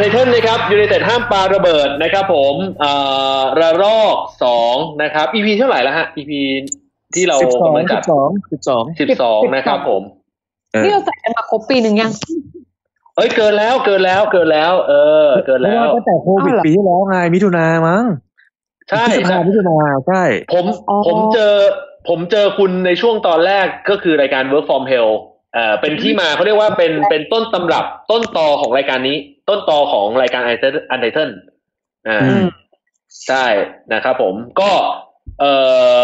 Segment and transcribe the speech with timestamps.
[0.00, 2.92] อาไทเทนนะครับยูไนเต็ดห้ามปาระเบิดนะครับผมเอ่
[3.38, 6.32] อระลอกสองนะครับ EP เท่าไหร่แล้วฮะ EP
[7.14, 10.02] ที่เราสิบสองกำลังสิจัดบสองสิบสองสิบสองนะครับผม
[10.72, 12.12] เออนี่เราใส่กันมาครบปีหนึ่งยัง
[13.16, 14.92] เอ้ยเกินแล้วเกินแล้วเกินแล้ว เอ
[15.26, 18.04] อ เกินเพราะแล้วว่าตั้งแต่โควิดอ้าวเหรอปีที่แล้วไงมิถุนามั้ง
[18.90, 20.22] ใช่พฤษภาใช่มิถุนาใช่
[20.54, 21.54] ผมอ๋อผมเจอ
[22.08, 25.10] ผมเจอคุณในช่วงตอนแรกก็คือรายการ Work from Hell
[25.54, 29.16] เอ่อเป็นที่มาเขาเรียกว่าเป็นเป็นต้นตำรับต้นตอของรายการนี้
[29.50, 31.32] ต้นตอของรายการ u n t i t l e
[32.08, 32.46] อ่าอืม
[33.26, 33.46] ใช่
[33.92, 34.70] นะครับผมก็
[35.40, 35.52] เอ่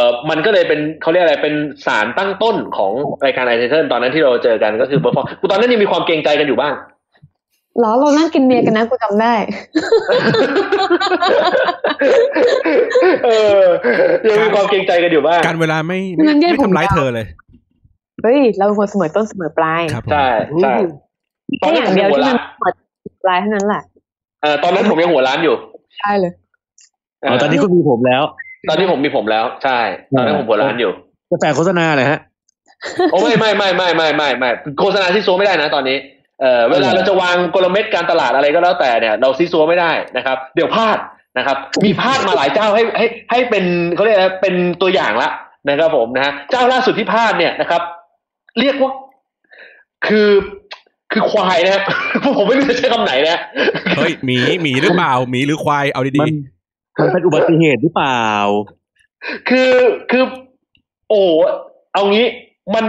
[0.01, 1.55] อมันก็เลยเป็นเขาเรียกอะไรเป็น
[1.87, 2.93] สารตั้งต้นของ
[3.25, 6.75] รายการ u n t i t l e ตอนนั้นที่เราเจอกันก็คือ Work from กูตอนนั้นยังมีความเกรงใจกันอยู่บ้าง
[7.79, 9.35] เหรอเรานั่งกินเบียร์กันนะกูจำได้
[13.25, 13.29] เอ
[13.61, 13.63] อ
[14.29, 17.27] ยังมีความเกรงใจกันอยู่บ้างการเวลาไม่งั้ไม่นแยกไม่ผมทำร้ายยาวเธอเลย
[18.23, 20.27] เฮ้ย เราเป็นคนเสมอต้นเสมอปลายครับผมใช่
[20.63, 20.75] ใช่
[21.63, 22.86] ตอนแค่นั้อนย่างผมเดียวยังหัวที่ล้ามันนเสมอ
[23.27, 23.83] ปลายเท่านั้นแหละ
[24.43, 25.55] เออตอนนั้นผมยังหัวล้านอยู่
[25.99, 26.33] ใช่เลย
[27.23, 28.23] อ๋อตอนนี้คุณมีผมแล้ว
[28.69, 29.79] ตอนนี้ผมมีผมแล้ว ใช่
[30.17, 30.93] ตอนนั้นผมหัวล้านอยู่
[31.31, 32.19] จะแต่โฆษณาเลยฮะ
[33.13, 35.97] โอ้ไม่ไม่ไม่ไม่ไม่ไม่ไม่โฆษณาที่ซัวไม่ได้นะตอนนี้
[36.41, 40.99] เออเวลาเราจะวางกลเม็ดการตลาดอะไรก็แล้วแต่เนี่ย เราซีซัวไม่ได้นะครับ เดี๋ยวพลาด
[41.39, 45.31] นะครับ มีพลาดมาหลายเจ้าให้ให้ให้เป็นเขาเรียกอะไรเป็นตัวอย่างละ
[45.69, 47.83] นะครับผมนะฮะเจ้าล่าสุดที่พลาดเนี่ยนะครับ
[48.61, 48.91] เรียกว่า
[50.07, 50.29] คือ
[51.13, 51.83] คือควายนะฮะ
[52.37, 53.39] ผมไม่รู้จะใช้คำไหนนะ
[53.97, 56.35] เฮ้ยหมีหมีหรือเปล่าหมีหรือควายเอาดีมัน
[57.01, 58.25] มันเป็นอุบัติเหตุหรือเปล่า
[59.49, 59.73] คือ
[60.11, 60.25] คือ
[61.09, 61.23] โอ้
[61.93, 62.27] เอางี้
[62.75, 62.85] มัน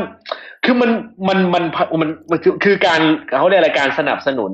[0.66, 0.92] คือมัน
[1.28, 1.64] มันมัน
[2.02, 3.02] มันมันคือคือการ
[3.38, 4.52] เขาเรียกอะไรการสนับสนุน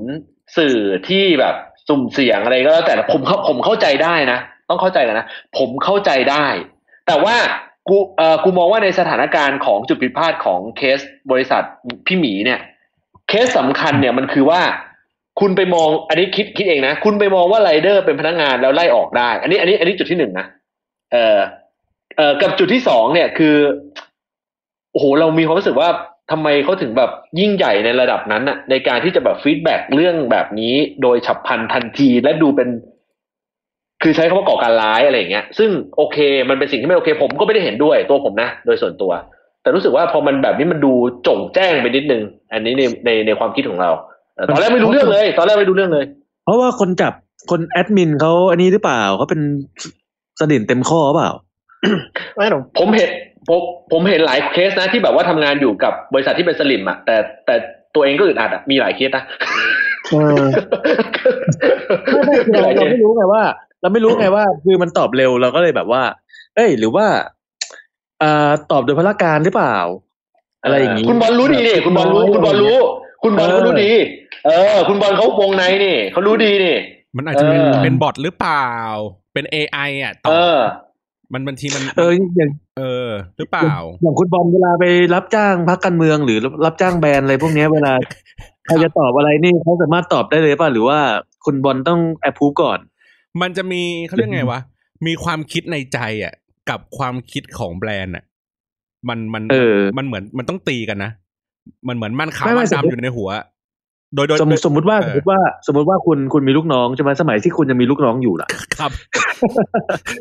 [0.57, 1.55] สื่อที่แบบ
[1.87, 6.45] สุ่มเสี่ยงอะไรก็แล้วแต่ผมเข้าผมเข้าใจได้นะต้องเข้าใจกันนะผมเข้าใจได้
[7.07, 7.35] แต่ว่า
[7.89, 10.99] กูเอ่อกูมองว่าในสถานการณ์ของจุดผิดพลาดของเคส
[11.31, 11.63] บริษัท
[12.05, 12.59] พี่หมีเนี่ย
[13.29, 14.61] เคสสำคัญเนี่ยมันคือว่า
[15.39, 20.45] คุณไปมองอันนี้คิดคิดเองนะ คุณไปมองว่าไรเดอร์เป็นพนักงานแล้วไล่ออกได้ อันนี้อันนี้อันนี้จุดที่หนึ่งนะ
[21.13, 21.39] เออ
[22.17, 23.55] เออกับจุดที่สองเนี่ยคือ
[24.91, 25.89] โอ้โหเรามีความรู้สึกว่า
[26.31, 32.69] ทำไมเขาถึงแบบยิ่งใหญ่ในระดับนั้นน่ะในการที่จะแบบฟีดแบ็กเรื่องแบบนี้โดยฉับพลันทันทีและดูเป็น
[34.03, 36.17] คือใช้คำว่าก่อการร้ายอะไรอย่างเงี้ย ซึ่งโอเค
[36.49, 39.11] มันเป็นสิ่งที่ไม่โอเค ผมก็ไม่ได้เห็นด้วยตัวผมนะ โดยส่วนตัว
[39.63, 40.93] แต่รู้สึกว่าพอมันแบบนี้มันดู
[41.27, 43.91] จงแจ้งไปนิดนึง อันนี้ในในในความคิดของเรา
[44.35, 46.05] เออตอนแรกไม่รู้เรื่องเลย ตอนแรกไม่รู้เรื่องเลย
[46.45, 47.13] เพราะว่าคนจับ
[47.51, 49.41] คนแอดมินเขาอันนี้หรือเปล่าเขาเป็น
[50.39, 51.31] สดินเต็มข้อหรือเปล่า
[52.35, 53.09] ไม่หรอกผมเห็น
[53.49, 57.55] ผมผมเห็นหลายเคสนะที่แบบว่าทำงานอยู่กับบริษัทที่เป็นสลิมอะแต่แต่
[57.95, 59.23] ตัวเองก็อึดอัดอะมีหลายเคสนะ
[60.11, 60.45] เออ
[62.11, 63.43] ไม่ไม่คือเราเราไม่รู้ไงว่า
[63.81, 66.01] เราไม่รู้ไงว่า คือมันตอบเร็วเราก็เลยแบบว่า
[66.55, 67.21] เอ้ย หรือว่าอ่า
[68.71, 69.77] ตอบโดยพละการหรือเปล่า
[70.63, 72.77] อะไรอย่างนี้คุณบอลรู้ดีนี่คุณบอลรู้ คุณบอลรู้
[73.23, 73.91] คุณบอลเขารู้ดี
[74.45, 78.69] เออ คุณบอลเขาวงในนี่เขารู้ดีนี่ๆมันอาจจะเป็นเออเป็นบอทหรือเปล่า
[79.33, 80.63] เป็น AI อะตเออบ
[81.29, 84.85] อมันบางทีมันเอออย่างเออ หรือเปล่า อย่างคุณบอลเวลาไป
[85.15, 87.93] รับจ้างพักการเมืองหรือรับจ้างแบรนด์อะไรพวกเนี้ยเวลา
[88.65, 90.99] ใครจะตอบอะไรนี่เขาสามารถตอบได้เลยป่ะหรือว่า
[91.45, 92.79] คุณบอลต้องแอปพูก่อน
[93.41, 94.59] มันจะมีเขาเรียกไงวะ
[95.07, 96.33] มีความคิดในใจอะ
[96.69, 98.23] กับความคิดของแบรนด์อะ
[99.09, 101.11] มันมันเออมันเหมือนมันต้องตีกันนะ
[101.87, 103.29] มันเหมือนมันขาวไม่ไม่มันสมมุติดำอยู่ในหัว
[104.15, 108.47] โดยโดยสมโดยสมมติว่าเอสอมมติว่า สมมติว่าคุณคุณมีลูกน้องใช่ไหมสมัยที่คุณยังมีลูกน้องอยู่ล่ะ
[108.77, 108.91] ครับ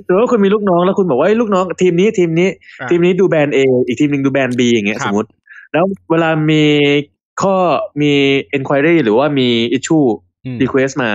[0.06, 2.48] สมมติว่าคุณมีลูกน้องแล้วคุณบอกว่าเอ้ยลูกน้องทีมนี้ทีมนี้
[2.80, 5.30] อะทีมนี้ดูแบรนด์ A อีกทีมหนึ่งดูแบรนด์ B อย่างเงี้ยครับสมมติ
[5.72, 6.64] แล้วเวลามี
[7.42, 7.54] ข้อ
[8.00, 8.12] มี
[8.56, 10.06] enquiry หรือว่ามี issue
[10.46, 11.10] อืม request มา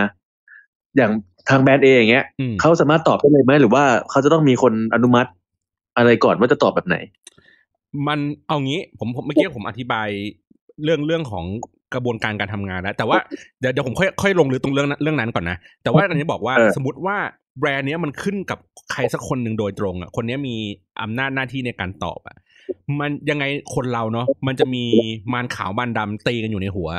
[0.97, 1.11] อย่าง
[1.49, 5.29] ทางแบรนด์ A อย่างเงี้ยอืมเขาสามารถตอบได้เลยไหมหรือว่าเขาจะต้องมีคนอนุมัติ
[5.97, 6.97] อะไรก่อนว่าจะตอบแบบไหน
[8.07, 10.07] มันเอางี้ผมผมเมื่อกี้ผมอธิบาย
[10.83, 11.45] เรื่องเรื่องของ
[11.93, 13.17] กระบวนการการทำงานแล้ว แต่ว่า
[13.59, 17.17] เดี๋ยวเดี๋ยวผมค่อยค่อยลงลึกตรงเรื่องนั้นเรื่องนั้นก่อนนะ แต่ว่าอันนี้บอกว่าเออสมมติว่า
[17.59, 18.59] แบรนด์เนี้ยมันขึ้นกับ
[18.91, 20.55] ใครสักคนหนึ่งโดยตรงอะคนเนี้ยมี
[21.01, 22.37] อำนาจหน้าที่ในการตอบอะ
[22.99, 23.45] มันยังไง
[23.75, 24.83] คนเราเนาะมันจะมี
[25.33, 26.89] มารขาวมารดำตีกันอยู่ในหัว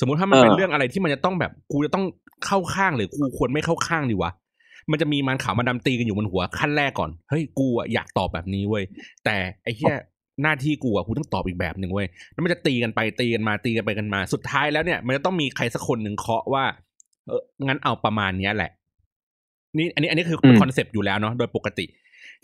[0.00, 2.04] สมมุติถ้ามันเป็นเออเรื่องอะไรที่มันจะต้องแบบกูจะต้อง
[2.46, 4.32] เข้าข้างหรือกูควรไม่เข้าข้างดีวะ
[4.90, 8.84] มันจะมีมารขาวมารดำตีกันอยู่บนหัวขั้นแรกก่อนเฮ้ยกูอะอยากตอบแบบนี้เว้ย
[9.24, 9.94] แต่ไอ้เหี้ย
[10.42, 16.64] หน้าที่กูอะกูต้องตอบอีกแบบหนึ่งเว้ยแล้วมันจะตีกันไปตีกันมาตีกันไปกันมา สุดท้ายแล้วเนี่ย มันจะต้องมีใครสักคนหนึ่งเคาะว่า
[17.26, 18.70] เอองั้นเอาประมาณเนี้ยแหละ
[19.76, 21.86] นี่ อันนี้อันนี้คืออืม concept อยู่แล้วเนาะโดยปกติ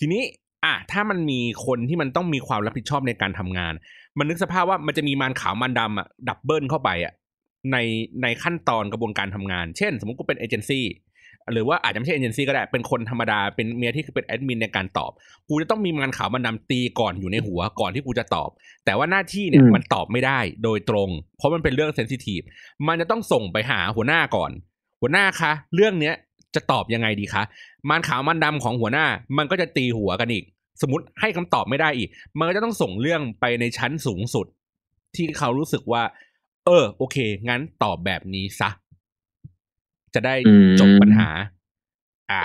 [0.01, 0.23] ทีนี้
[0.65, 3.73] อะถ้ามันมีคนที่มันต้องมีความรับผิดชอบในการทำงาน
[4.19, 7.13] มันนึกสภาพว่ามันจะมีมารขาวมารดำอะ double เข้าไปอะ
[7.73, 7.77] ใน
[8.23, 10.87] ในขั้นตอนกระบวนการทำงาน เช่น สมมติกูเป็นเอเจนซี่
[11.53, 15.11] หรือว่าอาจจะไม่ใช่เอเจนซี่ก็ได้ เป็นคนธรรมดา เป็นเมียที่เป็นแอดมินในการตอบ
[15.49, 18.51] กูจะต้องมีมันขาวมันดำตีก่อนอยู่ในหัวก่อนที่กูจะตอบ
[18.85, 22.41] แต่ว่าหน้าที่เนี่ยอืมมันตอบไม่ได้โดยตรง เพราะมันเป็นเรื่องเซนซิทีฟ
[22.87, 24.51] มันจะต้องส่งไปหาหัวหน้าก่อน
[25.01, 26.15] หัวหน้าคะ เรื่องเนี้ย
[26.55, 27.43] จะตอบยังไงดีคะ
[27.91, 29.07] มันขาวมันดำของหัวหน้า
[29.37, 30.45] มันก็จะตีหัวกันอีก
[30.83, 34.47] สมมติให้คำตอบไม่ได้อีก มันก็จะต้องส่งเรื่องไปในชั้นสูงสุด
[35.15, 36.03] ที่เขารู้สึกว่า
[36.67, 37.17] เออ โอเค
[37.49, 38.71] งั้นตอบแบบนี้ซะ
[40.15, 41.29] จะได้อืมจบปัญหา
[42.31, 42.43] อ่า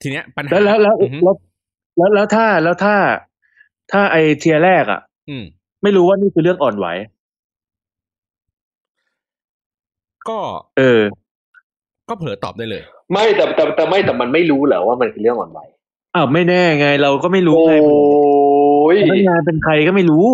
[0.00, 1.36] ทีเนี้ย ปัญหา แล้วแล้วแล้วอือฮึแล้ว
[1.96, 2.94] แล้วแล้วถ้าแล้วถ้า
[3.92, 5.44] ถ้าไอ tier แรกอะ อืม
[5.82, 6.86] ไม่รู้ว่านี่คือเรื่องอ่อนไหว
[10.28, 10.38] ก็
[10.78, 11.02] เออ
[12.08, 12.82] ก็เผลอตอบได้เลย
[13.12, 15.60] ไม่แต่แต่แต่ไม่แต่มันไม่รู้เหรอว่ามันคือเรื่องอ่อนไหว
[16.14, 17.80] อ้าวไม่แน่ไง เราก็ไม่รู้โอ้ไงย
[19.10, 20.26] พนักงานเป็นใครก็ไม่รู้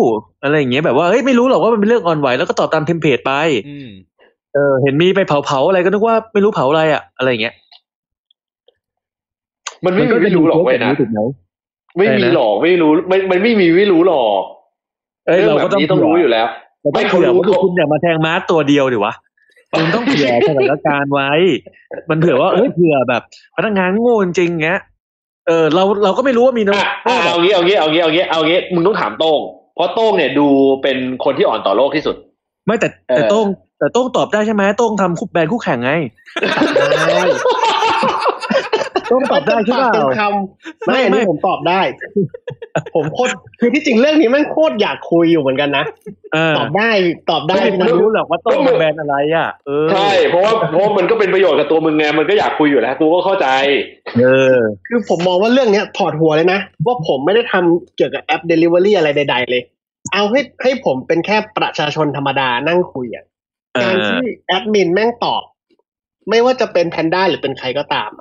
[0.43, 3.31] อะไรอย่างเงี้ยแบบว่าเฮ้ยไม่รู้หรอกว่ามันเป็นเรื่องอ่อนไหวแล้วก็ตอบตาม template ไป
[3.69, 3.89] อืม
[4.53, 7.55] เออ เห็นมีไปเผาเผาๆอะไรก็นึกว่าไม่รู้เผาอะไรอะอะไรอย่างเงี้ย
[9.85, 11.19] มันไม่มีไม่รู้หรอกเว้ยนะถูกไหม
[11.97, 14.41] ไม่มีอะไรนะหรอกไม่รู้มันมันไม่มีไม่รู้หรอก
[15.27, 16.47] เอ้ยเรื่องเราแบก็บต้องนี้ต้องรู้อยู่แล้ว
[16.81, 19.13] เราต้องไม่เขาเผื่อรู้ว่าเขาคุณอย่ามาแทงม้าตัวเดียวดิวะ
[19.71, 21.31] คุณต้องเผื่อสถานการณ์ไว้
[22.09, 23.21] มันเผื่อว่าเอ้ยเผื่อแบบ
[23.55, 24.79] พนักงานโง่จริงๆเงี้ย
[25.47, 29.39] เออเราเราก็ไม่รู้ว่ามีน้องอะอะเอางี้เอางี้เอางี้เอางี้เอางี้มึงต้องถามโต้ง
[29.75, 30.47] เพราะโต้งเนี่ยดู
[30.81, 32.15] เป็นคนที่อ่อนต่อโลกที่สุด
[32.65, 33.45] ไม่แต่เออแต่โต้ง
[33.79, 35.91] แต่โต้งตอบได้ใช่ไหมโต้งทำคู่แบรนด์คู่แข่งไง
[39.07, 41.81] โต้งตอบได้ใช่เปล่าเป็นคำไม่อันไม่นี้ผมตอบได้
[42.95, 45.85] ผมโคตรคือที่จริงเรื่องนี้มันโคตรอยากคุยอยู่เหมือนกันนะ
[46.33, 46.89] เออตอบได้
[47.29, 53.47] ตอบได้ไม่นะรู้หรอกว่าโต้งเป็นแบรนด์อะไรอะเออใช่เพราะว่าเพราะว่ามันก็เป็นประโยชน์กับตัวมึงไงมันก็อยากคุยอยู่แล้วกูก็เข้าใจ
[54.19, 54.25] เอ
[54.55, 54.57] อ
[54.87, 59.61] คือผมมองว่าเรื่องเนี้ยถอดหัวเลยนะว่าผมไม่ได้ทำเกี่ยวกับแอป Delivery อะไรใด ๆ เลย
[60.13, 63.34] เอาให้ให้ผมเป็นแค่ประชาชนธรรมดานั่งคุยอะเออ
[63.83, 65.43] การที่แอดมินแม่งตอบ
[66.29, 68.11] ไม่ว่าจะเป็นแพนด้าหรือเป็นใครก็ตาม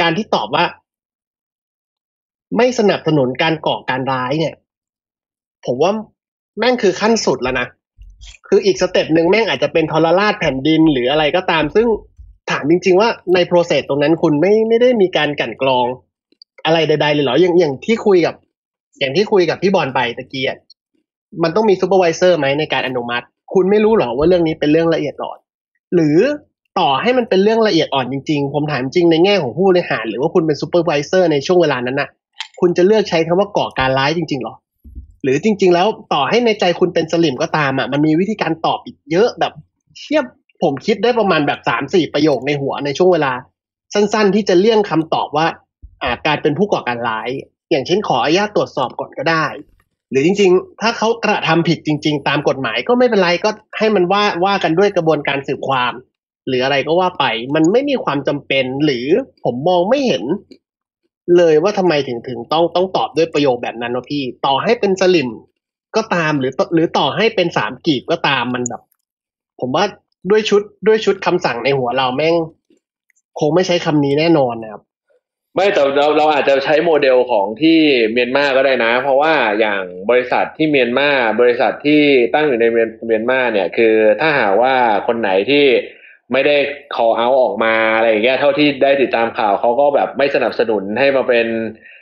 [0.00, 0.64] การที่ตอบว่า
[2.56, 4.54] ไม่สนับสนุนการก่อการร้ายเนี่ย
[5.66, 5.92] ผมว่า
[6.58, 7.66] แม่งคือขั้นสุดแล้วนะ
[8.48, 11.86] คืออีก step หนึ่งแม่งอาจจะเป็นทรราชแผ่นดินหรืออะไรก็ตาม ซึ่ง
[12.50, 15.86] ถามจริง ๆ ว่าใน process ตรงนั้นคุณไม่ไม่ได้มีการกลั่นกรอง
[16.64, 18.34] อะไรใด ๆ เลยเหรออย่างอย่างที่คุยกับ
[18.98, 20.58] อย่างที่คุยกับพี่บอลไปตะกี้อะ
[21.42, 25.38] มันต้องมี supervisor ไหมในการอนุมัติ คุณไม่รู้หรอว่าเรื่องนี้เป็นเรื่องละเอียดอ่อน
[25.94, 26.18] หรือ
[26.78, 32.08] ต่อให้มันเป็นเรื่องละเอียดอ่อนจริงๆ ผมถามจริงในแง่ของผู้บริหาร หรือว่าคุณเป็น supervisor ในช่วงเวลานั้นน่ะ
[32.60, 34.54] คุณจะเลือกใช้คำว่าก่อการร้ายจริงๆหรอ
[35.22, 39.52] หรือจริง ๆ แล้วต่อให้ในใจคุณเป็นสลิ่มก็ตามอะมันมีวิธีการตอบอีกเยอะแบบ
[39.98, 40.24] เทียบ
[40.62, 43.32] ผมคิดได้ประมาณแบบสามสี่ประโยคในหัวในช่วงเวลา
[43.94, 45.46] สั้นๆ ที่จะเลี่ยงคำตอบว่า
[46.02, 47.28] อ่าการเป็นผู้ก่อการร้าย
[47.70, 49.46] อย่างเช่นขออนุญาตตรวจสอบก่อนก็ได้
[50.10, 55.92] หรือจริง ๆ ถ้าเขากระทำผิดจริง ๆ ตามกฎหมายก็ไม่เป็นไรก็ให้มันว่าว่ากันด้วยกระบวนการสืบความ
[56.48, 57.24] หรืออะไรก็ว่าไป
[57.54, 59.06] มันไม่มีความจำเป็น หรือ
[59.44, 60.24] ผมมองไม่เห็น
[61.36, 65.30] เลยว่าทำไมถึงถึงต้องต้องตอบด้วยประโยคแบบนั้นวะพี่ ต่อให้เป็นสลิม
[65.96, 68.82] ก็ตามหรือหรือต่อให้เป็นสามกีบก็ตามมันแบบ
[69.60, 69.84] ผมว่า
[70.30, 72.34] ด้วยชุดด้วยชุดคำสั่งในหัวเราแม่ง
[73.40, 74.82] คงไม่ใช้คำนี้แน่นอนนะครับ
[75.56, 77.80] ไม่แต่เราเราอาจจะใช้โมเดลของที่
[78.12, 81.08] เมียนมาก็ได้นะ เพราะว่าอย่างบริษัทที่เมียนมา
[81.40, 82.00] บริษัทที่
[82.34, 84.74] ตั้งอยู่ในเมียนเมียนมาเนี่ย คือถ้าหากว่า
[85.06, 85.64] คนไหนที่
[86.32, 86.56] ไม่ได้
[86.94, 91.46] call out ออกมาอะไรอย่างเงี้ยเท่าที่ได้ติดตามข่าวเขาก็แบบไม่สนับสนุนให้มาเป็น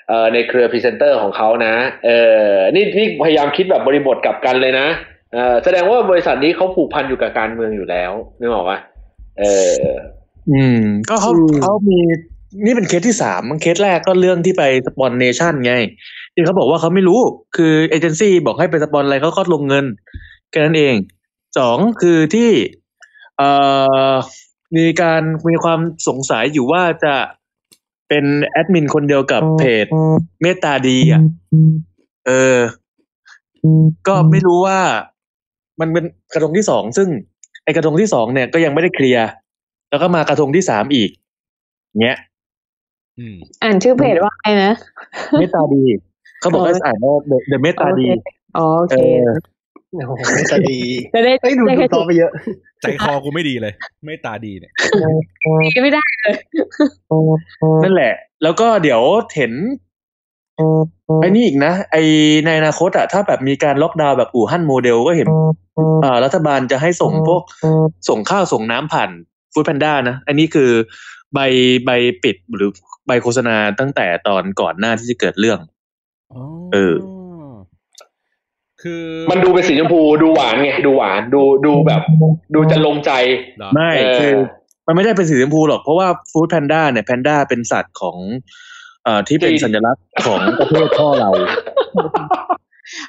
[0.09, 1.75] เอ่อในเครือพรีเซนเตอร์ของเขานะ
[2.07, 2.11] เอ
[2.47, 4.89] อนี่นี่พยายามคิดแบบบริบทกลับกันเลยนะ
[5.33, 8.79] เออแสดงว่าบริษัทนี้เขาผูกพันอยู่กับการเมืองอยู่แล้วนึกออกปะ
[9.39, 9.45] เอ
[9.81, 9.89] อ
[10.51, 12.01] อืม ก็เขาอืมเขามี
[12.65, 15.75] นี่เป็นเคสที่สามมันเคสแรกก็เรื่องที่ไป spon เนชั่นไง
[16.35, 17.21] ที่เขาบอกว่าเขาไม่รู้
[17.57, 19.85] คือเอเจนซี่บอกให้ไป spon อะไรเขาก็ลงเงิน
[20.51, 20.95] แค่นั้นเอง
[21.59, 22.51] สองคือที่
[23.37, 23.51] เอ่
[24.11, 24.13] อ
[24.77, 27.15] มีการมีความสงสัยอยู่ว่าจะ
[28.09, 29.87] เป็นแอดมินคนเดียวกับเพจ
[30.43, 31.21] เมตตาดีอะ
[32.27, 32.59] เออ
[34.09, 34.81] ก็ไม่รู้ว่า
[35.81, 37.09] มันเป็นกระทงที่สองซึ่ง
[37.65, 39.29] ไอกระทงที่สองเนี่ยก็ยังไม่ได้เคลียร์
[39.91, 41.11] แล้วก็มากระทงที่สามอีก
[42.03, 42.19] เงี้ย
[43.19, 44.73] อืมอ่านชื่อเพจว่าไงนะ
[45.41, 45.83] เมตตาดี
[46.41, 48.07] เขาบอกให้อ่านว่า The The เมตตาดี
[48.59, 49.31] อ๋อโอเอเคอ
[49.95, 50.13] โอ้โห
[50.53, 50.81] จะดี
[51.15, 52.31] จะได้เอ้ยดูได้ดูแค่ต่อไปเยอะ
[52.81, 53.73] ใจคอกูไม่ดีเลย
[54.07, 54.73] ไม่ตาดีเนี่ย
[55.75, 56.05] ดีไม่ได้
[57.85, 59.01] นั่นแหละ แล้วก็เดี๋ยว
[59.37, 59.53] เห็น
[61.21, 61.97] ไอ้นี่อีกนะ ไอ
[62.47, 65.29] ในอนาคตอะถ้าแบบมีการล็อกดาวน์แบบอู่ฮั่นโมเดลก็เห็น
[66.05, 67.43] อ่ารัฐบาลจะให้ส่งพวก
[68.09, 69.11] ส่งข้าวส่งน้ำผ่าน
[69.53, 70.71] ฟู้ดแพนด้านะ อันนี้คือ
[71.35, 71.39] ใบ
[71.85, 71.91] ใบ
[72.23, 72.71] ปิดหรือ
[73.07, 75.59] ใบโฆษณาตั้งแต่ตอนก่อนหน้าที่จะเกิดเรื่อง
[76.73, 76.95] เออ
[78.83, 82.03] คือ มันดูเป็นสีชมพูดูหวานไงดูหวานดูดูแบบ
[82.55, 83.11] ดูจะลงใจ
[83.57, 84.33] เหรอไม่เออคือ
[84.87, 88.17] มันไม่ได้เป็นสีชมพูหรอกเพราะว่าฟู้ดแพนด้าเนี่ยแพนด้าเป็นสัตว์ของ
[89.05, 91.31] เอ่อที่เป็นจีนสัญลักษณ์ของประเทศพ่อเรา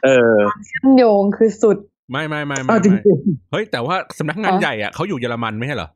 [0.05, 0.35] เออ
[0.65, 1.77] เชื่อมโยงคือสุด
[2.11, 3.17] ไม่ไม่ไม่ไม่อ้าวจริไม่ง
[3.51, 5.89] เฮ้ย แต่ว่าสำนักงานอ๋อใหญ่อะเขาอยู่เยอรมันไม่ใช่เหรอ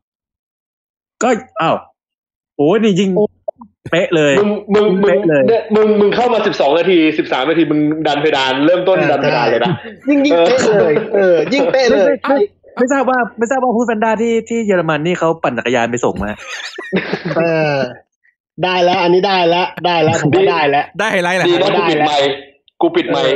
[0.57, 1.29] ๆก็
[1.61, 1.75] อ้าว
[2.57, 3.09] โอ้ยนี่ยิง
[3.91, 9.71] เป๊ะเลย มึงมึงมึงเป๊ะเลยเนี่ยมึงมึงเข้ามาสิบสองนาทีสิบสามนาทีมึงดันเพดานเริ่มต้นดันเพดานเลยนะ
[10.09, 12.37] ยิ่งยิ่งเป๊ะเลยเออยิ่งเป๊ะเลยไม่
[12.77, 16.31] ไม่ทราบว่าไม่ทราบว่าฟู้ดแพนด้าที่ที่เยอรมันนี่เขาปั่นจักรยานไปส่งมา
[17.37, 17.41] เอ
[17.73, 17.75] อ
[18.63, 22.29] ได้แล้ว อันนี้ได้แล้วได้แล้วผมว่าได้แล้วได้อะไรแหละดีนะได้กูปิดแล้วไมค์
[22.81, 23.35] กูปิดไมค์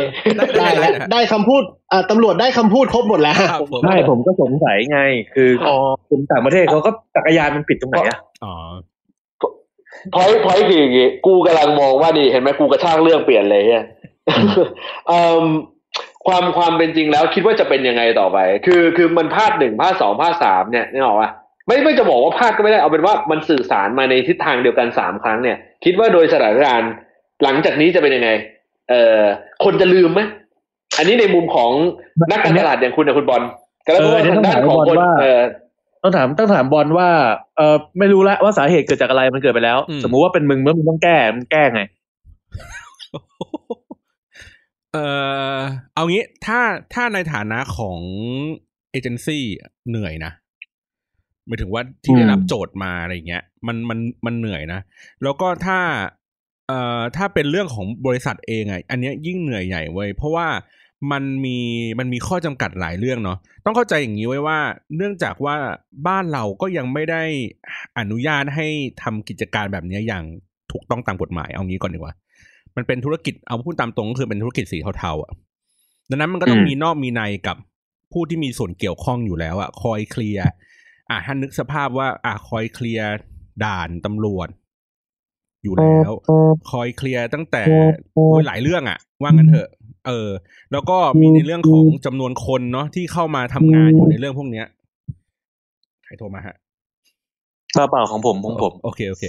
[0.60, 5.00] ได้แล้วได้คำพูดอ่าตำรวจได้คำพูดครบหมดแล้วครับผมไม่ผมก็สงสัยไง
[5.36, 5.77] คืออ๋อ
[6.10, 8.53] คนต่างประเทศเขาก็จักรยานมันผิดตรงไหนอะอ๋อ
[10.13, 13.86] พอยพอยคืออย่างงี้กูกำลังมองว่าดีเห็นไหมกูกระชากเรื่องเปลี่ยนเลยเนี่ย
[15.07, 15.43] เอิ่ม
[16.27, 21.29] ความความเป็นจริงแล้วคิดว่าจะเป็นยังไงต่อไป คือคือมันภาคหนึ่งภาคสองภาคสามเนี่ยนี่หรอกว่า
[21.67, 26.91] ไม่ไม่จะบอกว่าภาคก็ไม่ได้เอาเป็นว่ามันสื่อสารมาในทิศทางเดียวกันสามครั้งเนี่ย คิดว่าโดยสถานการณ์
[27.43, 28.29] หลังจากนี้จะเป็นยังไง
[28.89, 29.22] เอ่อ
[29.63, 30.22] คนจะลืมไหม
[30.98, 31.72] อันนี้ในมุมของ
[32.31, 33.41] นักการตลาดอย่างคุณนะคุณบอล
[33.86, 35.41] ก็แล้วก็ทางด้านของคนเออ
[36.03, 37.10] ต้องถามต้องถามบอลว่า
[37.57, 41.81] เออไม่รู้ละว่าสาเหตุเกิดจากอะไรมันเกิดไปแล้วอืมสมมุติว่าเป็นมึงเมื่อมึงต้องแก้มึงแก้ไง
[44.93, 45.05] เอ่
[45.55, 45.57] อ
[45.95, 46.60] เอางี้ถ้า
[46.93, 48.00] ถ้าในฐานะของ
[48.91, 49.43] เอเจนซี่
[49.89, 50.31] เหนื่อยนะ
[51.48, 54.79] หมายถึงว่าที่ได้รับอืมโจทย์มาอะไรเงี้ย มันมันมันเหนื่อยนะ
[55.24, 55.79] แล้วก็ถ้า
[56.67, 60.48] เอ่อถ้าเป็นเรื่องของบริษัทเองอะอันเนี้ยยิ่งเหนื่อยใหญ่เว้ยเพราะว่า
[61.12, 61.57] มันมี
[62.00, 64.60] มันมีข้อจำกัดหลายเรื่องเนาะต้องเข้าใจอย่างนี้ไว้ว่า
[64.95, 65.55] เนื่องจากว่า
[66.07, 67.24] บ้านเราก็ยังไม่ได้
[68.00, 68.67] อนุญาตให้
[69.03, 70.24] ทำกิจการแบบเนี้ยอย่าง
[70.72, 72.13] ถูกต้องตามกฎหมายเอางี้ก่อนดีกว่า
[72.75, 75.31] มันเป็นธุรกิจเอาพูดตามตรงก็คือเป็นธุรกิจสีเทาๆอะ
[76.10, 77.57] ดังนั้นมันก็ต้องอืมมีนอกมีในกับ
[78.12, 80.45] ผู้ที่มีส่วนเกี่ยวข้องอยู่แล้วอะ คอยเคลียร์
[81.10, 83.10] อะท่านนึกสภาพว่า อะคอยเคลียร์
[83.65, 84.50] ด่านตำรวจ
[85.63, 86.12] อยู่แล้ว
[86.72, 87.63] คอย clear ตั้งแต่
[88.13, 89.69] โอ้ยหลายเรื่องอะ ว่างั้นเถอะ
[90.07, 90.29] เออ
[90.72, 94.65] แล้วก็มีในเรื่องของจำนวนคนเนาะที่เข้ามาทำงานอยู่ในเรื่องพวกเนี้ย
[96.05, 96.55] ใครโทรมาฮะ
[97.74, 99.24] เปล่าเปล่าของผมของผม โอเคโอเค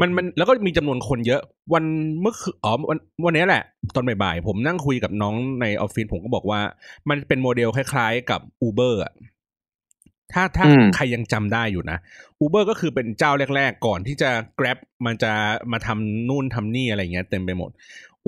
[0.00, 1.40] มันมันแล้วก็มีจำนวนคนเยอะ
[1.74, 1.84] วัน
[2.20, 3.62] เมื่อคืนอ๋อวันวันนี้แหละ
[3.94, 6.60] ตอนบ่ายๆผมนั่งคุยกับน้องในออฟฟิศผมก็บอกว่า
[7.08, 9.12] มันเป็นโมเดลคล้ายๆกับ Uber อะ
[10.32, 11.98] ถ้าถ้าอืมใครยังจำได้อยู่นะ
[12.44, 15.32] Uber ก็คือเป็นเจ้าแรก ๆ ก่อนที่จะ Grab มันจะ
[15.72, 17.70] มาทำนู่นทำนี่อะไรเงี้ยเต็มไปหมด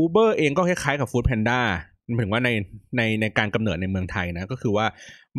[0.02, 1.60] Uber เองก็คล้ายๆกับ Food Panda
[2.06, 2.50] หมายถึงว่าใน
[2.96, 4.86] ในในการกำเนิดในเมืองไทยนะ ก็คือว่า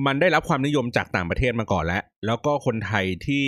[0.05, 3.45] มันได้รับความนิยมจากต่างประเทศมาก่อนแล้ว แล้วก็คนไทยที่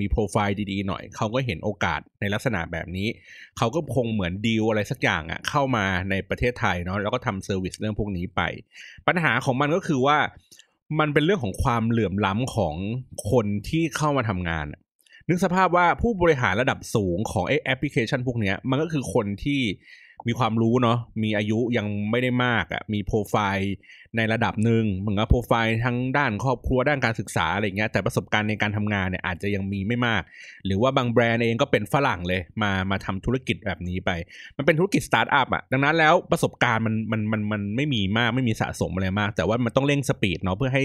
[0.00, 3.08] มีโปรไฟล์ดีๆหน่อย เขาก็เห็นโอกาสในลักษณะแบบนี้
[3.58, 8.40] เขาก็คงเหมือนดีลอะไรสักอย่างอะ่ะเข้ามาในประเทศไทยเนาะแล้วก็ทำ service เรื่องพวกนี้ไป
[9.06, 10.18] ปัญหาของมันก็คือว่า
[11.00, 12.74] มันเป็นเรื่องของความเหลื่อมล้ำของ
[13.30, 14.66] คนที่เข้ามาทำงาน
[15.28, 19.60] นึกสภาพว่าผู้บริหารระดับสูงของไอแอปพลิเคชันพวกนี้มันก็คือคนที่
[20.26, 23.72] มีความรู้เนาะมีอายุยังไม่ได้มากอะมีโปรไฟล์
[24.16, 30.22] ในระดับหนึ่งเหมือนกับโปรไฟล์ทั้งด้านครอบครัวด้านการศึกษาอะไรเงี้ยแต่ประสบการณ์ในการทำงานเนี่ยอาจจะยังมีไม่มาก
[30.66, 34.10] หรือว่าบางแบรนด์เองก็เป็นฝรั่งเลยมามาทำธุรกิจแบบนี้ไป
[34.56, 40.84] มันเป็นธุรกิจสตาร์ทอัพอะดังนั้นแล้วประสบการณ์มันมันมันมันไม่มีมากไม่มีสะสมอะไรมาก แต่ว่ามันต้องเร่ง speed เนาะเพื่อให้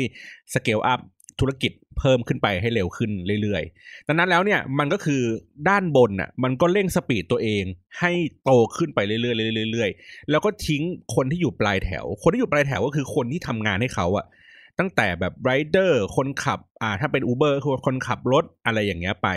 [0.53, 0.99] scale up
[1.39, 3.11] ธุรกิจเพิ่มขึ้นไปให้เร็วขึ้น
[3.41, 5.21] เรื่อยๆ ดังนั้นแล้วเนี่ยมันก็คือ
[5.69, 7.63] ด้านบนอะมันก็เร่ง speed ตัวเอง
[7.99, 8.11] ให้
[8.43, 10.83] โตขึ้นไปเรื่อยๆเรื่อยๆเรื่อยๆแล้วก็ทิ้ง
[11.15, 14.25] คนที่อยู่ปลายแถว คนที่อยู่ปลายแถวก็คือคนที่ทำงานให้เขาอะ
[14.80, 19.28] ตั้งแต่แบบไรเดอร์คนขับ อ่า ถ้าเป็น Uber คือคนขับรถอะไรอย่างเงี้ยไป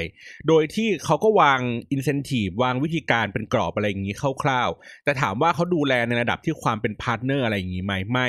[0.48, 1.60] โดยที่เขาก็วาง
[1.92, 8.28] อินเซนティブวางวิธีการเป็นกรอบอะไรอย่างงี้คร่าวๆ แต่ถามว่าเขาดูแลในระดับที่ความเป็นพาร์ทเนอร์อะไรอย่างงี้ไหมไม่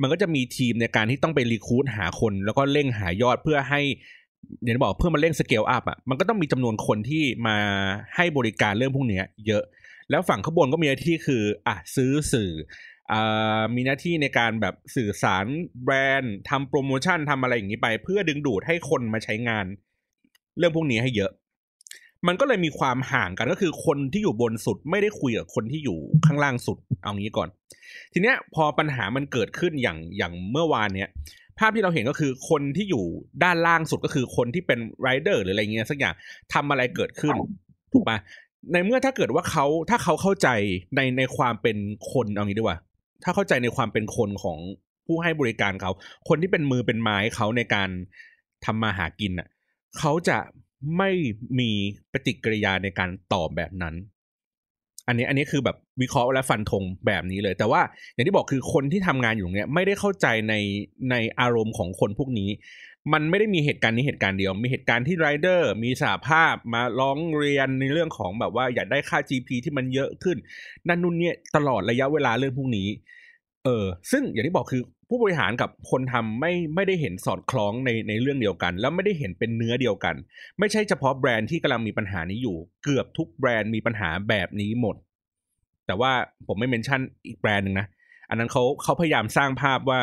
[0.00, 3.80] มันก็จะมีทีมในการที่ต้องไปรีคูดหาคน แล้วก็เร่งหายอดเพื่อให้
[4.62, 7.56] อย่างที่บอกเพื่อมาเร่งสเกลอัพอ่ะ มันก็ต้องมีจำนวนคนที่มา
[8.16, 9.64] ให้บริการเรื่องพวกเนี้ยเยอะ
[10.10, 12.62] แล้วฝั่งข้างบนก็มีหน้าที่คือ อ่ะซื้อสื่อ อ่า
[13.75, 15.45] มีหน้าที่ในการแบบสื่อสาร
[15.83, 19.65] แบรนด์ทำโปรโมชั่นทำอะไรอย่างนี้ไป เพื่อดึงดูดให้คนมาใช้งาน
[20.57, 21.31] เรื่องพวกนี้ให้เยอะ
[22.27, 27.49] มันก็เลยมีความห่างกันก็คือคนที่อยู่บนสุดไม่ได้คุยกับคนที่อยู่ข้างล่างสุดเอางี้ก่อน
[28.13, 31.09] ทีเนี้ยพอปัญหามันเกิดขึ้นอย่างอย่างเมื่อวานเนี้ย
[31.59, 33.03] ภาพที่เราเห็นก็คือคนที่อยู่
[33.43, 36.15] ด้านล่างสุดก็คือคนที่เป็นไรเดอร์หรืออะไรเงี้ยสักอย่าง
[36.53, 37.35] ทำอะไรเกิดขึ้น
[37.93, 38.17] ถูกปะ
[38.71, 40.47] ในเมื่อถ้าเกิดว่าเขาถ้าเขาเข้าใจ
[40.95, 41.77] ในในความเป็น
[42.11, 42.79] คนเอางี้ดีกว่า
[43.23, 44.57] ถ้าเข้าใจในความเป็นคนของ
[45.05, 45.91] ผู้ให้บริการเขา
[46.27, 47.89] คนที่เป็นมือเป็นไม้เขาในการ
[48.65, 49.47] ทำมาหากินอะ
[49.99, 50.37] เขาจะ
[50.97, 51.11] ไม่
[51.59, 51.71] มี
[52.13, 53.95] ปฏิกิริยาในการตอบแบบนั้น
[55.07, 57.81] อันนี้อันนี้คือแบบวิเคราะห์และฟันธงแบบนี้เลย แต่ว่า
[58.13, 60.53] อย่างที่บอกคือคนที่ทำงานอยู่เนี้ยไม่ได้เข้าใจใน
[61.11, 62.49] ในอารมณ์ของคนพวกนี้
[63.13, 70.37] มันไม่ได้มีเหตุการณ์นี้เหตุการณ์เดียว มีเหตุการณ์ที่ไรเดอร์มีสาภาพมาร้องเรียนในเรื่องของแบบว่าอยากได้ค่า GP ที่มันเยอะขึ้น
[70.87, 72.87] นั่นนู่นเนี่ยตลอดระยะเวลาเรื่องพวกนี้
[73.65, 80.15] เออ ซึ่งอย่างที่บอกคือผู้บริหารกับคนทำไม่ไม่ได้เห็นสอดคล้องในในเรื่องเดียวกัน แล้วไม่ได้เห็นเป็นเนื้อเดียวกัน
[80.59, 84.95] ไม่ใช่เฉพาะแบรนด์ที่กำลังมีปัญหานี้อยู่ เกือบทุกแบรนด์มีปัญหาแบบนี้หมด
[85.87, 86.11] แต่ว่า
[86.47, 87.87] ผมไม่ mention อีกแบรนด์หนึ่งนะ
[88.29, 89.99] อันนั้นเขาเขาพยายามสร้างภาพว่า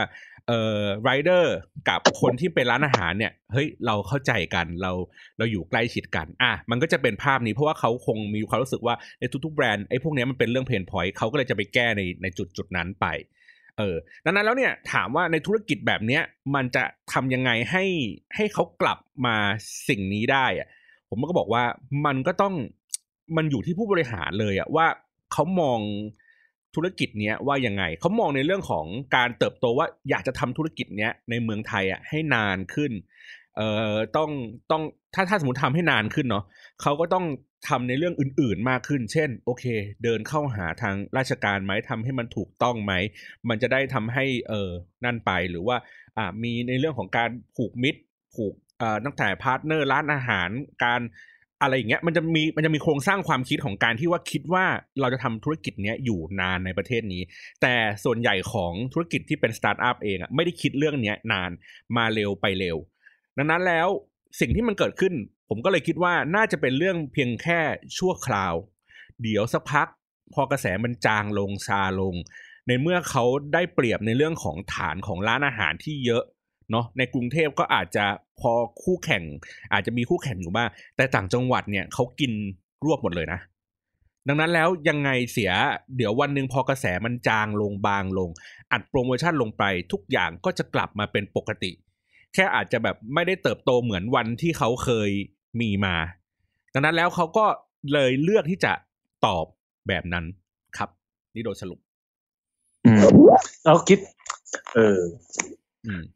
[0.48, 1.56] เอ่อไรเดอร์
[1.88, 4.92] กับคนที่เป็นร้านอาหารเนี่ยเฮ้ยเราเข้าใจกันเรา
[5.38, 13.06] เราอยู่ใกล้ชิดกันอะมันก็จะเป็นภาพนี้เพราะว่าเขาคงมีความรู้สึกว่าในทุกๆแบรนด์ไอ้พวกนี้มันเป็นเรื่อง pain point เขาก็เลยจะไปแก้ในในจุดจุดนั้นไป
[13.78, 16.22] เออดังนั้นแล้วเนี่ยถามว่าในธุรกิจแบบเนี้ย
[16.54, 17.84] มันจะทำยังไงให้
[18.36, 19.36] ให้เขากลับมา
[19.88, 20.68] สิ่งนี้ได้อะ
[21.10, 21.64] ผมก็บอกว่า
[22.06, 22.54] มันก็ต้อง
[23.36, 24.86] มันอยู่ที่ผู้บริหารเลยอะว่า
[25.32, 25.80] เขามอง
[26.76, 32.92] ธุรกิจเนี้ยว่ายังไงเขามองในเรื่องของการเติบโตว่าอยากจะทำธุรกิจเนี้ยในเมืองไทยอะให้นานขึ้น
[33.56, 34.30] เอ่อต้อง
[34.70, 34.82] ต้อง
[35.14, 36.44] ถ้าถ้าสมมติทำให้นานขึ้นเนาะ
[36.82, 37.26] เขาก็ต้อง
[37.68, 39.64] ทำในเรื่องอื่น ๆมากขึ้น เช่น โอเค
[40.04, 42.92] เดินเข้าหาทางราชการไหมทำให้มันถูกต้องไหม
[43.48, 44.70] มันจะได้ทำให้เออ
[45.04, 45.76] นั่นไปหรือว่า
[46.16, 48.00] อ่ามีในเรื่องของการผูกมิตร
[48.34, 50.50] ผูกเอ่าตั้งแต่ partner ร้านอาหาร
[50.84, 51.00] การ
[51.62, 54.64] อะไรอย่างเงี้ยมันจะมีมันจะมีโครงสร้างความคิดของการที่ว่าคิดว่า
[55.00, 57.22] เราจะทำธุรกิจเนี้ยอยู่นานในประเทศนี้
[57.62, 61.50] แต่ส่วนใหญ่ของธุรกิจที่เป็นสตาร์ทอัพเองอะไม่ได้คิดเรื่องเนี้ยนาน
[61.96, 62.76] มาเร็วไปเร็ว
[63.36, 63.88] ดังนั้นแล้ว
[64.40, 65.14] สิ่งที่มันเกิดขึ้น
[65.48, 67.60] ผมก็เลยคิดว่าน่าจะเป็นเรื่องเพียงแค่
[67.98, 68.54] ชั่วคราว
[69.22, 69.88] เดี๋ยวสักพัก
[70.34, 72.14] พอกระแสมันจางลงซาลง
[72.66, 76.24] ในเมื่อเขาได้เปรียบในเรื่องของฐานของร้านอาหารที่เยอะ
[76.70, 78.04] เนาะในกรุงเทพก็อาจจะ
[78.40, 79.22] พอคู่แข่ง
[79.72, 82.32] อาจจะมีคู่แข่งอยู่บ้างแต่ต่างจังหวัดเนี่ยเขากิน
[82.84, 83.40] รวบหมดเลยนะ
[84.28, 85.52] ดังนั้นแล้วยังไงเสีย
[85.96, 88.30] เดี๋ยววันหนึ่งพอกระแสมันจางลงบางลง
[88.72, 91.72] อัดโปรโมชั่นลงไปทุกอย่างก็จะกลับมาเป็นปกติ
[92.34, 95.10] แค่อาจจะแบบไม่ได้เติบโตเหมือนวันที่เขาเคย
[95.60, 95.94] มีมา
[96.74, 97.46] ดังนั้นแล้วเขาก็
[97.92, 98.72] เลยเลือกที่จะ
[99.26, 99.44] ตอบ
[99.88, 100.24] แบบนั้น
[100.76, 100.90] ครับ
[101.34, 101.78] นี่โดยสรุป
[102.86, 103.00] อืม
[103.64, 103.98] แล้วคิด
[104.74, 105.00] เออ
[105.86, 106.02] อืม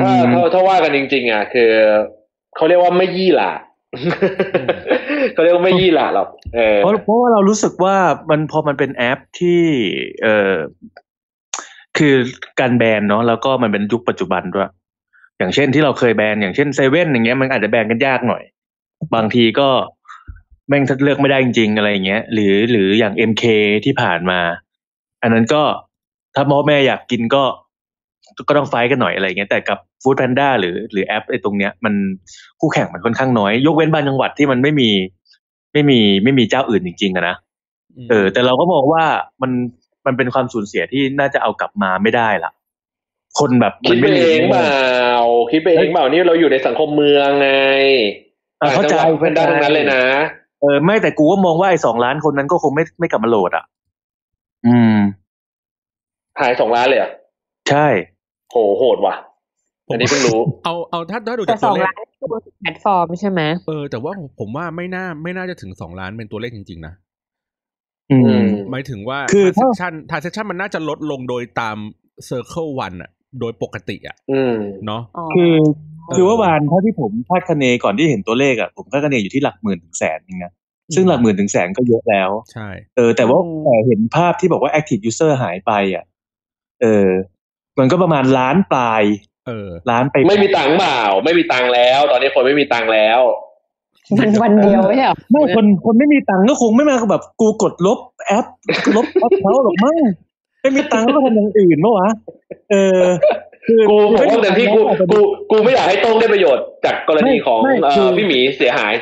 [0.00, 1.70] ถ้าถ้าถ้าว่ากันจริง ๆ อะ คือ
[2.56, 3.52] เขาเรียกว่าไม่ยี่หล่า
[5.34, 7.96] เขาเรียกว่าไม่ยี่หล่าหรอกเออเพราะเพราะว่าเรารู้สึกว่า
[8.30, 9.62] มันพอมันเป็นแอปที่
[10.22, 10.54] เออ
[11.98, 12.14] คือ
[12.60, 14.70] การแบนเนาะแล้วก็มันเป็นยุคปัจจุบันด้วย
[15.38, 18.42] อย่างเช่นที่เราเคยแบนอย่างเช่นเซเว่นอย่างเงี้ยมันอาจจะแบนกันยากหน่อย
[19.14, 19.68] บางทีก็
[20.68, 23.44] แม่งเลือกไม่ได้จริงๆอะไรอย่างเงี้ย หรือหรืออย่างเอ็มเค
[23.84, 24.40] ที่ผ่านมา
[25.22, 25.62] อันนั้นก็
[26.34, 27.44] ถ้าพ่อแม่อยากกินก็
[28.48, 31.94] ก็ต้อง fight กันหน่อยอะไรอย่างเงี้ยแต่กับฟู้ดแพนด้าหรือหรือแอปไอ้ตรงเนี้ยมัน
[32.60, 34.90] คู่แข่งมันค่อนข้างน้อย ยกเว้นบางจังหวัดที่มันไม่มี
[35.72, 37.36] ไม่มีไม่มีเจ้าอื่นจริงๆอะนะ
[38.10, 39.04] เออ แต่เราก็มองว่า
[39.42, 39.50] มัน
[40.06, 42.50] มันเป็นความสูญเสียที่น่าจะเอากลับมาไม่ได้ละ
[43.38, 45.16] คนแบบคิดไปมันม่เองรู้เปล่า
[45.52, 47.50] คิดไปเองเปล่านี่เราอยู่ในสังคมเมืองไง
[48.60, 50.02] อะเข้าใจต่งจังหวัดเป็นได้ทั้งนั้นเลยนะ
[50.60, 53.64] เออไม่แต่กูก็มองว่าไอ้สองล้านคนนั้นก็คงไม่ไม่กลับมาโหลดอะ
[54.66, 54.96] อืม
[56.40, 57.12] หายสองล้านเลยเหรอะ
[57.72, 57.88] ใช่
[58.50, 59.14] โหโหดว่ะ
[59.88, 62.28] อันนี้เพิ่งรู้ เอาเอาถ้าถ้าดูแต่จากสตัอวงเลขล้านนี่คือ
[62.62, 66.94] แพลตฟอร์มใช่ไหมเออแต่ว่าผมว่าไม่น่าไม่น่าจะถึงสองล้านเป็นตัวเลขจริง ๆ นะ
[68.12, 71.76] อือืมมหมายถึงว่าคือทาถ้านเซชันทานเซชันมันน่าจะลดลงโดยตาม
[72.28, 74.56] Circle One อะโดยปกติอะอืม
[74.86, 75.02] เนาะ
[75.34, 75.54] คือ
[76.08, 80.52] เออคือว่าวานเท่าที่ผมคาดคะเนก่อนที่เห็นตัวเลขอะผมคาดคะเนอยู่ที่หลักหมื่นถึงแสนเองนะ
[80.94, 86.04] ซึ่งหลักหมื่นถึงแสนก็เยอะแล้วใช่เออแต่ว่าอืมแต่เห็นภาพที่บอกว่า active user หายไปอะ
[86.82, 87.08] เออ
[87.78, 89.02] มันก็ประมาณล้านปลาย
[89.46, 93.20] เออล้านไปไม่มีตังค์เปล่า ไม่มีตังค์แล้ว ตอนนี้คนไม่มีตังค์แล้ว
[94.18, 98.46] มันวันเดียวไม่ใช่เหรอไม่คนคนไม่มีตังค์ก็คงไม่มาแบบกูกดลบแอป
[98.96, 99.96] ลบแอปเขาหรอกมั้ง
[100.60, 102.08] ไม่มีตังค์ก็ทำอย่างอื่นเมื่อวะ
[102.70, 103.04] เออ
[103.66, 108.94] คือกูผมว่าเต็มที่กูอาจจะกูกูไม่อยากให้โต้งได้ประโยชน์จากกรณีของไม่เอ่คืออพี่หมีเสียหาย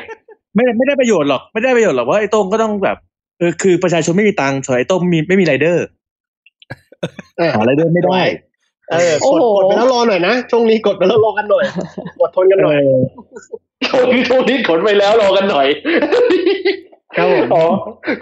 [0.55, 2.97] ไม่ได้ไม่ได้ประโยชน์หรอก ไม่ได้ประโยชน์หรอกว่าไอ้โต้งก็ต้องแบบ
[3.39, 5.85] เออคือประชาชนไม่มีตังค์ส่วนไอ้โต้งมีไม่มีไรเดอร์
[7.37, 8.21] เออหาไรเดอร์ไม่ได้
[8.91, 11.65] เออกดกดไปแล้วรอหน่อยนะช่วงนี้กดไปแล้วรอกันหน่อย
[12.21, 12.75] อดทนกันหน่อย
[13.89, 15.67] ช่วงนี้ช่วงนี้ขนไปแล้วรอกันหน่อย
[17.17, 17.63] ครับผมอ๋อ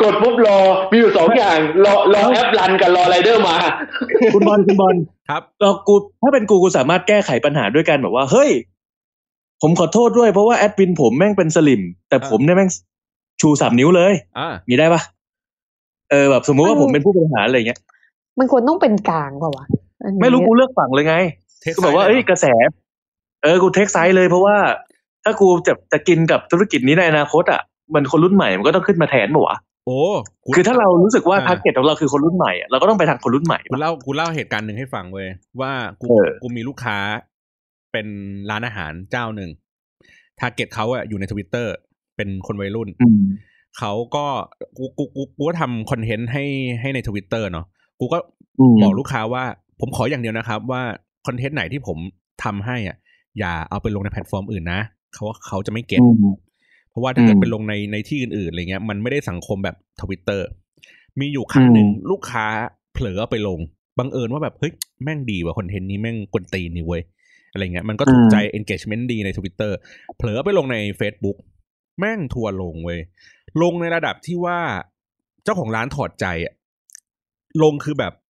[0.02, 0.58] กดปุ๊บรอ
[0.92, 3.56] มีอยู่สองอย่าง รอรอแอปรันกับรอไรเดอร์มา
[4.34, 4.96] คุณบอลคุณบอล
[5.30, 8.50] ครับเรากูถ้าเป็นกูกูสามารถแก้ไขปัญหาด้วยกันแบบว่า เฮ้ย
[9.62, 12.70] ผมขอโทษด้วยเพราะว่าแอดมินผมแม่งเป็นสลิม แต่ผมเนี่ยแม่ง
[13.42, 15.02] ชูสามนิ้วเลยอ่ามีได้ปะ
[16.12, 17.80] เออแบบสมมุติว่าผมเป็นผู้บริหารอะไรเงี้ย
[18.40, 19.87] มันควรต้องเป็นกลางเปล่าวะอันนี้
[20.22, 21.16] ไม่รู้กูเลือกฝั่งเลยไง
[21.62, 22.46] take ก็แบบว่าไซด์เอ้ยกระแส
[23.44, 24.56] เออกู take side เลยเพราะว่า
[25.24, 27.62] ถ้ากูจะจะกินกับธุรกิจนี้ในอนาคตอะ
[27.94, 30.00] มันคนรุ่นใหม่มันก็ต้องขึ้นมาแทนป่าวะโอ้
[30.44, 35.28] กูคือถ้าเรารู้สึกว่าอ่า target ของเราคือคนรุ่นใหม่อะเราก็ต้องไปทางคนรุ่นใหม่กูเล่ากูเล่าเหตุการณ์หนึ่งให้ฟังเว้ย
[35.62, 36.98] ว่ากูเออกูมีลูกค้า
[37.92, 38.08] เป็น
[38.50, 39.50] ร้านอาหารเจ้าหนึ่ง
[40.40, 41.74] target เขาอะอยู่ในทวิตเตอร์
[42.18, 43.22] เป็นคนวัยรุ่นอืม
[43.78, 44.26] เขาก็
[44.78, 46.44] กูกูกูกูก็ทำคอนเทนต์ให้
[46.82, 47.66] ให้ในทวิตเตอร์เนาะ
[48.00, 48.18] กูก็
[48.60, 49.44] อืมบอกลูกค้าว่า
[49.80, 50.82] ผมขออย่างเดียวนะครับว่า
[51.28, 51.98] คอนเทนต์ไหนที่ผม
[52.44, 52.98] ทำให้อะ
[53.40, 54.82] อย่าเอาไปลงในแพลตฟอร์มอื่นนะ
[55.13, 56.36] เขาว่าเขาจะไม่ get อืม
[56.90, 60.48] เพราะว่าถ้าเกิดอืมไปลงในในที่อื่นๆอะไรเงี้ย มันไม่ได้สังคมแบบทวิตเตอร์
[61.20, 62.46] มีอยู่ครั้งหนึ่งอืมลูกค้า
[62.94, 63.60] เผลอเอาไปลง
[64.00, 67.02] บังเอิญว่าแบบเฮ้ยแม่งดีว่ะคอนเทนต์นี้แม่งกวนตีนนี่เว้ย
[67.52, 69.78] อะไรเงี้ยมันก็ถูกใจ engagement ดีในทวิตเตอร์
[70.18, 71.38] เผลอไปลงใน Facebook
[72.00, 73.00] แม่งทัวร์ลงเว้ย
[73.62, 74.60] ลงในระดับที่ว่า
[75.44, 76.54] เจ้าของร้านถอดใจอะ
[77.63, 78.27] ลงคือแบบอืม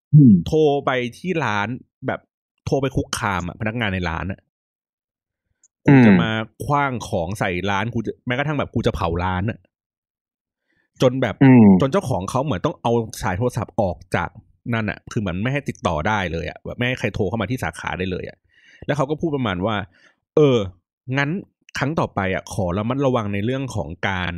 [0.47, 1.69] โทรไปที่ร้าน
[2.07, 2.21] แบบ
[2.67, 4.41] โทรไปคุกคามอะพนักงานในร้านอะ
[5.89, 6.31] อืกูมจะมา
[6.65, 9.59] คว้างของใส่ร้านกูจะแม้กระทั่งแบบกูจะเผาร้านอะ
[11.03, 14.31] จนแบบอืมจนเจ้าของเขาเหมือนต้องเอาสายโทรศัพท์ออกจาก
[14.75, 18.39] นั่นอะคือเหมือนไม่ให้ติดต่อได้เลยอะแบบไม่ให้ใครโทรเข้ามาที่สาขาได้เลยอะ
[18.87, 19.77] แล้วเขาก็พูดประมาณว่า
[20.37, 20.59] เออ
[21.19, 21.31] งั้น
[21.79, 24.35] ครั้งต่อไปอะขอระมัดระวังในเรื่องของการ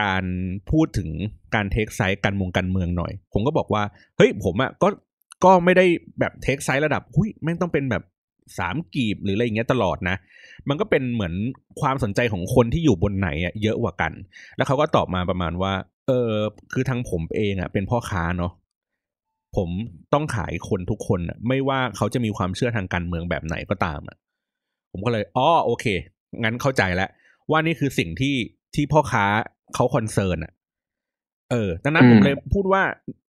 [0.00, 0.24] การ
[0.70, 1.08] พูดถึง
[1.54, 3.82] การ take side การมงการเมืองหน่อย ผมก็บอกว่า
[4.16, 4.88] เฮ้ยผมอะก็
[5.44, 5.86] ก็ไม่ได้
[6.20, 8.02] แบบ take side ระดับหุ้ยแม่งต้องเป็นแบบ
[8.58, 10.16] สามกีบหรืออะไรอย่างเงี้ยตลอดนะ
[10.68, 11.34] มันก็เป็นเหมือน
[11.80, 14.12] ความสนใจของคนที่อยู่บนไหนอะเยอะกว่ากัน
[14.56, 15.72] แล้วเขาก็ตอบมาประมาณว่า
[16.06, 16.30] เออ
[16.72, 18.52] คือทางผมเองอะเป็นพ่อค้าเนาะ
[19.56, 19.70] ผม
[20.14, 24.16] ต้องขายคนทุกคนไม่ว่าเขาจะมีความเชื่อทางการเมืองแบบไหนก็ตามอะ
[24.92, 25.86] ผมก็เลยอ๋อโอเค
[26.42, 27.10] งั้นเข้าใจแล้ว
[27.50, 28.36] ว่านี่คือสิ่งที่
[28.74, 29.24] ที่พ่อค้า
[29.74, 30.52] เขาคอนเซิร์นอะ
[31.50, 32.82] เออดังนั้นอืมผมเลยพูดว่า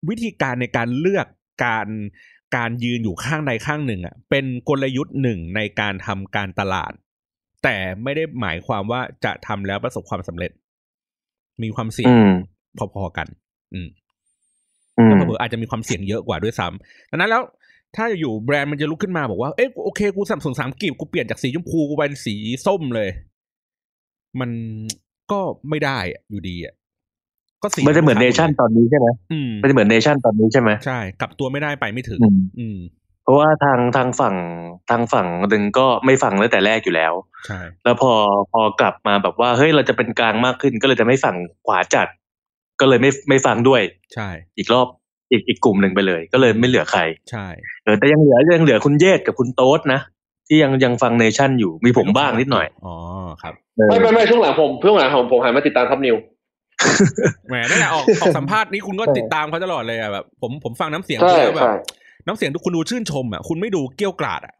[0.10, 1.28] วิธีการในการเลือก
[1.66, 1.88] การ
[2.56, 6.92] การยืนอยู่ข้างใดข้างหนึ่งอะเป็นกลยุทธ์หนึ่งในการทำการตลาด
[7.64, 10.52] แต่ไม่ได้หมายความว่าจะทำแล้วประสบความสำเร็จ
[11.64, 12.34] มีความเสี่ยงอืม
[12.96, 13.28] พอๆกัน
[13.74, 13.88] อืม
[14.98, 17.44] อืมแล้วเผลอๆอาจจะมีความเสี่ยงเยอะกว่าด้วยซ้ำดังนั้นแล้ว
[17.96, 23.10] ถ้าอยู่แบรนด์มันจะลุกขึ้นมาบอกว่า เอ๊ะโอเค กูสนับสนุนสามกีบกูเปลี่ยนจากสีชมพูกูเป็นสีส้มเลย
[24.40, 24.50] มัน
[25.32, 26.74] ก็ไม่ได้อะอยู่ดีอะ
[27.64, 32.78] ก็สีมันจะเหมือนเนชั่นตอนนี้ใช่ไหมอืมมันจะเหมือนเนชั่นตอนนี้ใช่ไหมใช่กลับตัวไม่ได้ไปไม่ถึง อืมอืม
[33.24, 34.36] เพราะว่าทางทางฝั่ง
[34.90, 37.14] ทางฝั่งหนึ่งก็ไม่ฟังตั้งแต่แรกอยู่แล้ว
[37.48, 38.12] ใช่แล้วพอ
[38.52, 41.36] พอกลับมาแบบว่าเฮ้ยเราจะเป็นกลางมากขึ้น ก็เลยจะไม่ฝั่ง
[41.66, 42.08] ขวาจัด
[42.80, 43.82] ก็เลยไม่ไม่ฟังด้วย
[44.14, 44.88] ใช่ อีกรอบ
[45.32, 47.48] อีกอีกกลุ่มหนึ่งไปเลย ก็เลยไม่เหลือใคร ใช่
[47.84, 50.00] เออแต่ยังเหลือยังเหลือคุณเยศกับคุณโต๊ดนะ
[50.48, 52.94] ที่ยังยังฟังเนชั่นอยู่มีผมบ้างนิดหน่อยอ๋อ
[53.42, 56.16] ครับเออไม่ไม่ไม่ช่วงหลังผมช่วงหลังผมผมหันมาติดตามทับนิว
[57.48, 61.72] แหมนั่นแหละออกออกสัมภาษณ์นี้คุณก็ติดตามเขาตลอดเลยอะแบบผมผมฟังน้ำเสียงใช่แล้วแบใช่บ
[62.26, 64.54] น้ำเสียงทุกคุณดูชื่นชมอะคุณไม่ดูเกรี้ยวกราดอะ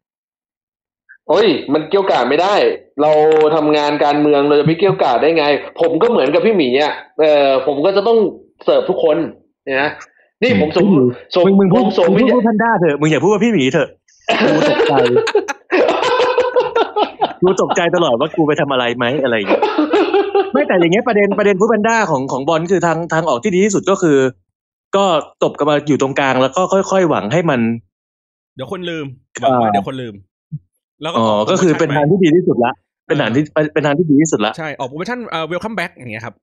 [1.30, 2.56] โอ้ย มันเกี่ยวกาดไม่ได้
[3.02, 3.12] เรา
[3.56, 5.46] ทำงานการเมืองเราจะไปเกี่ยวกาดได้ไง
[5.82, 8.18] ผมก็เหมือนกับพี่หมีอะเออผมก็จะต้อง
[8.64, 9.18] เสิร์ฟทุกคน
[9.82, 9.92] นะ
[10.44, 10.86] นี่ผมสม
[11.36, 13.90] สมมึงมึงผพูดมสมมึงวิทพูดยาแพนด้าเถอะมึงอย่าพูดว่าพี่หมีเถอะ
[14.42, 14.94] กูตกใจ
[17.42, 19.64] กูตกใจตลอดว่ากูไปทำอะไรไหมอะไรอย่างเงี้ย
[20.54, 24.18] ไม่แต่อย่างเงี้ยประเด็นประเด็นฟูดแพนด้าของของบอลคือทางทางออกที่ดีที่สุดก็คือ
[24.96, 25.06] ก็
[25.44, 26.62] ตบกันมาอยู่ตรงกลางแล้วก็
[26.92, 27.62] ค่อยๆหวังให้มัน
[28.56, 29.06] เดี๋ยวคนลืม
[29.42, 30.14] หวังว่าอ่าเดี๋ยวคนลืม
[31.02, 32.72] แล้วก็อ๋อออกก็คือเป็นโปรทางโมชั่ที่ดีที่สุดละ
[33.08, 36.34] เป็นทางที่เป็นทางที่ดีที่สุดละใช่ออกโปรโมชั่นเอ่อ welcome back อย่างเงี้ยครับ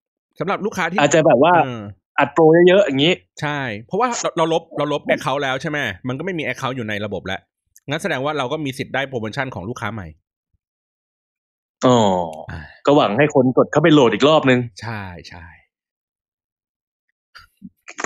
[0.40, 1.80] สำหรับลูกค้าที่อาจจะแบบว่าเออ
[2.18, 7.40] อัดโปรเยอะๆอย่างนี้ ใช่ เพราะว่าเราเราลบเราลบ account แล้วใช่ไหมมันก็ไม่มี account อยู่ในระบบแล้ว
[7.88, 10.06] งั้นแสดงว่าเราก็มีสิทธิ์ได้โปรโมชั่นของลูกค้าใหม่
[11.86, 11.98] อ๋อ
[12.50, 15.44] อ่าก็หวังให้คนกดเข้าไปโหลดอีกรอบนึง ใช่ใช่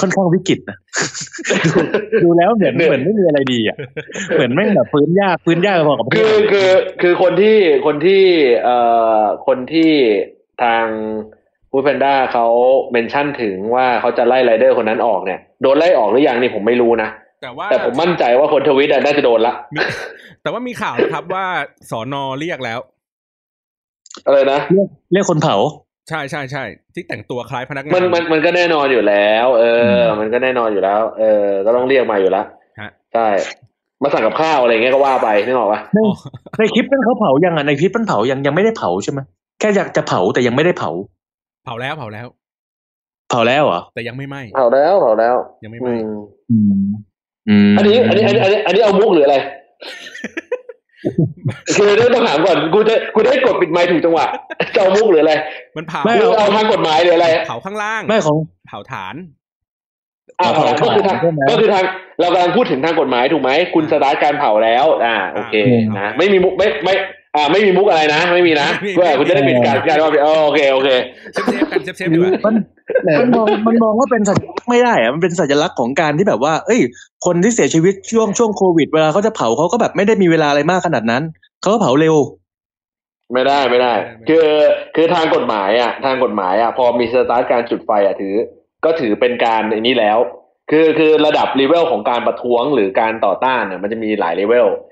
[0.01, 0.77] ค่อนข้างวิกฤตนะ
[1.67, 1.81] ดู
[2.25, 3.77] ดูแล้วเหมือนเหนื่อยเหมือนไม่มีอะไรดีอะ
[4.35, 6.71] เหมือนแม่งแบบฟื้นยากฟื้นยากพอกับประเทคืศอคือ
[7.03, 8.23] คือคนที่คนที่
[8.65, 8.77] เอ่
[9.21, 9.93] อคนที่
[10.63, 10.87] ทาง
[11.71, 12.47] ฟูดแพนด้าเขา
[12.93, 17.09] เมนชั่นถึงว่าเขาจะไล่ไรเดอร์คนนั้นออกเนี่ย โดนไล่ออกหรือยังนี่ผมไม่รู้นะ
[17.41, 19.79] แต่ว่าแต่ผมมั่นใจว่าคนทวิตอะน่าจะโดนละมี
[20.43, 21.45] แต่ว่ามีข่าวนะครับว่า
[21.91, 22.81] สอนอเรียกแล้ว
[24.27, 25.57] อะไรนะเรียกเรียกคนเผา
[26.09, 29.65] ใช่ใช่ใช่ที่แต่งตัวคล้ายพนักงาน มันมันมันก็แน่นอนอยู่แล้ว เอ
[29.99, 32.47] อ มันก็แน่นอนอยู่แล้ว เออ ก็ต้องเรียกมาอยู่แล้ว
[32.81, 33.29] ฮะใช่
[34.03, 36.13] มาสั่งกับข้าวอะไรเงี้ยก็ว่าไปนึกออกปะอ๋อ
[36.59, 39.21] ในคลิปนั้นเขาเผายังอะในคลิปมันเผายังยังไม่ได้เผาใช่ไหม
[39.61, 40.91] แค่อยากจะเผาแต่ยังไม่ได้เผา
[41.65, 42.27] เผาแล้วเผาแล้ว
[43.31, 45.97] เผาแล้วเหรอแต่ยังไม่ไหม้เผาแล้วเผาแล้ว ยังไม่ไหอืม้
[46.79, 46.89] ม
[47.49, 49.37] อืมอืมอันนี้ อันนี้ อันนี้ อันนี้ อันนี้เอามุกหรืออะไร
[51.77, 54.27] คือเรื่องต้องถามก่อนกูจะกูได้กดปิดไมค์ถูกจังหวะ
[54.75, 55.35] จะเอามุกหรืออะไร
[55.77, 59.15] มันเผาไม่หรือเอาทางกฎหมายหรืออะไรเผาข้างล่างไม่ของเผาฐาน
[60.41, 61.85] อ่าเผาก็คือทางใช่ไหมก็คือทาง
[62.21, 66.95] เรากำลังพูดถึงทางกฎหมายถูกไหมคุณสตาร์ทการเผาแล้ว อ่า โอเคอืมนะไม่มีมุกไม่ไม่
[67.37, 70.89] อ่าไม่มีมุกอะไรนะ ไม่มีนะไม่มีเพื่อคุณจะได้ปิดการการว่าเออโอเคโอเค
[71.33, 72.55] เซฟ save กัน save save ดีกว่ามัน
[73.21, 76.81] มันมองมันมองว่าเป็นสัญลักษณ์ไม่ได้อะมันเป็นสัญลักษณ์ของการที่แบบว่า เอ้ย
[77.27, 81.23] คนที่เสียชีวิตช่วงช่วงโควิด เวลาเขาจะเผาเขาก็แบบไม่ได้มีเวลาอะไรมากขนาดนั้น
[81.61, 82.17] เขาก็เผาเร็ว
[83.33, 84.47] ไม่ได้ไม่ได้ไม่ได้คือ
[84.97, 88.35] คือทางกฎหมายอะทางกฎหมายอะพอมีสตาร์ทการจุดไฟอะถือ
[88.85, 90.19] ก็ถือเป็นการในนี้แล้ว
[90.71, 94.86] คือคือระดับเลเวลของการประท้วงหรือการต่อต้านเนี่ยมันจะมีหลายเลเวลอ๋อ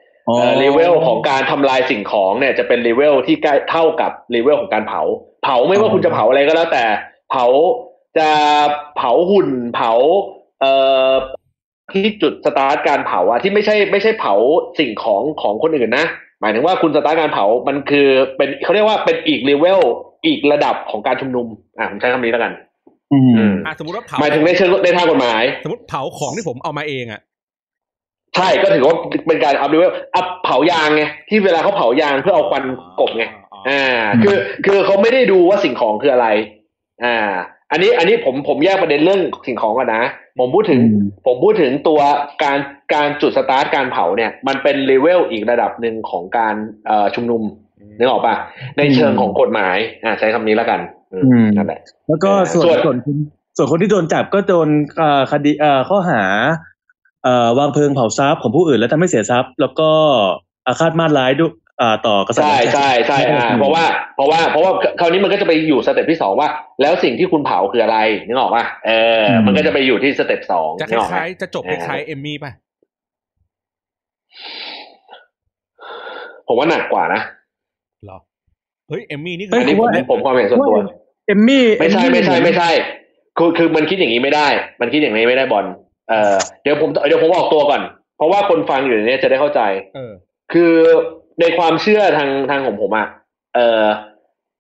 [0.59, 5.03] เลเวลของการทำลายสิ่งของเนี่ยจะเป็นเลเวลที่ใกล้เท่ากับเลเวลของการเผา
[5.45, 6.85] เผาไม่ว่าคุณจะเผาอะไรก็แล้วแต่
[7.31, 7.47] เผา
[8.19, 8.31] จะ
[8.97, 9.93] เผาหุ่นเผา
[10.61, 10.73] เอ่
[11.09, 11.13] อ
[11.93, 14.35] ที่จุดสตาร์ทการเผาอะที่ไม่ใช่ไม่ใช่เผา
[14.79, 16.07] สิ่งของของคนอื่นนะ
[16.41, 19.81] หมายถึงว่าคุณสตาร์ทการเผามันคือเป็นเขาเรียกว่าเป็นอีกเลเวล
[20.27, 21.47] อีกระดับของการชุมนุม
[21.79, 22.53] อะผมใช้คำนี้แล้วกัน
[23.13, 27.21] อืมอืมอะสมมติว่าเผาหมายถึงในเชิงในทางกฎหมาย สมมติเผาของที่ผมเอามาเองอะ
[28.37, 32.64] ใช่ก็ถือว่าเป็นการ up level up เผายางไงที่เวลาเขาเผายางเพื่อเอาควัน
[33.01, 33.25] กบไง
[33.68, 33.83] อ่า
[34.23, 36.29] คือคือเขาไม่ได้ดูว่าสิ่งของคืออะไร
[37.05, 37.16] อ่า
[37.70, 40.05] อันนี้อันนี้ผมผมแยกประเด็นเรื่องสิ่งของก่อนนะ
[40.38, 40.81] ผมพูดถึง
[41.27, 42.01] ผมพูดถึงตัว
[42.42, 42.59] การ
[42.94, 46.55] การจุดสตาร์ทการเผาเนี่ย มันเป็นเลเวลอีกระดับหนึ่งของการ
[46.87, 47.42] เอ่อชุมนุม
[47.99, 48.35] นึกออกปะ
[48.79, 50.81] ในเชิงของกฎหมาย อ่าใช้คำนี้แล้วกัน
[51.12, 53.16] อืมนั่นแหละแล้วก็ส่วนส่วนส่วนคน
[53.57, 56.23] ส่วนคนที่โดนจับก็โดนเอ่อคดีเอ่อข้อหา
[57.59, 59.89] วางเพลิงเผาทรัพย์ของผู้อื่น และทำให้เสียทรัพย์ แล้วก็
[60.67, 63.85] อาฆาตมาตร้ายด้วยอ่าต่อกษัตริย์ใช่ใช่ใช่อ่าเพราะว่า
[64.17, 66.49] เพราะว่าเพราะว่าคราวนี้มันก็จะไปอยู่สเต็ปที่สองว่า
[66.83, 68.91] แล้วสิ่งที่คุณเผาคืออะไรนึกออกปะเอ
[69.23, 72.53] อ มันก็จะไปอยู่ที่สเต็ปสองจะคนึกออกไหมล้ายๆจะจบคล้ายๆเอมมี่ป่ะ
[76.49, 77.21] ผมว่าหนักกว่านะ
[78.05, 78.19] เหรอ
[78.89, 80.77] เฮ้ยเอมมี่นี่คือันนี้ผมว่าผมความเห็นส่วนตัว
[81.27, 82.71] เอมมี่ไม่ใช่เอไม่ใช่ไม่ใช่
[83.39, 84.49] คือคือมันคิดอย่างนี้ไม่ได้
[84.81, 85.65] มันคิดอย่างนี้ไม่ได้บอล
[86.09, 87.83] เออเดี๋ยวผมเดี๋ยวผมออกตัวก่อน
[88.17, 89.61] เพราะว่าคนฟังอยู่เนี่ยจะได้เข้าใจ
[89.95, 90.12] เออ
[90.53, 90.73] คือ
[91.40, 93.07] ในความเชื่อทางทางของผมอะ
[93.55, 93.85] เออ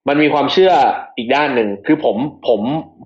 [0.08, 0.72] มันมีความเชื่อ
[1.16, 2.16] อีกด้านหนึ่งคือผม
[2.48, 2.60] ผม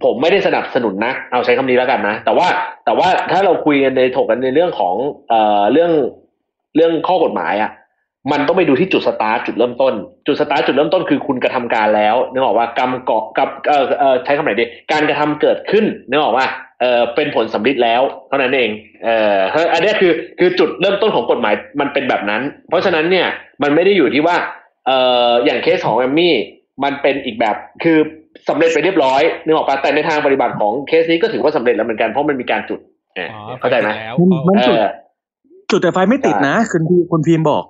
[0.05, 2.49] ผมไม่ได้สนับสนุนนะ เอาใช้คำนี้แล้วกันนะ แต่ว่า
[2.85, 4.95] แต่ว่าถ้าเราคุยกันในถกกันในเรื่องของ
[5.29, 5.93] เอ่อเรื่อง
[6.77, 7.71] เรื่องข้อกฎหมายอะ
[8.33, 9.95] มันต้องไปดูที่จุดสตาร์ทจุดเริ่มต้น
[10.27, 16.47] จุดสตาร์ทจุดเริ่มต้นคือคุณกระทำการแล้วนึกออกว่ากรรมเกาะกับเอ่อเอ่อใช้คำไหนดีการกระทำเกิดขึ้นนึกออกว่า
[16.81, 18.71] เออเป็นผลสำลิดแล้วเท่านั้นเอง
[19.05, 19.39] เออ
[19.73, 23.27] อันเนี้ยคือคือจุดเริ่มต้นของกฎหมายมันเป็นแบบนั้น เพราะฉะนั้นเนี่ย
[23.63, 24.37] มันไม่ได้อยู่ที่ว่า
[24.87, 24.91] เอ
[25.31, 26.35] ออย่างเคสของแอมมี่
[26.85, 27.99] มันเป็นอีกแบบคือ
[28.49, 32.81] สำเร็จไปเรียบร้อยนึกออกปะแต่ในทางปฏิบัติของเคสนี้ก็ถือว่าสำเร็จแล้วเหมือนกันเพราะมันมีการจุด
[33.17, 34.87] เอออ๋อเข้าใจไหมแล้วมันมันเอจุดอ
[35.71, 37.65] จุดแต่ไฟไม่ติดนะคุณพีคุณพีมบอก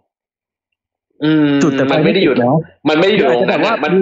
[1.25, 2.57] อืมจุดแต่ไฟมันไม่ได้อยู่ตินะ
[2.89, 3.93] มันไม่ได้อยู่อาจตรจะงแบนั้นบว่าอะมัน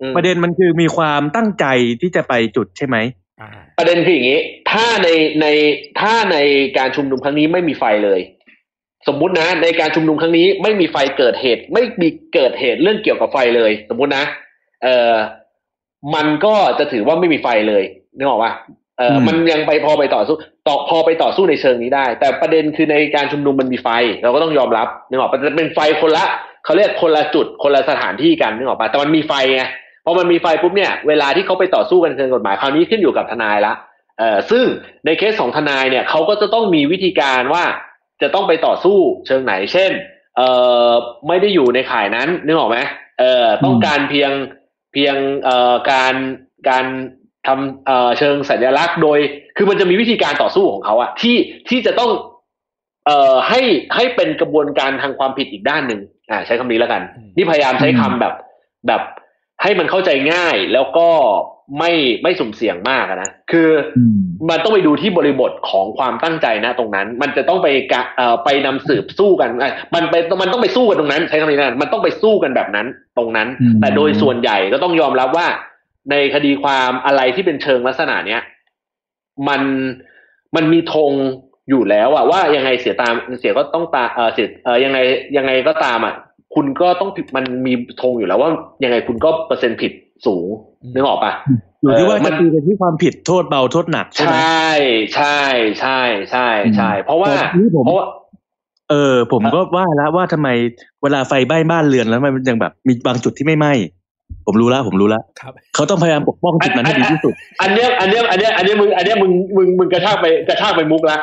[0.00, 1.66] อืมประเด็นมันคือมีความตั้งใจ
[2.00, 3.21] ที่จะไปจุดใช่ไหมอ่า
[3.78, 5.08] ประเด็นคืออย่างนี้ ถ้าใน
[5.40, 5.46] ใน
[6.00, 6.36] ถ้าใน
[6.78, 8.20] การชุมนุมครั้งนี้ไม่มีไฟเลย
[9.08, 14.24] สมมุตินะ ในการชุมนุมครั้งนี้ไม่มีไฟเกิดเหตุ ไม่มีเกิดเหตุเรื่องเกี่ยวกับไฟเลย สมมุตินะ
[14.82, 15.14] เออ
[16.14, 17.82] มันก็จะถือว่าไม่มีไฟเลย
[18.16, 18.52] นึกออกปะ
[18.98, 20.36] เอออืมมันยังไปพอไปต่อสู้
[20.68, 23.88] ต่อพอไปต่อสู้ในเชิงนี้ได้ แต่ประเด็นคือในการชุมนุมมันมีไฟ
[24.22, 26.24] เราก็ต้องยอมรับนึกออกปะจะเป็นไฟคนละ
[26.64, 29.62] เขาเรียกคนละจุดคนละสถานที่กันนึกออกปะแต่มันมีไฟไง
[30.04, 33.72] พอมันมีไฟปุ๊บเนี่ยเวลาที่เขาไปต่อสู้กันเชิงกฎหมายคราวนี้ขึ้นอยู่กับทนายละ
[34.18, 34.64] เอ่อซึ่ง
[35.06, 37.64] ในเคสของทนายเนี่ยเขาก็จะต้องมีวิธีการว่า
[38.22, 39.90] จะต้องไปต่อสู้เชิงไหน เช่น
[40.36, 40.48] เอ่
[40.88, 40.90] อ
[41.28, 42.78] ไม่ได้อยู่ในข่ายนั้นนึกออกไหม
[43.18, 44.30] เอ่อต้องการเพียง
[44.92, 46.14] เพียงเอ่อการ
[46.68, 46.84] การ
[47.46, 49.18] ทำเอ่อเชิงสัญลักษณ์โดย
[49.56, 51.36] คือมันจะมีวิธีการต่อสู้ของเขาอะที่
[51.68, 52.10] ที่จะต้อง
[53.06, 53.60] เอ่อให้
[53.94, 57.02] ให้เป็นกระบวนการทางความผิดอีกด้านหนึ่งอ่าใช้คำนี้แล้วกัน
[57.36, 58.34] นี่พยายามใช้คำแบบ
[58.88, 59.02] แบบ
[59.62, 61.08] ให้มันเข้าใจง่ายแล้วก็
[61.78, 64.18] ไม่ไม่สุ่มเสี่ยงมากอะนะคือออืม
[64.50, 72.86] มันต้องไปดูที่บริบทของความตั้งใจนะ ตรงนั้น มันจะต้องไปกะเอ่อไปนำสืบสู้กันเอ้ยมันไปมันต้องไปสู้กันตรงนั้น ใช้คำนี้นะมันต้องไปสู้กันแบบนั้น
[73.18, 75.46] ตรงนั้นอืมแต่โดยส่วนใหญ่ก็ต้องยอมรับว่า
[76.10, 78.42] ในคดีความอะไรที่เป็นเชิงลักษณะเนี้ย
[79.48, 79.62] มัน
[80.56, 81.12] มันมีธง
[81.70, 84.98] อยู่แล้วอะว่ายังไงเสียตามเสียก็ต้องตาเออเสียเออยังไง
[85.36, 86.14] ยังไงก็ตามอะ
[86.54, 88.50] คุณก็ต้องผิดมันมีธงอยู่แล้วว่า
[88.84, 89.92] ยังไงคุณก็เปอร์เซ็นต์ผิด
[90.26, 90.46] สูง
[90.94, 91.32] นึกออกปะ
[91.80, 94.66] อยู่ที่ว่าเออมัจะนตีกันที่ความผิดโทษเบาโทษหนักใช่ไหมใช่
[95.14, 95.40] ใช่
[95.80, 98.06] ใช่ใช่ใช่เพราะว่าแต่นี่ผมเพราะว่า
[98.90, 100.48] เออ ผมก็ว่าแล้วว่าทำไม
[101.02, 103.72] เวลาไฟไหม้บ้านเรือนแล้วมันยังแบบมีบางจุดที่ไม่ไหม้
[104.46, 111.16] ผมรู้แล้วผมรู้แล้วครับเขาต้องพยายามปกป้องจุดนั้นให้ดีที่สุด อันเนี้ยอันเนี้ยอันเนี้ยอันเนี้ยมึงอันเนี้ยมึงมึงมึงกระชากไปกระชากไปมุกละ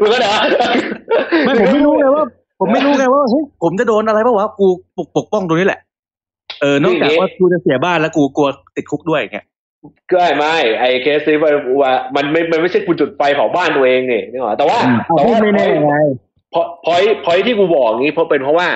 [0.00, 0.32] มึงก็เดี๋ยว
[1.44, 2.24] ไม่ผมไม่รู้ไงว่า
[2.58, 4.66] ผมไม่รู้ไงว่าเฮ้ยผมจะโดนอะไรเพราะว่ากู
[4.96, 5.80] ปกปกป้องตรงนี้แหละ
[6.60, 9.38] เออนอกจากว่ากูจะเสียบ้านแล้วกูกลัวติดคุกด้วยไง
[10.12, 15.94] ก็ไม่ไอ้เคสนี้มันว่ามันไม่มันไม่ใช่กูจุดไฟเผาบ้านตัวเองนี่นึกออกแต่ว่าเอาแต่พูดว่าไม่แน่ไง
[16.52, 18.68] พอพอยพอยที่กูบอกงี้เพราะเป็นเพราะว่า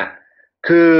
[0.68, 0.90] คือ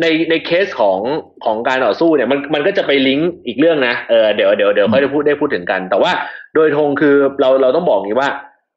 [0.00, 0.98] ในในเคสของ
[1.44, 6.12] ของการต่อสู้เนี่ยมันมันก็จะไปลิงก์อีกเรื่องนะเออเดี๋ยวเดี๋ยวเดี๋ยวค่อยได้พูดได้พูดถึงกัน แต่ว่า
[6.54, 8.30] โดยธงคือเราเราต้องบอกอย่างนี้ว่า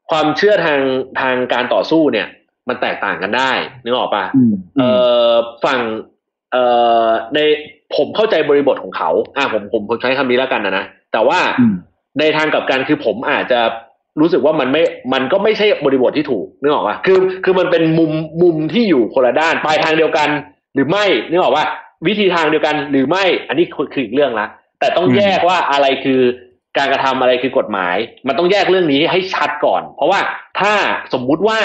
[0.10, 0.80] ความเชื่อทาง
[1.22, 2.28] ทางการต่อสู้เนี่ย
[2.70, 3.52] มันแตกต่างกันได้
[3.84, 4.90] นึกออกปะอืมเอ่
[5.30, 5.32] อ
[5.66, 5.80] ฝั่ง
[6.52, 6.64] เอ่
[7.06, 7.40] อใน
[7.96, 11.76] ผมเข้าใจบริบทของเขา อ่าผมผมผมใช้คำนี้แล้วกันนะนะแต่ว่าอืม
[12.20, 13.60] ในทางกลับกันคือผมอาจจะ
[14.20, 14.82] รู้สึกว่ามันไม่
[15.14, 20.30] มันก็ไม่ใช่บริบทที่ถูกนึกออกปะคือ คือมันเป็นมุมมุมที่อยู่คนละด้านปลายทางเดียวกัน
[20.74, 21.66] หรือไม่นึกออกว่า
[22.08, 24.48] วิธีทางเดียวกันหรือไม่ อันนี้คือคืออีกเรื่องละ
[24.80, 26.22] แต่ต้องอืมแยกว่าอะไรคือ
[26.78, 27.96] การกระทำอะไรคือกฎหมาย
[28.28, 30.20] มันต้องแยกเรื่องนี้ให้ชัดก่อน เพราะว่า
[30.60, 30.74] ถ้า
[31.14, 31.60] สมมุติว่า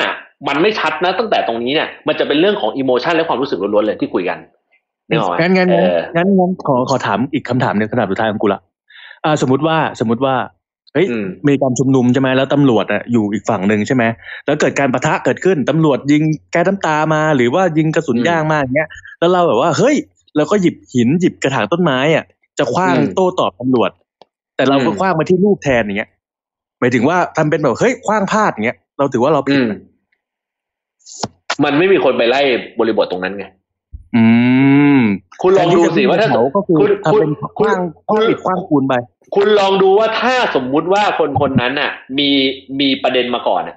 [0.48, 4.38] มันไม่ชัดนะ ตั้งแต่ตรงนี้เนี่ยมันจะเป็นเรื่องของอิโมชันและความรู้สึกล้วนๆเลยที่คุยกัน
[5.08, 8.60] นึกออกไหมงั้นงั้นเองั้นองั้นงั้นขอขอถามอีกคำถามหนึ่งคำถามสุดท้ายของกูละ
[9.24, 10.34] อ่า สมมติว่าสมมติว่า
[10.92, 14.04] เฮ้ยอืมมีการชุมนุมใช่ไหมแล้วตำรวจอะอยู่อีกฝั่งหนึ่งใช่ไหม
[14.46, 19.96] แล้วเกิดการปะทะเกิดขึ้นตำรวจยิงแก๊สน้ำตามา หรือว่ายิงกระสุนอืมยางมาอย่างเงี้ยแล้วเราแบบว่าเฮ้ย
[20.36, 22.24] เราก็หยิบหินหยิบกระถางต้นไม้อะ
[22.58, 23.90] จะคว้างอืมโต้ตอบตำรวจ
[24.56, 26.10] แต่เราก็อืมคว้างมาที่ลูกแทนอย่างเงี้ย
[26.80, 29.62] หมายถึงว่าทำเป็นแบบเฮ้ยคว้างพลาดอย่างเงี้ยเราถือว่าเราผิอืด
[31.06, 32.42] มไหมมันไม่มีคนไปไล่
[32.78, 33.44] บริบทตรงนั้นไง
[34.16, 34.24] อื
[34.98, 35.00] ม
[35.42, 38.94] คุณลองดูสิว่าถ้าแทนที่จะวิ่งไปเผก็คือคุณทำเป็นคุณคว้างคคุณว้างอิฐคว้างปูนไป
[39.34, 42.30] คุณลองดูว่าถ้าสมมุติว่าคนคนนั้นน่ะ มี
[42.80, 43.76] มีประเด็นมาก่อนน่ะ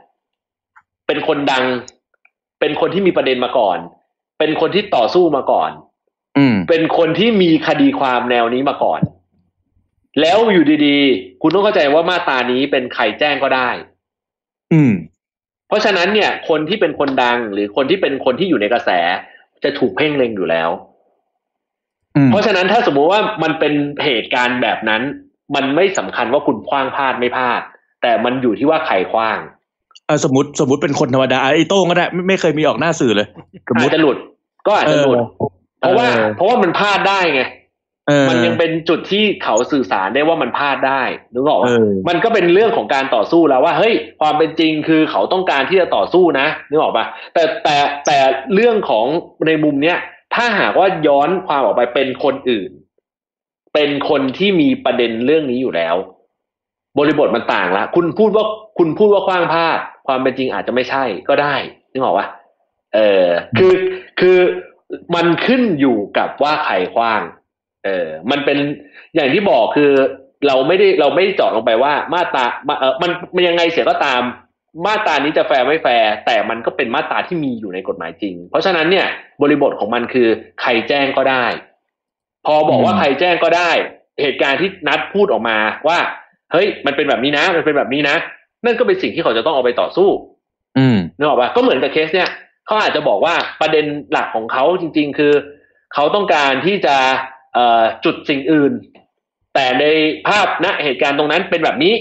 [1.08, 1.63] เป็นคนดัง
[2.60, 3.78] เป็นคนที่มีประเด็นมาก่อน
[4.39, 5.72] เป็นคนที่ต่อสู้มาก่อน
[6.38, 9.02] อืม เป็นคนที่มีคดีความแนวนี้มาก่อน
[10.22, 13.70] แล้วอยู่ดีๆ คุณต้องเข้าใจว่ามาตรานี้เป็นใครแจ้งก็ได้
[14.74, 14.92] อืม
[15.70, 18.90] เพราะฉะนั้นเนี่ย คนที่เป็นคนดังหรือคนที่เป็นคนที่อยู่ในกระแส
[19.64, 20.70] จะถูกเพ่งเล็งอยู่แล้ว
[22.16, 25.02] อืมเพราะฉะนั้นถ้าสมมุติว่ามันเป็นเหตุการณ์แบบนั้น
[25.56, 27.62] มันไม่สำคัญว่าคุณคว้างพลาดไม่พลาด
[28.02, 29.40] แต่มันอยู่ที่ว่าใครคว้าง
[30.10, 33.28] อะสมมติสมมติเป็นคนธรรมดาไอ้โต้งก็ได้ไม่ไม่เคยมีออกหน้าสื่อเลย
[33.70, 34.18] สมมอาจติจะหลุด
[34.68, 35.18] ก็อาจจะหลุด
[35.80, 37.58] เพราะว่าออเพราะว่ามันพลาดได้ไงเออ
[38.30, 48.17] มันยังเป็นจุดที่เขาสื่อสารได้ว่ามันพลาดได้นึกออกปะเออมันก็เป็นเรื่องของการต่อสู้แล้วว่าเฮ้ยความเป็นจริงคือเขาต้องการที่จะต่อสู้นะนึกออกปะแต่แต่แต่
[48.54, 49.06] เรื่องของ
[49.48, 49.98] ในมุมเนี้ย
[50.36, 52.72] ถ้าหากว่าย้อนความออกไปเป็นคนอื่น
[53.74, 55.95] เป็นคนที่มีประเด็นเรื่องนี้อยู่แล้ว
[56.98, 58.45] บริบทมันต่างละคุณพูดว่า
[58.78, 61.56] คุณพูดว่าคว้างพลาด ความเป็นจริงอาจจะไม่ใช่ก็ได้
[61.91, 62.28] นึกออกปะ
[62.95, 63.26] เออ
[63.58, 63.74] คือ
[64.19, 64.39] คือ
[65.15, 67.22] มันขึ้นอยู่กับว่าใครคว้าง
[67.86, 68.58] เออ มันเป็น
[69.15, 69.92] อย่างที่บอกคือ
[70.48, 74.22] เราไม่ได้เราไม่ได้เจาะลงไปว่ามาตรามาเออมันมันยังไงเสียก็ตาม
[74.86, 79.08] มาตรานี้จะแฟร์ไม่แฟร์แต่มันก็เป็นมาตราที่มีอยู่ในกฎหมายจริง เพราะฉะนั้นเนี่ย
[79.42, 80.28] บริบทของมันคือ
[80.62, 81.46] ใครแจ้งก็ได้
[82.46, 83.72] พอบอกว่าอืมใครแจ้งก็ได้
[84.22, 86.00] เหตุการณ์ที่นัดพูดออกมาว่า
[86.52, 88.15] เฮ้ย มันเป็นแบบนี้นะ มันเป็นแบบนี้นะ
[88.65, 90.10] นั่นก็เป็นสิ่งที่เขาจะต้องเอาไปต่อสู้
[90.78, 92.30] อืมนึกออกปะก็เหมือนกับเคสเนี่ย
[92.65, 95.34] เขาอาจจะบอกว่าประเด็นหลักของเขาจริง ๆ คือ
[95.94, 97.38] เขาต้องการที่จะเอ่อ
[98.06, 98.74] จุดสิ่งอื่น
[99.54, 99.86] แต่ใน
[100.28, 101.94] ภาพณเหตุการณ์ตรงนั้นเป็นแบบนี้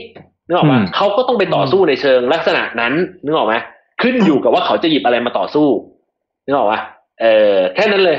[0.46, 2.92] นึกออกปะอืมเขาก็ต้องไปต่อสู้ในเชิงลักษณะนั้น
[3.24, 3.54] นึกออกไหม
[4.02, 5.68] ขึ้นอยู่กับว่าเขาจะหยิบอะไรมาต่อสู้
[6.44, 6.80] นึกออกปะ
[7.20, 8.18] เออแค่นั้นเลย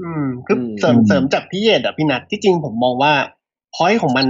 [0.00, 3.14] อืมคืออมเสริมเสริมจากพี่เยดอะพี่นัทที่จริงผมมองว่า
[3.74, 4.26] พอยของมัน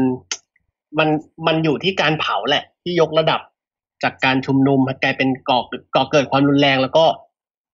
[0.99, 1.09] มัน
[1.47, 3.41] มันอยู่ที่การเผาแหละ ที่ยกระดับ
[4.03, 5.59] จากการชุมนุมให้กลายเป็นก่อ
[5.95, 7.05] ก่อเกิดความรุนแรงแล้วก็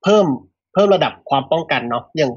[0.03, 0.27] เพิ่ม
[0.73, 2.31] เพิ่มระดับความป้องกันเนาะอย่าง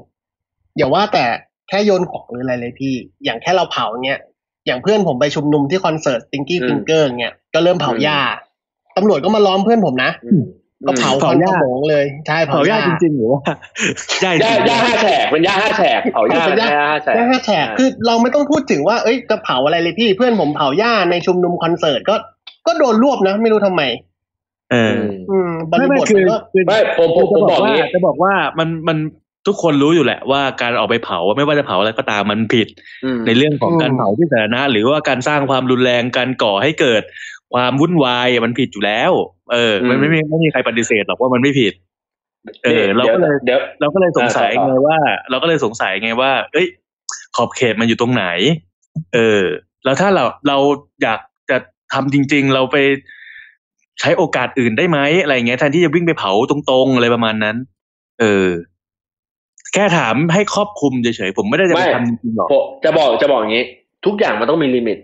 [0.76, 1.24] อย่าว่าแต่
[1.68, 4.20] แค่โยนของหรืออะไรเลยพี่ อย่างแค่เราเผาเนี้ย
[4.66, 8.18] อย่างเพื่อนผมไปชุมนุมที่คอนเสิร์ต Stinky อืม Finger เงี้ยก็เริ่มเผาหญ้า
[8.96, 10.42] ตำรวจก็มาล้อมเพื่อนผมนะอืม
[10.86, 13.42] ก็เผาคเผาวันหญ้าขโมงเลยใช่เผาเผาหหญ้าญ้าจริงๆหรือว่า
[14.22, 22.14] หญ้าจหญ้าริงหญ้าห้าแฉกเป็นหญ้าห้าแฉกเผาหญ้าเป็นหญ้าหญ้าห้าแฉกหญ้าห้าแฉกคือเราไม่ต้องพูดถึงว่าเอ้ยจะเผาอะไรเลยพี่เพื่อนผมเผาหญ้าในชุมนุมคอนเสิร์ตก็
[22.66, 23.82] ก็โดนรวบนะไม่รู้ทำไม
[24.70, 24.96] เออ
[25.30, 28.98] อืมบไม่ริไม่บทคือมันก็คือไม่ผมผมผมจะบอกว่างี้จะบอกว่ามันมัน
[29.46, 32.68] ทุกคนรู้อยู่แหละว่าการออกไปเผาไม่ว่าจะเผาอะไรก็ตามมันผิด
[33.04, 37.02] อืมในเรื่องของการเผาที่สาธารณะ หรือว่าการสร้างความรุนแรงการก่อให้เกิด
[37.54, 39.12] ความวุ่นวายมันผิดอยู่แล้ว
[39.52, 41.72] เออ มันไม่มีไม่มีใครปฏิเสธหรอกว่ามันไม่ผิด
[42.64, 44.98] เออ เราก็เลยเดี๋ยวเราก็เลยสงสัยอ่าต่อไงว่า
[45.30, 46.66] เราก็เลยสงสัยไงว่า เอ้ย
[47.36, 48.26] ขอบเขตมันอยู่ตรงไหน
[49.14, 49.42] เออ
[49.84, 50.56] แล้วถ้าเราเรา
[51.02, 51.20] อยาก
[51.50, 51.58] จะ
[51.92, 52.76] ทำจริง ๆ เราไป
[54.00, 57.56] ใช้โอกาสอื่นได้ไหมอะไรเงี้ยแทนที่จะวิ่งไปเผาตรงๆอะไรประมาณนั้น
[58.20, 58.46] เออ
[59.74, 63.64] แค่ถามให้ครอบคลุมเฉยๆผมไม่ได้จะไปไม่ทำจริงๆหรอกผมจะบอกจะบอกอย่างนี้
[64.06, 64.98] ทุกอย่างมันต้องมี limit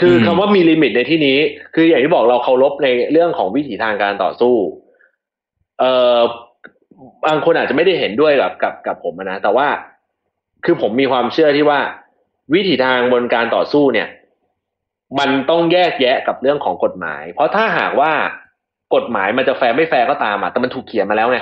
[0.00, 1.38] คืออืมคำว่ามี limit ในที่นี้
[1.74, 4.54] คืออย่างที่บอกเราเคารพในเรื่องของวิถีทางการต่อสู้
[5.78, 6.18] เอ่อ
[7.26, 9.66] บางคนอาจจะไม่ได้เห็นด้วยกับกับกับผมนะแต่ว่า
[10.64, 11.80] คือผมมีความเชื่อที่ว่า
[12.54, 14.08] วิถีทางบนการต่อสู้เนี่ย
[15.18, 18.12] มันต้องแยกแยะกับเรื่องของกฎหมาย เพราะถ้าหากว่า
[18.94, 21.38] กฎหมายมันจะแฟร์ไม่แฟร์ก็ตามอะแต่มันถูกเขียนมาแล้วไง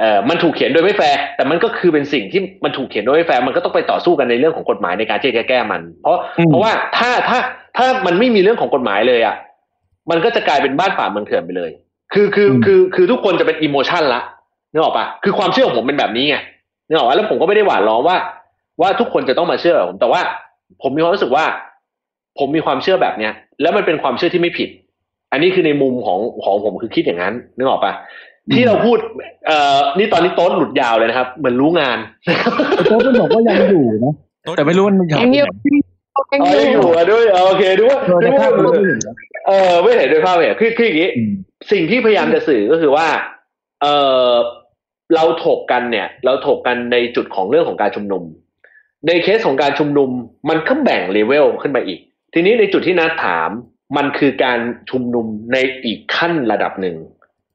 [0.00, 7.38] เออมันถูกเขียนโดยไม่แฟร์แต่มันก็คือเป็นสิ่งที่มันถูกเขียนโดยไม่แฟร์มันก็ต้องไปต่อสู้กันในเรื่องของกฎหมายในการที่จะแก้มัน เพราะอืมเพราะว่าถ้าถ้า
[7.76, 9.36] ถ้ามันไม่มีเรื่องของกฎหมายเลยอะ
[10.10, 11.70] มันก็จะกลายเป็นบ้านป่าเมืองเถื่อนไปเลย
[12.12, 14.20] คือคือคือคือทุกคนจะเป็น emotion ละ
[14.72, 16.36] นึกออกปะคือความเชื่อของผมเป็นแบบนี้ไง
[16.88, 18.16] นึกออกปะแล้วผมก็ไม่ได้หว่านล้อมว่า
[18.80, 20.20] ว่าทุกคนจะต้องมาเชื่อผมแต่ว่า
[20.82, 21.44] ผมมีความรู้สึกว่า
[22.38, 23.32] ผมมีความเชื่อแบบเนี้ย
[23.62, 24.68] แล้วมันเป็นความเชื่อที่ไม่ผิด
[25.32, 27.92] อันนี้คือในมุมของของผมคือคิดอย่างนั้นนึกออกปะ
[28.54, 28.98] ที่เราพูด
[29.46, 31.98] เอ่อนี่ตอนนี้โต๊ดหลุดยาวเลยนะครับ เหมือนรู้งาน
[32.86, 34.14] โต๊ะมันบอกว่ายังอยู่นะ
[34.56, 35.52] แต่ไม่รู้ว่ามันหายยังไปอยู่ไหน
[36.32, 39.14] ยังอ๋ออยังอยู่ยู่อะด้วยอ๋อโอเคดูว่าเออในดูภาว่าพมันก็ไม่เห็นนะ
[39.46, 41.32] เออไม่เห็นด้วยภาพเนี่ยคือคืออย่างนี้อืม
[41.72, 43.06] สิ่งที่พยายามจะสื่อก็คือว่า
[43.82, 43.86] เอ
[44.30, 44.32] อ
[45.14, 48.22] เราถกกันเนี่ย เราถกกันในจุดของเรื่องของการชุมนุม
[49.06, 50.10] ในเคสของการชุมนุม
[50.48, 52.00] มันก็แบ่งเลเวลขึ้นมาอีก
[52.34, 53.50] ทีนี้ในจุดที่นัดถาม
[53.96, 54.58] มันคือการ
[54.90, 56.96] ชุมนุมในอีกขั้นระดับหนึ่ง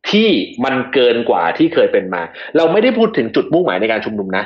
[0.09, 0.29] ที่
[0.63, 2.21] มันเกินกว่าที่เคยเป็นมา
[2.57, 4.43] เราไม่ได้พูดถึงจุดมุ่งหมายในการชุมนุมนะ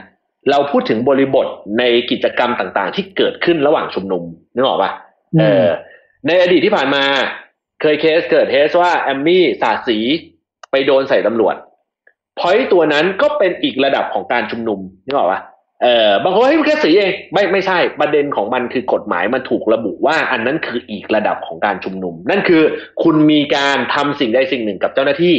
[0.51, 1.47] เราพูดถึงบริบท
[1.79, 4.23] ในกิจกรรมต่างๆ ที่เกิดขึ้นระหว่างชุมนุม
[4.55, 4.91] นึกออกปะ
[5.39, 5.67] เออ
[6.27, 7.03] ในอดีตที่ผ่านมา
[7.81, 9.97] เคยเคสเกิดเคสว่าแอมมี่สาดสี
[10.71, 11.55] ไปโดนใส่ตำรวจ
[12.39, 15.41] พอยตัวนั้นก็เป็นอีกระดับของการชุมนุมนึกออกปะ
[15.83, 22.61] เออบางคนว่าเฮ้ยมันแค่สีเองไม่ไม่ใช่ประเด็นของมันคือกฎหมายมันถูกระบุว่าอันนั้นคืออีกระดับของการชุมนุม นั่นคือ
[23.03, 25.35] คุณมีการทำสิ่งใดสิ่งหนึ่งกับเจ้าหน้าที่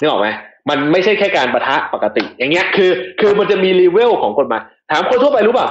[0.00, 0.28] นึกออกไหม
[0.70, 5.68] มันไม่ใช่แค่การประทะปกติ อย่างเงี้ยคือ คือมันจะมีรีเวลของกฎหมายถามคนทั่วไปรู้เปล่า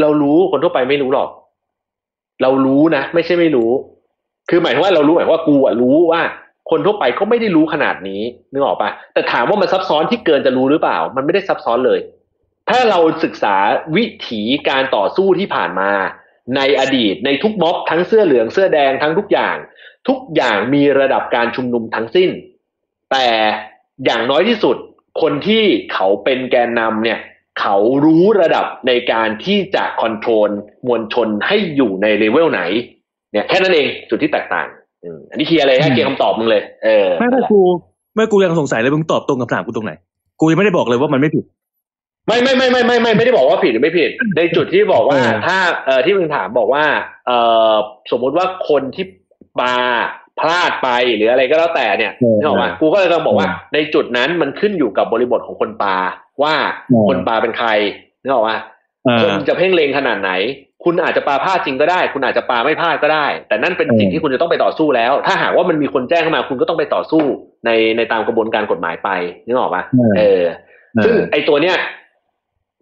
[0.00, 1.28] เรารู้คนทั่วไปไม่รู้หรอก
[2.42, 3.70] เรารู้นะไม่ใช่ไม่รู้
[4.50, 6.20] คือหมายถึงว่าเรารู้หมายว่ากูอะรู้ว่า
[6.70, 8.20] คนทั่วไปก็ไม่ได้รู้ขนาดนี้
[8.52, 11.98] นึกออกปะแต่ถามว่ามันซับซ้อนที่เกินจะรู้หรือเปล่า มันไม่ได้ซับซ้อนเลย
[12.70, 13.56] ถ้าเราศึกษา
[13.96, 15.90] วิถีการต่อสู้ที่ผ่านมา
[16.56, 19.56] ในอดีตในทุกม็อบทั้งเสื้อเหลืองเสื้อแดงทั้งทุกอย่าง
[20.08, 22.30] ทุกอย่างมีระดับการชุมนุมทั้งสิ้น
[23.10, 23.26] แต่
[24.04, 24.76] อย่างน้อยที่สุด
[25.22, 27.18] คนที่เขาเป็นแกนนำเนี่ย
[27.60, 30.50] เขารู้ระดับในการที่จะคอนโทรล
[30.86, 32.62] มวลชนให้อยู่ในเลเวลไหน
[33.32, 34.66] เนี่ยแค่นั้นเองจุดที่แตกต่าง
[35.04, 37.60] อืมอันนี้เคลียร์เลยฮะเคลียร์คำตอบมึงเลย เออไม่ไม่กู
[38.16, 39.92] ไม่กูยังสงสัยเลยมึงตอบตรงกับถามกูตรงไหน
[40.40, 41.44] กูยังไม่ได้บอกเลยว่ามันไม่ผิด
[42.28, 46.84] ไม่ไม่ไม่ไม่ไม่ไม่ไม่ได้บอกว่าผิดหรือไม่ผิด ในจุดที่บอกว่าเออถ้าเอ่อที่มึงถามบอกว่า
[47.26, 47.38] เอ่
[47.72, 47.74] อ
[48.12, 49.04] สมมุติว่าคนที่
[49.60, 49.74] ปา
[50.40, 55.96] พลาดไปหรืออะไรก็แล้วแต่เนี่ยนึกออกมากูก็เลยต้องบอกว่า ในจุดนั้นมันขึ้นอยู่กับบริบทของคนปา
[56.42, 56.54] ว่า
[57.08, 57.68] คนปาเป็นใคร
[58.22, 58.56] นึกออกมา
[59.04, 60.32] เอคนอจะเพ่งเลงขนาดไหน
[60.84, 67.24] คุณอาจจะปาพลาดจริงก็ได้ คุณอาจจะปาไม่พลาดก็ได้ แต่นั่นเป็นสิ่งเออที่คุณจะต้องไปต่อสู้แล้ว ถ้าหากว่ามันมีคนแจ้งเข้ามา คุณก็ต้องไปต่อสู้
[67.66, 69.10] ในในตามกระบวนการกฎหมายไป
[69.46, 69.82] นึกออกปะ
[70.18, 70.44] เออ
[71.04, 71.76] ซึ่งไอ้ตัวเนี้ย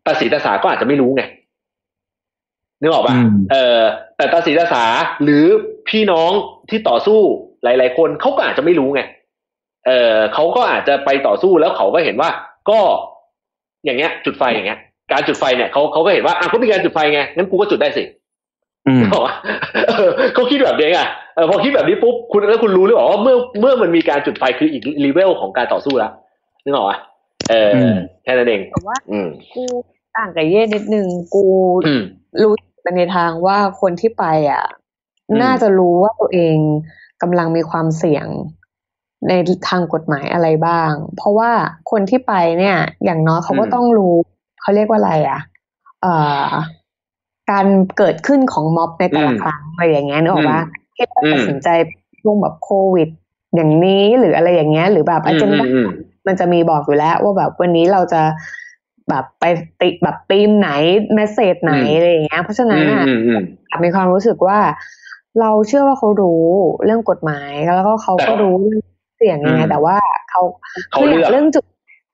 [0.07, 1.23] ตาสีตาสาก็อาจจะไม่รู้ไง
[2.81, 3.83] นึกออกปะอืมเออ
[4.17, 4.85] แต่ตาสีตาสา
[5.23, 5.45] หรือ
[5.89, 6.31] พี่น้อง
[6.71, 7.21] ที่ต่อสู้
[7.65, 9.03] หลาย ๆ คนเขาก็อาจจะไม่รู้ไง
[9.87, 12.31] เออเขาก็อาจจะไปต่อสู้แล้วเขาก็เห็นว่า
[12.71, 12.79] ก็
[13.85, 14.79] อย่างเงี้ย จุดไฟอย่างเงี้ย
[15.13, 18.05] การจุดไฟเนี่ยเขาเขาก็เห็นว่าอะเขามีการจุดไฟไงงั้นกูก็จุดได้สิ
[18.87, 19.35] อืมบอกว่า
[19.89, 26.13] เออเขาคิดแบบนี้อะเออพอคิดแบบนี้ปุ๊บคุณแล้วคุณรู้หรือเปล่าว่าเมื่อเมื่อมันมีการจุดไฟคืออีกรีเวลของการต่อสู้แล้ว
[26.65, 26.99] นึกออกปะ
[27.51, 29.65] เอออมแค่นั้นเองแต่ว่าอืมกู
[30.17, 31.47] ต่างกับเย่นิดนึงกู
[31.87, 32.03] อืม
[32.43, 32.53] รู้
[32.83, 34.65] ไปในทางว่าคนที่ไปอะ
[35.31, 36.57] อืมน่าจะรู้ว่าตัวเอง
[37.23, 38.27] กำลังมีความเสี่ยง
[39.29, 39.33] ใน
[39.69, 41.51] ทางกฎหมายอะไรบ้าง เพราะว่า
[41.91, 44.15] คนที่ไปเนี่ย อย่างน้อยเขาก็ต้องรู้
[44.61, 45.41] เขาเรียกว่าอะไรอะ
[46.03, 46.49] เอ่อ
[47.51, 47.67] การ
[47.99, 50.61] เกิดขึ้นของม็อบในแต่ละอืมครั้งอะไรอย่างเงี้ยนึกออกปะ
[50.95, 51.69] ที่เราอืมตัดสินใจ
[52.21, 53.09] ช่วงแบบโควิด
[53.55, 55.89] อย่างนี้หรืออะไรอย่างเงี้ย หรือแบบอือามจารอืมอืม
[56.27, 58.23] มันจะมีบอกอยู่แล้ว ว่าแบบวันนี้เราจะ
[59.09, 59.45] แบบไป
[59.81, 60.71] ติแบบธีมไหน
[61.15, 63.41] เมสเซจไหนอืมอะไรอย่างเงี้ยเพราะฉะนั้นอะอืมอืม
[63.85, 64.59] มีความรู้สึกว่า
[65.41, 66.45] เราเชื่อว่าเขารู้
[66.85, 68.79] เรื่องกฎหมายแล้วก็เขาก็แต่รู้เรื่อง
[69.19, 69.97] เสี่ยงยังไงอืมแต่ว่า
[70.31, 70.43] เขา
[70.91, 71.65] เขาคืออเลือกย่างเรื่องจุด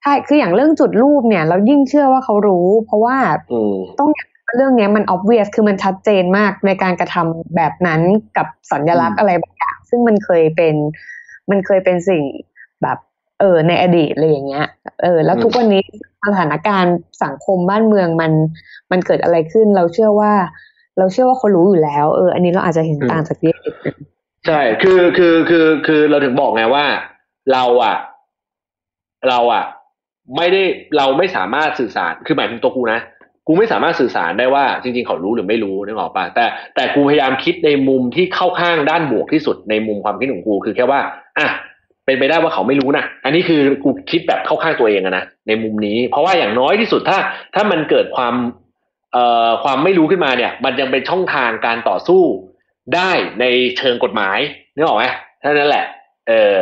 [0.03, 3.17] ใช่คืออย่างเรื่องจุดรูปเนี่ย เรายิ่งเชื่อว่าเขารู้ เพราะว่า
[3.53, 4.11] อืมต้อง
[4.57, 8.01] เรื่องเนี้ยมัน obvious คือมันชัดเจนมากในการกระทำแบบนั้น
[8.37, 10.75] กับสัญลักษอืณ์มอะไรบางอย่างซึ่งมันเคยเป็น
[11.51, 12.50] มันเคยเป็นสิ่งแบบ
[13.41, 14.67] เออในอดีตอะไรอย่างเงี้ย
[15.03, 15.83] เออ แล้วทุกวันนี้
[16.27, 18.33] สถานการณ์สังคมบ้านเมืองมัน
[18.91, 20.33] มันเกิดอะไรขึ้น เราเชื่อว่า
[20.99, 23.97] เราเชื่อว่าเขารู้อยู่แล้ว เออ อันนี้เราอาจจะเห็นต่างจากเยนิดนึง
[24.47, 26.85] ใช่ คือคือคือคือเราถึงบอกไงว่า
[27.53, 27.97] เราอะ
[29.29, 29.65] เราอะ
[30.37, 30.63] ไม่ได้
[30.97, 33.01] เราไม่สามารถสื่อสาร คือหมายถึงตัวกูนะ
[33.47, 41.01] กูไม่สามารถสื่อสารได้ว่าจริง ๆ เขารู้หรือไม่รู้นึกออกปะแต่แต่กูพยายามคิดในมุมที่เข้าข้างด้านบวกที่สุดในมุมความคิดของกูคือแค่ว่า
[41.39, 41.49] อะ
[42.11, 47.19] เป็นไปได้ว่าเขาไม่รู้นะอันนี้คือกูคิดแบบเข้าข้างตัวเองอะนะในมุมนี้ เพราะว่าอย่างน้อยที่สุดถ้า
[47.55, 48.35] ถ้ามันเกิดความ
[49.13, 52.23] เอ่อความไม่รู้ขึ้นมาเนี่ย มันยังเป็นช่องทางการต่อสู้
[52.95, 53.45] ได้ใน
[53.79, 54.39] เชิงกฎหมาย
[54.75, 55.05] นึกออกไหม
[55.43, 55.85] ท่านั้นแหละ
[56.29, 56.59] เออ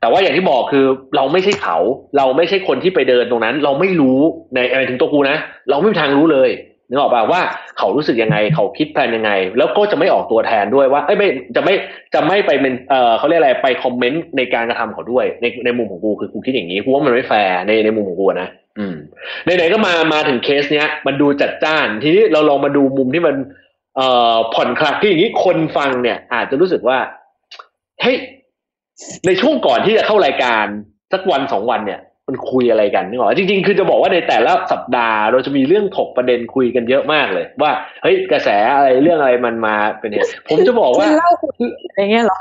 [0.00, 0.84] แต่ว่าอย่างที่บอกคือ
[1.16, 1.76] เราไม่ใช่เขา
[2.16, 4.18] เราไม่ใช่คนที่ไปเดินตรงนั้น เราไม่รู้
[4.54, 5.36] ในอะไรถึงตัวกูนะ
[5.70, 6.50] เราไม่มีทางรู้เลย
[6.90, 7.40] นึกออกป่ะว่า
[7.78, 11.74] เขารู้สึกยังไง เขาคิดแพลนยังไง แล้วก็จะไม่ออกตัวแทนด้วยว่าเอ้ยไม่จะไม่
[12.14, 18.94] จะไม่ไปเป็นเออเขาเรียกอะไรไปคอมเมนต์ในการกระทำเขาด้วย ในในมุมของกูคือกูคิดอย่างนี้กูว่ามันไม่แฟร์ในในมุมของกูนะอืม
[19.44, 23.36] ไหนๆก็มามาถึงเคสเนี้ย มันดูจัดจ้านทีนี้เราลองมาดูมุมที่มัน
[23.96, 26.98] เอ่อผ่อนคลายคืออย่างนี้คนฟังเนี่ย อาจจะรู้สึกว่า
[28.02, 28.16] เฮ้ย
[29.26, 30.66] ในช่วงก่อนที่จะเข้ารายการ
[31.12, 32.00] สักวันสองวันเนี่ย
[32.30, 37.72] มันคุยอะไรกันนี่หรอจริง ๆ คือจะบอกว่าในแต่ละสัปดาห์ เราจะมีเรื่องถกประเด็นคุยกันเยอะมากเลย ว่า
[38.02, 41.54] เฮ้ยกระแสอะไรเรื่องอะไรมันมาเป็นเนี่ยผมจะบอกว่าเช่นเล่าขวด
[41.88, 42.38] อะไรเงี้ยเหรอ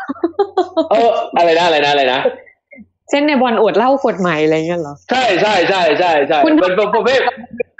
[0.89, 2.19] เอออะไรนะอะไรนะอะไรนะ
[3.09, 7.19] เช่นในบอลอวดเล่าขวดใหม่อะไรเงี้ยเหรอใช่ใช่ใช่ใช่ใช่คุณเป็นเป็นประเภท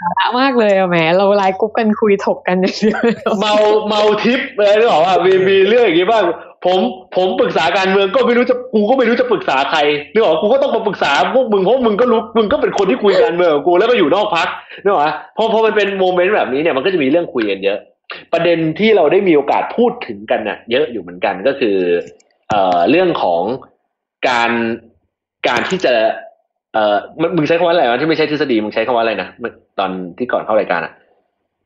[0.00, 3.00] สาระมากเลยอะแหมเราไลน์กรุ๊ปกันคุยถกกันอย่างเดียว
[3.40, 3.54] เมา
[3.88, 6.24] เมาทิปอะไรนึกออกว่ามีมีเรื่องอย่างนี้บ้าง
[6.64, 6.78] ผม
[7.16, 9.80] ผมปรึกษาการเมืองก็ไม่รู้จะกูก็ไม่รู้จะปรึกษาใคร
[10.12, 14.48] นึกออกกูก็ต้องมาปรึกษาพวกมึงเพราะมึงก็รู้มึงก็เป็นคนที่คุยการเมืองกูแล้วก็อยู่นอกพัก
[14.82, 17.78] นึกออกปะพอพอมันเป็นโมเมนต์แบบนี้เนี่ยมันก็จะมีเรื่องคุยกันเยอะ
[18.32, 21.76] ประเด็นที่เราได้มีโอกาสพูดถึงกันน่ะ เยอะอยู่เหมือนกันก็คือ
[22.50, 23.42] เอ่อเรื่องของ
[24.28, 24.50] การ
[25.48, 25.92] การที่จะ
[26.74, 26.96] เอ่อ
[27.36, 29.28] มึงใช้คำว่าอะไรวะที่ไม่ใช่ทฤษฎีมึงใช้คำว่าอะไรนะ
[29.78, 30.92] ตอนที่ก่อนเข้ารายการอะ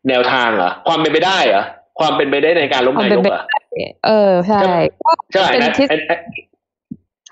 [0.08, 1.64] แนวทางเหรอความเป็นไปได้เหรอ
[1.98, 3.42] ความเป็นไปได้ในการล้มนายกเหรอ
[4.06, 4.60] เออใช่
[5.04, 6.16] ก็ใช่เป็นนะทฤษไอ้ไอ้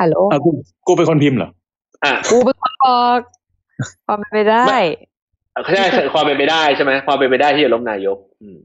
[0.01, 0.51] ฮัลโหลอะกู
[0.87, 1.51] กูเป็นคนพิมพ์เหรอ
[2.05, 3.19] อะกูเป็นคนบอก
[4.07, 5.85] ความเป็นไปได้ใช่
[6.15, 8.59] ความเป็นไปได้ใช่ไหมความเป็นไปได้ที่จะล้มนายก อืม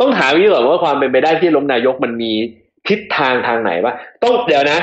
[0.00, 2.32] ต้องถามวิก่อนว่าความเป็นไปได้ที่จะล้มนายกมันมี
[2.88, 4.80] ทิศทางทางไหนวะต้องเดี๋ยวนะ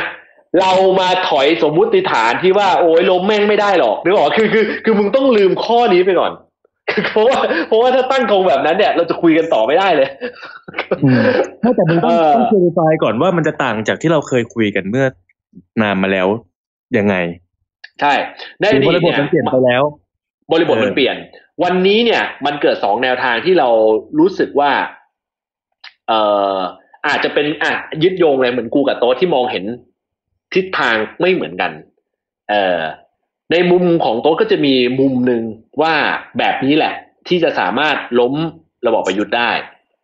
[0.60, 6.51] เรามาถอยสมมุติฐานที่ว่า โอ้ยล้มแม่งไม่ได้หรอกนึกออกคือคือ คือมึงต้องลืมข้อนี้ไปก่อนคือ
[7.12, 10.10] เพราะว่าเพราะว่าถ้าตั้งธงแบบนั้นเนี่ย เราจะคุยกันต่อไม่ได้เลย
[11.04, 11.22] อืม
[11.62, 15.06] ไม่แต่มึงต้องเออต้องคลีฟายก่อนว่ามันจะต่างจากที่เราเคยคุยกันเมื่อ
[15.82, 16.28] นานมาแล้ว
[16.98, 17.16] ยังไง
[18.02, 18.14] ใช่
[18.60, 19.84] ในอถึงดีบตริบทเนี่ยมันเปลี่ยนไปแล้ว
[20.52, 21.18] บริบทมันเออเปลี่ยน
[21.64, 23.70] วันนี้เนี่ย มันเกิดสองแนวทางที่เรา
[24.20, 24.72] รู้สึกว่า
[26.08, 26.20] เอ่
[26.56, 26.58] อ
[27.08, 27.72] อาจจะเป็นอะ
[28.04, 29.66] ยึดโยงเลยเหมือนกูกับโต๊ะที่มองเห็น
[30.54, 31.72] ทิศทางไม่เหมือนกัน
[32.50, 32.82] เอ่อ
[33.52, 35.44] ในมุมของโต๊ะก็จะมีมุมหนึ่ง
[35.82, 35.94] ว่า
[36.38, 36.94] แบบนี้แหละ
[37.28, 38.34] ที่จะสามารถล้ม
[38.86, 39.52] ระบอบประยุทธ์ได้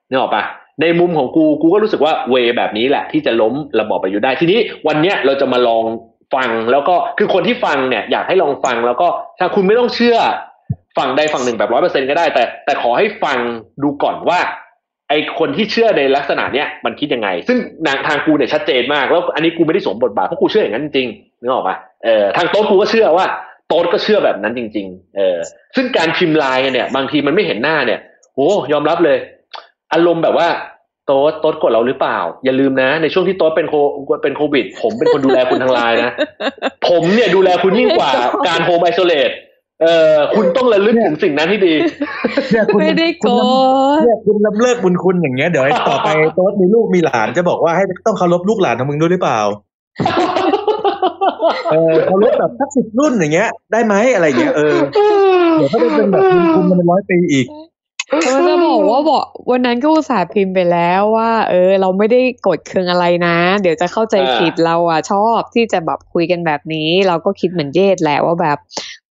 [0.10, 0.44] นึกออกปะ
[0.82, 5.86] ในมุมของกูกูก็รู้สึกว่าเวแบบนี้แหละ ที่จะล้มระบอบประยุทธ์ได้ทีนี้วันเนี้ยเราจะมาลอง
[6.36, 9.08] ฟังแล้วก็คือคนที่ฟังเนี่ยอยากให้ลองฟังแล้วก็
[9.40, 10.18] ถ้าคุณไม่ต้องเชื่อ
[10.98, 13.38] ฝั่งใดฝั่งหนึ่งแบบร้อยเปอร์เซ็นก็ได้ แต่แต่ขอให้ฟัง
[13.84, 14.40] ดูก่อนว่า
[15.10, 17.58] ไอคนที่เชื่อในลักษณะเนี้ยมันคิดยังไง ซึ่ง
[18.08, 21.08] ทางกูเนี่ยชัดเจนมาก แล้วอันนี้กูไม่ได้สมบทบาทเพราะกูเชื่ออย่างนั้นจริง
[21.42, 21.76] นึกออกปะ
[22.06, 23.26] เออทางโต๊ะกูก็เชื่อว่า
[23.68, 25.38] โต๊ดก็เชื่อแบบนั้นจริง ๆ เออ
[25.76, 28.00] ซึ่งการพิมพ์ไลน์กันเนี่ย บางทีมันไม่เห็นหน้าเนี่ย
[28.36, 29.18] โอ้ยอมรับเลย
[29.94, 30.48] อารมณ์แบบว่า
[31.06, 33.74] โต๊ดโต๊ดโกรธเราหรือเปล่า อย่าลืมนะ ในช่วงที่โต๊ดเป็นโค
[34.24, 36.12] เป็นโควิด ผมเป็นคนดูแลคุณทางไลน์นะ
[36.88, 38.12] ผมเนี่ยดูแลคุณยิ่งกว่า
[38.48, 39.32] การ home isolate
[39.82, 41.74] เออคุณต้องระลึกถึงสิ่งนั้นให้ดี
[42.52, 49.40] เนี่ยคุณไม่ได้โกคุณดเนี่ยคุณลำเลิกบุญคุณอย่างเงี้ยเดี๋ยวไอ้ต่อไปโต๊ดมีลูกมีหลานจะบอกว่าให้ต้องเคารพลูกหลานของมึงด้วยหรือเปล่า
[51.72, 54.78] เออเคารพแบบสักสิบรุ่นอย่างเงี้ย ได้ไหมอะไรเงี้ยเออ
[55.56, 57.48] เดี๋ยวก็จะเป็นแบบบุญคุณมันเป็นร้อยปีอีก
[58.10, 68.58] เราจะบอกว่าบอกวันนั้นก็อุตส่าห์พิมพ์ไปแล้วว่า เออ เราไม่ได้กดเคืองอะไรนะ เดี๋ยวจะเข้าใจอ่าผิดเราอะชอบที่จะแบบคุยกันแบบนี้ เราก็คิดเหมือนเยศแหละว่าแบบ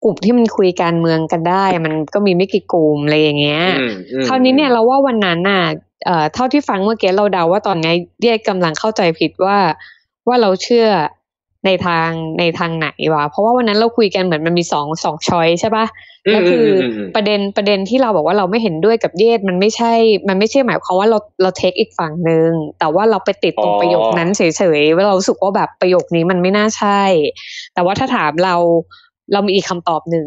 [0.02, 5.62] กลุ่มที่มันคุยการเมืองกันได้ มันก็มีไม่กี่กลุ่มอะไรอย่างเงี้ยอืมอืมคราวนี้เนี่ยเราว่าวันนั้นน่ะ
[6.06, 7.92] เอ่อเท่าที่ฟังเมื่อกี้เราเดาว่าตอนนี้
[8.22, 9.58] เยศกำลังเข้าใจผิดว่า
[10.28, 10.86] ว่าเราเชื่อ
[11.66, 15.86] ในทางในทางไหนวะเพราะว่าวันนั้นเราคุยกันเหมือนมันมีสองสองช้อยใช่ปะ
[16.30, 19.92] แล้วคืออมมประเด็นประเด็นที่เราบอกว่าเราไม่เห็นด้วยกับเยศมันไม่ใช่
[20.28, 24.42] มันไม่ใช่หมายความว่าเราเราเทคอีกฝั่งหนึ่งแต่ว่าเราไปติดตรงอ๋อประโยคนั้นเฉ
[24.78, 27.02] ยๆว่าเรารู้สึกว่าแบบประโยคนี้มันไม่น่าใช่
[27.74, 28.54] แต่ว่าถ้าถามเรา
[29.32, 30.26] เรามีอีกคำตอบหนึ่ง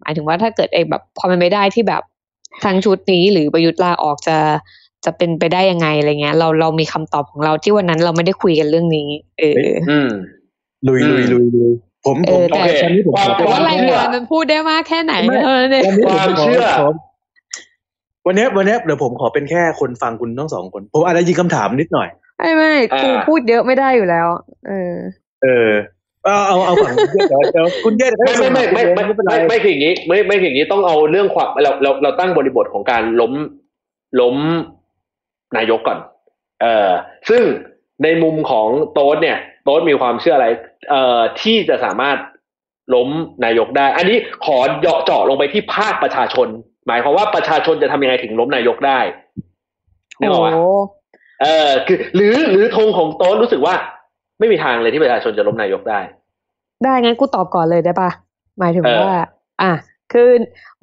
[0.00, 2.02] หมายถึงว่าถ้าเกิดไอ้แบบความเป็นไปได้ที่แบบ
[2.64, 4.36] ทางชุดนี้หรือประยุทธ์ลาออกจะ
[5.04, 9.08] จะเป็นไปได้ยังไงอะไรเงี้ย เราเรามีคำตอบของเราที่วันนั้นเราไม่ได้คุยกันเรื่องนี้
[9.38, 10.10] เออ อืม
[10.86, 11.72] ลุยอืมลุยลุยลุย
[12.06, 16.82] ผมเอผมอแต่ตอนนี้ผมขอแต่ว่ารายเป็นงานมันพูดได้มากแค่ไหนไม่เออเนี่ยวันนี้ความผมขเชื่อข
[18.26, 22.08] วันเนี้ยวันเนี้ยเดี๋ยวผมขอเป็นแค่คนฟังคุณทั้งสองคน ผมอาจจะยิงคำถามนิดหน่อย
[22.38, 24.26] ไม่ไม่อ่าครูพูดเยอะไม่ได้อยู่แล้ว
[24.68, 24.94] เออ
[25.42, 25.70] เออ
[26.24, 33.32] เอาเอาเอาฝั่งคุณเยศเดี๋ยวเดี๋ยวคุณเยศไม่ไม่ไม่ไม่ไม่ไม่เป็นไรไม่ไม่คืออย่างนี้ ไม่ไม่คืออย่างนี้ต้องเอาเรื่องความเราเราเราตั้งบริบทของการล้ม
[34.20, 34.36] ล้ม
[35.56, 35.98] นายกก่อน
[36.60, 36.90] เอ่อ
[37.28, 37.42] ซึ่ง
[38.02, 40.48] ในมุมของโต๊ดเนี่ย โต๊ดมีความเชื่ออะไร
[40.90, 42.16] เอ่อที่จะสามารถ
[42.94, 43.08] ล้ม
[43.44, 46.48] นายกได้ อันนี้ขอเจาะเจาะลงไปที่ภาคประชาชน
[46.86, 49.00] หมายความว่าประชาชนจะทำยังไงถึงล้มนายกได้
[50.20, 50.64] นึกออกปะโอ้
[51.42, 53.74] เออคือหรือหรือธงของโต๊ดรู้สึกว่า
[54.38, 56.00] ไม่มีทางเลยที่ประชาชนจะล้มนายกได้
[56.84, 58.10] ได้งั้นกูตอบก่อนเลยได้ปะ
[58.58, 59.16] หมายถึงเออว่า
[59.62, 59.72] อะ
[60.12, 60.30] คือ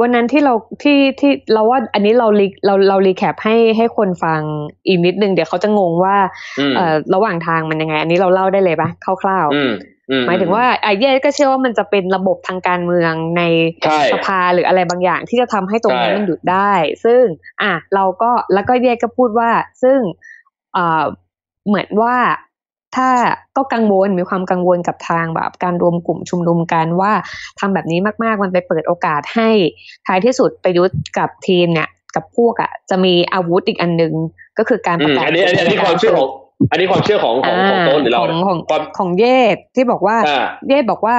[0.01, 0.53] วันนั้นที่เรา
[0.83, 4.41] ที่ที่เราว่าอันนี้เรารีเราเรารีแคปให้ให้คนฟัง
[4.87, 6.15] อีกนิดนึง เดี๋ยวเขาจะงงว่า
[6.59, 9.73] อืมเอ่อระหว่างทางมันยังไง อันนี้เราเล่าได้เลยปะคร่าวอืม
[10.11, 13.41] อืๆหมายถึงว่าไอ้เย่ก็เชื่อว่ามันจะเป็นระบบทางการเมืองใน
[13.83, 16.71] ใช่สภาหรืออะไรบางอย่าง ที่จะทำให้ตรงนั้นใช่มันหยุดได้
[17.05, 17.21] ซึ่ง
[17.61, 19.49] อะเราก็แล้วก็เย่ก็พูดว่า
[19.83, 19.99] ซึ่ง
[20.73, 21.03] เอ่อ
[21.67, 22.15] เหมือนว่า
[22.95, 23.09] ถ้า
[23.57, 27.11] ก็กังวลมีความกังวลกับทางแบบการรวมกลุ่มชุมนุมกันว่า
[27.59, 29.49] ทำแบบนี้มากๆมันไปเปิดโอกาสให้
[30.07, 34.13] ท้ายที่สุดประยุทธ์กับทีมเนี่ยกับพวกอะจะมีอาวุธอีกอันหนึ่ง
[34.57, 36.29] ก็คือการอืประมกาศอันนี้อันนี้อันนี้ความเชื่อของ
[36.71, 39.25] อันนี้ความเชื่อของของของโต้นหรือเราของของความของเย
[39.55, 41.17] ศที่บอกว่าอ่าเย่บอกว่า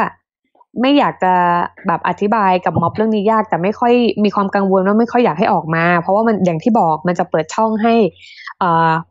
[0.80, 1.34] ไม่อยากจะ
[1.86, 8.10] แบบอธิบายกับม็อบเรื่องนี้ยากแต่ไม่ค่อยมีความกังวลว่าไม่ค่อยอยากให้ออกมา เพราะว่ามันอย่างที่บอกมันจะเปิดช่องให้เอ่
[8.45, 8.45] อ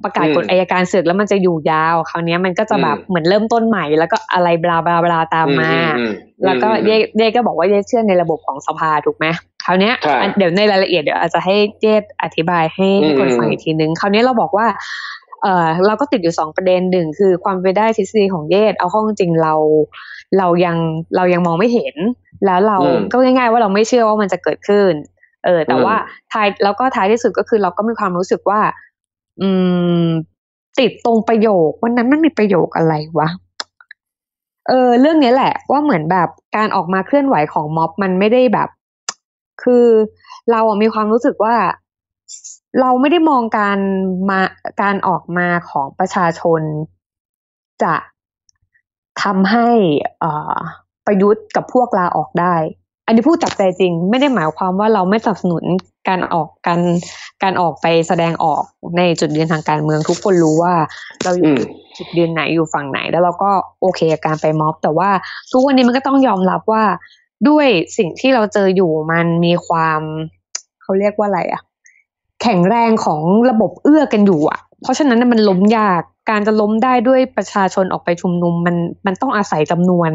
[0.04, 6.06] ประกาศอืมกฎอายการศึกแล้วมันจะอยู่ยาวคราวนี้มันก็จะแบบอืมเหมือนเริ่มต้นใหม่แล้วก็อะไรบลาบลาบลาตามมาอือื
[6.46, 9.26] แล้วก็อืมเย่เย่ก็บอกว่าเย่เชื่อในระบบของสภาถูกไหม
[9.66, 14.68] คราวเนี้ยใช่อันเดี๋ยวในรายละเอียดเดี๋ยวอาจจะให้เย่อธิบายให้ให้คนอืมฟังอีกทีนึงคราวนี้เราบอกว่า
[15.44, 19.54] เออเราก็ติดอยู่สองประเด็นหนึ่งคือความเป็นไปได้ทฤษฎีของเยศเอาเข้าจริงๆเรา
[20.38, 20.78] เรายัง
[21.16, 21.96] เรายังมองไม่เห็น
[22.46, 24.92] แล้วเราอืมก็ง่าย ๆ ว่าเราไม่เชื่อว่ามันจะเกิดขึ้น
[25.46, 25.96] เออ แต่อืมว่า
[26.32, 28.60] ท้ายแล้วก็ท้ายที่สุดก็คือเราก็มีความรู้สึกว่า
[29.42, 29.50] อื
[30.06, 30.08] ม
[30.80, 33.30] ติดตรงประโยค วันนั้นมันมีประโยคอะไรวะ
[34.68, 38.70] เออเรื่องนี้แหละว่าเหมือนแบบการออกมาเคลื่อนไหวของม็อบมันไม่ได้แบบ
[39.64, 39.88] คือ
[40.52, 41.56] เราอะมีความรู้สึกว่า
[42.80, 43.78] เราไม่ได้มองการ
[44.30, 44.42] มา
[44.82, 46.62] การออกมาของประชาชน
[47.84, 47.96] จะ
[49.24, 49.70] ทำให้
[50.24, 50.56] อ่อ
[51.06, 52.56] ประยุทธ์กับพวกลาออกได้
[53.06, 55.64] อันนี้พูดจากใจจริง ไม่ได้หมายความว่าเราไม่สนับสนุน
[56.08, 56.82] การออกการ
[57.44, 58.64] การออกไปแสดงออก
[58.98, 60.74] ในจุดยืนทางการเมืองทุกคนรู้ว่า
[61.24, 61.62] เราอยู่อืม
[61.98, 63.52] จุดยืนไหนอยู่ฝั่งไหน แล้วเราก็
[63.82, 65.10] โอเคกับการไปม็อบ แต่ว่า
[65.52, 66.84] ทุกวันนี้มันก็ต้องยอมรับว่า
[67.50, 70.02] ด้วยสิ่งที่เราเจออยู่มันมีความ
[70.82, 71.62] เขาเรียกว่าอะไรอะ
[72.42, 78.76] แข็งแรงของระบบเอื้อกันอยู่อะเพราะฉะนั้นน่ะมันล้มยากการจะล้มได้ด้วยประชาชนออกไปชุมนุมมัน
[79.06, 80.12] มันต้องอาศัยจำนวน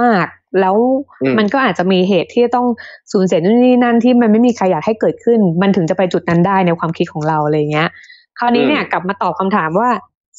[0.00, 0.26] มาก
[0.60, 0.76] แล้ว
[1.22, 2.66] อืมมันก็อาจจะมีเหตุที่จะต้อง
[3.12, 7.88] สูญเสียนู่นนี่นั่นที่มันไม่มีใครอยากให้เกิดขึ้น มันถึงจะไปจุดนั้นได้ในความคิดของเราอะไรเงี้ย
[8.38, 9.90] คราวนี้เนี่ยกลับมาตอบคำถามว่า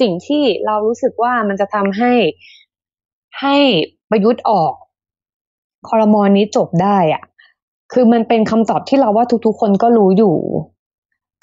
[0.01, 2.13] สิ่งที่เรารู้สึกว่ามันจะทำให้
[3.41, 3.55] ให้
[4.09, 4.73] ประยุทธ์ออก
[5.89, 7.23] คอรมอนี้จบได้อะ
[7.93, 10.35] คือมันเป็นคำตอบที่เราว่าทุกๆ คนก็รู้อยู่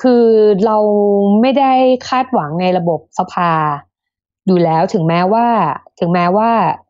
[0.02, 0.24] คือ
[0.66, 0.78] เรา
[1.40, 1.72] ไม่ได้
[2.08, 3.50] คาดหวังในระบบสภา
[4.46, 5.46] อยู่แล้วถึงแม้ว่า
[6.00, 6.81] ถึงแม้ว่าเอ่อ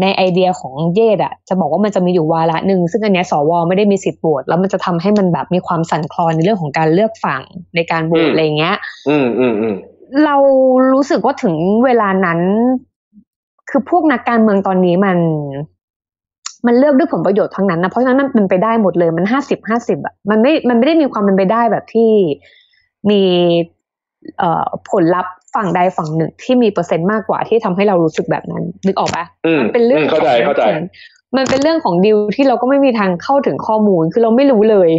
[0.00, 7.42] ในไอเดียของเยดอะจะบอกว่ามันจะมีอยู่วาระหนึ่งซึ่งอันเนี้ยสวไม่ได้มีสิทธิ์โหวตแล้วมันจะทำให้มันแบบมีความสั่นคลอนในเรื่องของการเลือกฝั่ง
[7.74, 8.76] ในการโหวอืตมอะไรเงี้ย
[9.08, 9.74] อืมอืมอืม
[10.24, 10.36] เรา
[10.92, 11.54] รู้สึกว่าถึง
[11.84, 12.40] เวลานั้น
[13.70, 15.18] คือพวกนักการเมืองตอนนี้มัน
[16.66, 22.10] มันเลือกด้วยผลประโยชน์ทั้งนั้นนะเพราะฉะนั้นมันเป็นไปได้หมดเลยมันห้าสิบห้าสิบอะมันไม่มันไม่ได้มีความเป็นไปได้แบบที่
[23.10, 23.22] มี
[24.38, 30.64] เอ่อผลลัพธ์ ฝั่งใดฝั่งหนึ่งที่มีเปอร์เซ็นต์มากกว่าที่ทำให้เรารู้สึกแบบนั้น นึกออกปะอืมมันเป็นเรื่องอืมเข้าใจของเข้าใจ
[31.36, 34.90] มันเป็นเรื่องของดิวที่เราก็ไม่มีทางเข้าถึงข้อมูลคือเราไม่รู้เลย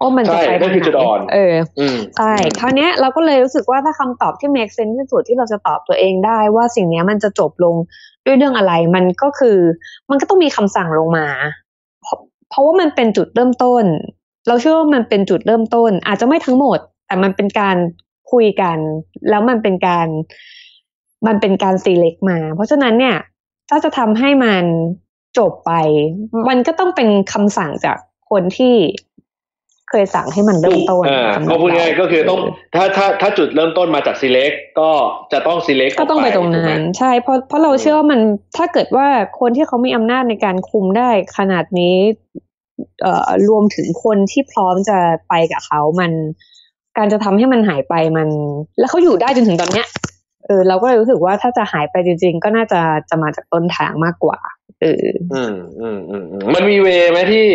[0.00, 7.74] ว่ามันจะใช่ไปนั่นคือจุดอ่อนเอออืมใช่คราวเนี้ยเราก็เลยรู้สึกว่าถ้าคำตอบที่ make sense ที่สุดที่เราจะตอบตัวเองได้ว่าสิ่งเนี้ยมันจะจบลง
[8.26, 9.58] ด้วยเรื่องอะไร มันก็คือ
[10.10, 11.26] มันก็ต้องมีคำสั่งลงมา
[12.02, 12.18] เพราะ
[12.50, 13.84] เพราะว่ามันเป็นจุดเริ่มต้น
[14.48, 17.76] เราเชื่อว่ามันเป็นจุดเริ่มต้น อาจจะไม่ทั้งหมด แต่มันเป็นการ
[18.32, 18.78] คุยกัน
[19.30, 20.08] แล้วมันเป็นการ
[21.26, 23.16] มันเป็นการ select มา เพราะฉะนั้นเนี่ย
[23.70, 24.64] ถ้าจะทำให้มัน
[25.38, 25.72] จบไป
[26.48, 27.96] มันก็ต้องเป็นคำสั่งจาก
[28.30, 28.74] คนที่
[29.90, 32.40] เคยสั่งให้มันเริ่มต้นอ่าสำหรับก็พูดง่ายๆก็คือต้อง
[32.72, 34.90] เถ้าถ้าถ้าจุดเริ่มต้นมาจาก select ก็
[35.32, 38.20] จะต้อง select ก็ต้องไปตรงนั้น ใช่เพราะเพราะเราเชื่อว่ามัน
[38.56, 39.06] ถ้าเกิดว่า
[39.40, 41.96] คนที่เขามีอำนาจในการคุมได้ขนาดนี้
[43.02, 44.98] เอ่อรวมถึงคนที่พร้อมจะ
[45.28, 46.12] ไปกับเขามัน
[46.96, 48.28] การจะทำให้มันหายไปมัน
[48.78, 49.86] แล้วเขาอยู่ได้จนถึงตอนเนี้ย
[50.46, 52.80] เออเราก็เลยรู้สึกว่าถ้าจะหายไปจริง ๆ ก็น่าจะ
[53.10, 54.38] จะมาจากต้นทางมากกว่า
[54.82, 56.22] เอออืมอืมอืม
[56.54, 57.48] มันมีเวไหมที่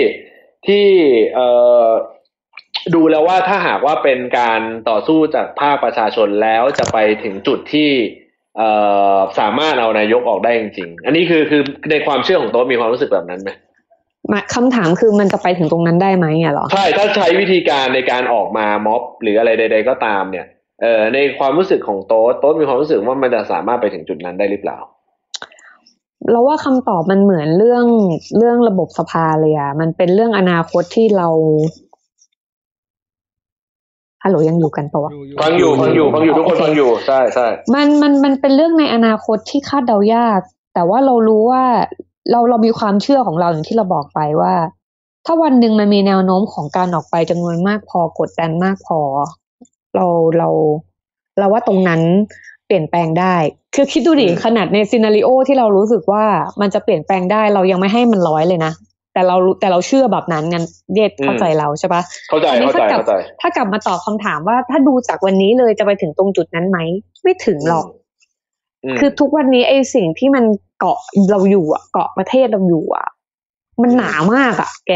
[0.67, 0.85] ที่
[1.33, 1.47] เอ่
[1.85, 1.87] อ
[2.95, 7.89] ดูแล้วว่าถ้าหากว่าเป็นการต่อสู้จากภาคประชาชนแล้วจะไปถึงจุดที่
[8.57, 8.69] เอ่
[9.15, 11.61] อสามารถเอานายกออกได้จริงๆ อันนี้คือคือ
[11.91, 13.49] ในความเชื่อของโต๊ะมีความรู้สึกแบบนั้นไหม
[14.55, 20.45] คำถามคือมันจะไปถึงตรงนั้นได้ไหมอะเหรอ ใช่ ถ้าใช้วิธีการในการออกมาม็อบ หรืออะไรใด ๆ ก็ตามเนี่ย
[20.81, 24.77] เอ่อในความรู้สึกของโต๊ะโต๊ะมีความรู้สึกว่ามันจะสามารถไปถึงจุดนั้นได้หรือเปล่า
[26.31, 27.85] เราว่าคำตอบมันเหมือนเรื่อง
[28.37, 31.29] เรื่องระบบสภาเลยอะมันเป็นเรื่องอนาคตที่เรา
[34.23, 35.11] ฮัลโหลยังอยู่กันปะวะ
[35.41, 40.39] ฟังอยู่ฟังอยู่ฟังอยู่ทุกคนฟังอยู่ใช่ใช่มันมันมันเป็นเรื่องในอนาคตที่คาดเดายาก
[40.73, 41.63] แต่ว่าเรารู้ว่า
[42.31, 44.53] เราเรามีความเชื่อของเราอย่างที่เราบอกไปว่า
[45.25, 48.99] ถ้าวันหนึ่งมันมีแนวโน้มของการออกไปจำนวนมากพอกดดันมากพอ
[49.95, 50.05] เรา
[50.37, 50.49] เรา
[51.39, 52.01] เราว่าตรงนั้น
[52.67, 53.35] เปลี่ยนแปลงได้
[53.75, 56.23] คือคิดดูดิอืมขนาดในซีนารีโอที่เรารู้สึกว่า
[56.61, 58.73] มันจะเปลี่ยนแปลงได้เรายังไม่ให้มันร้อยเลยนะ
[59.13, 60.65] แต่เราแต่เราเชื่อแบบนั้นงั้น
[60.95, 66.77] เย็ดเข้าใจเราใช่ปะเข้าใจอันนี้เข้าใจถ้ากลับเข้าใจถ้ากลับมาตอบคำถามว่าถ้าดูจากวันนี้เลยจะไปถึงตรงจุดนั้นไหม
[67.23, 68.00] ไม่ถึงหรอกม
[68.99, 70.43] คือทุกวันนี้ไอ้สิ่งที่มัน
[70.79, 70.99] เกาะ
[71.31, 73.07] เราอยู่อะ เกาะประเทศเราอยู่อะ
[73.81, 74.93] มันหนามากอะ แก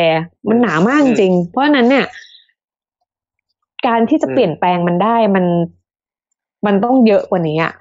[0.49, 2.05] มันหนามากจริงๆเพราะฉะนั้นเนี่ย
[3.87, 5.45] การที่จะเปลี่ยนแปลงมันได้มัน
[6.65, 7.73] มันต้องเยอะกว่านี้อะ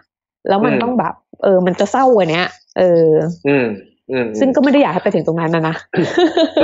[0.49, 2.43] แล้วมันต้องแบบ เออ มันจะเศร้ากว่านี้
[2.79, 3.07] เออ
[3.49, 3.67] อืม
[4.11, 5.75] อืมซึ่งก็ไม่ได้อยากให้ไปถึงตรงนั้นนะนะ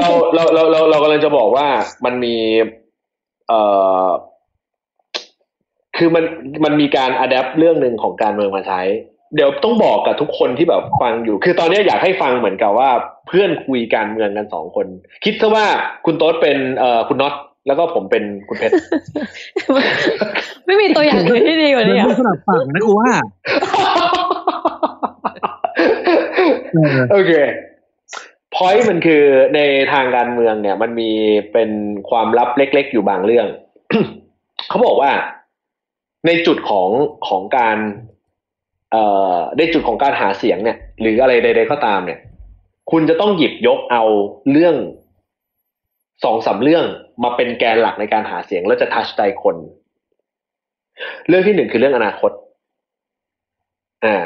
[0.00, 1.66] เราเราเราเราเรากำลังจะบอกว่า
[2.04, 2.36] มันมี
[3.48, 3.60] เอ่
[4.04, 4.08] อ
[5.96, 6.24] คือมัน
[6.64, 8.80] มันมีการอัดแอปเรื่องหนึ่งของการเมืองมาใช้
[9.34, 12.90] เดี๋ยวต้องบอกกับทุกคนที่แบบฟังอยู่ คือตอนนี้อยากให้ฟังเหมือนกับว่า
[13.28, 14.86] เพื่อนคุยการเมืองกันสองคน
[15.24, 15.66] คิดซะว่า
[16.04, 17.34] คุณโต๊ดเป็นเอ่อคุณน็อต
[17.66, 18.74] แล้วก็ผมเป็นคุณเพชร
[20.66, 23.12] ไม่มีตัวอย่างเลยที่ดีกว่ามันนี้อะไม่สลับฝั่งนะกูว่า
[26.72, 27.32] เออโอเค
[28.54, 29.22] พอยต์มันคือ
[29.54, 29.60] ใน
[29.92, 31.10] ทางการเมืองเนี่ย มันมี
[31.52, 31.70] เป็น
[32.10, 33.46] ความลับเล็กๆอยู่บางเรื่อง
[34.68, 35.10] เขาบอกว่า
[36.26, 36.88] ในจุดของ
[37.28, 38.09] ของการเอ่อ
[39.58, 42.18] ในจุดของการหาเสียงเนี่ย หรืออะไรใด ๆ ก็ตามเนี่ย
[42.90, 44.04] คุณจะต้องหยิบยกเอา
[44.50, 44.74] เรื่อง
[46.24, 46.84] สองสามเรื่อง
[47.22, 49.56] มาเป็นแกนหลักในการหาเสียง แล้วจะทัชใจคน
[51.28, 52.30] เรื่องที่หนึ่งคือเรื่องอนาคต
[54.04, 54.16] อ่า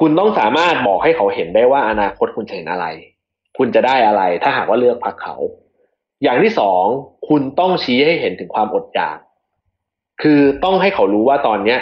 [0.00, 2.86] คุณต้องสามารถบอกให้เขาเห็นได้ว่าอนาคตคุณจะเห็นอะไร
[3.58, 5.34] คุณจะได้อะไร ถ้าหากว่าเลือกพรรคเขา
[6.22, 6.84] อย่างที่สอง
[7.28, 9.18] คุณต้องชี้ให้เห็นถึงความอดอยาก
[10.22, 11.80] คือต้องให้เขารู้ว่าตอนเนี้ย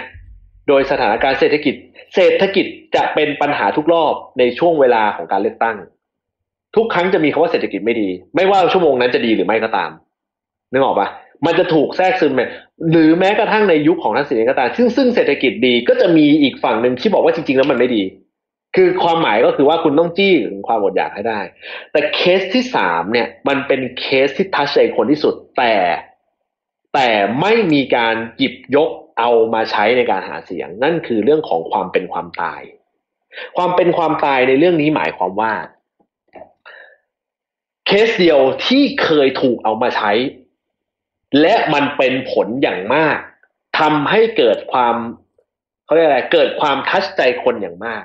[0.70, 1.74] โดยสถานการณ์เศรษฐกิจ
[2.14, 2.66] เศรษฐกิจ
[2.96, 5.76] จะเป็นปัญหาทุกรอบในช่วงเวลาของการเลือกตั้ง
[6.76, 9.90] ทุกครั้งจะมีคำว่าเศรษฐกิจไม่ดี ไม่ว่าชั่วโมงนั้นจะดีหรือไม่ก็ตาม
[10.72, 11.08] นึกออกปะ
[11.46, 12.40] มันจะถูกแทรกซึมไป
[12.90, 18.02] หรือแม้กระทั่งในยุคของทักษิณก็ตามซึ่งซึ่งเศรษฐกิจดีก็จะมีอีกฝั่งหนึ่งที่บอกว่าจริงๆแล้วมันไม่ดี
[18.76, 21.40] คือความหมายก็คือว่าคุณต้องจี้ถึงความอดอยากให้ได้
[21.92, 25.74] แต่เคสที่สามเนี่ย มันเป็นเคสที่ touch ใจคนที่สุดแต่
[26.94, 27.08] แต่
[27.40, 28.90] ไม่มีการหยิบยก
[29.20, 32.62] เอามาใช้ในการหาเสียง นั่นคือเรื่องของความเป็นความตาย
[33.56, 35.52] ความเป็นความตายในเรื่องนี้หมายความว่า
[37.86, 40.12] เคสเดียวที่เคยถูกเอามาใช้
[41.40, 43.18] และมันเป็นผลอย่างมาก
[43.78, 44.94] ทำให้เกิดความ
[45.84, 48.02] เขาเรียกอะไรเกิดความทัชใจคนอย่างมาก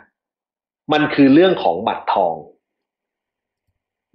[0.93, 2.35] มันคือเรื่องของบัตรทอง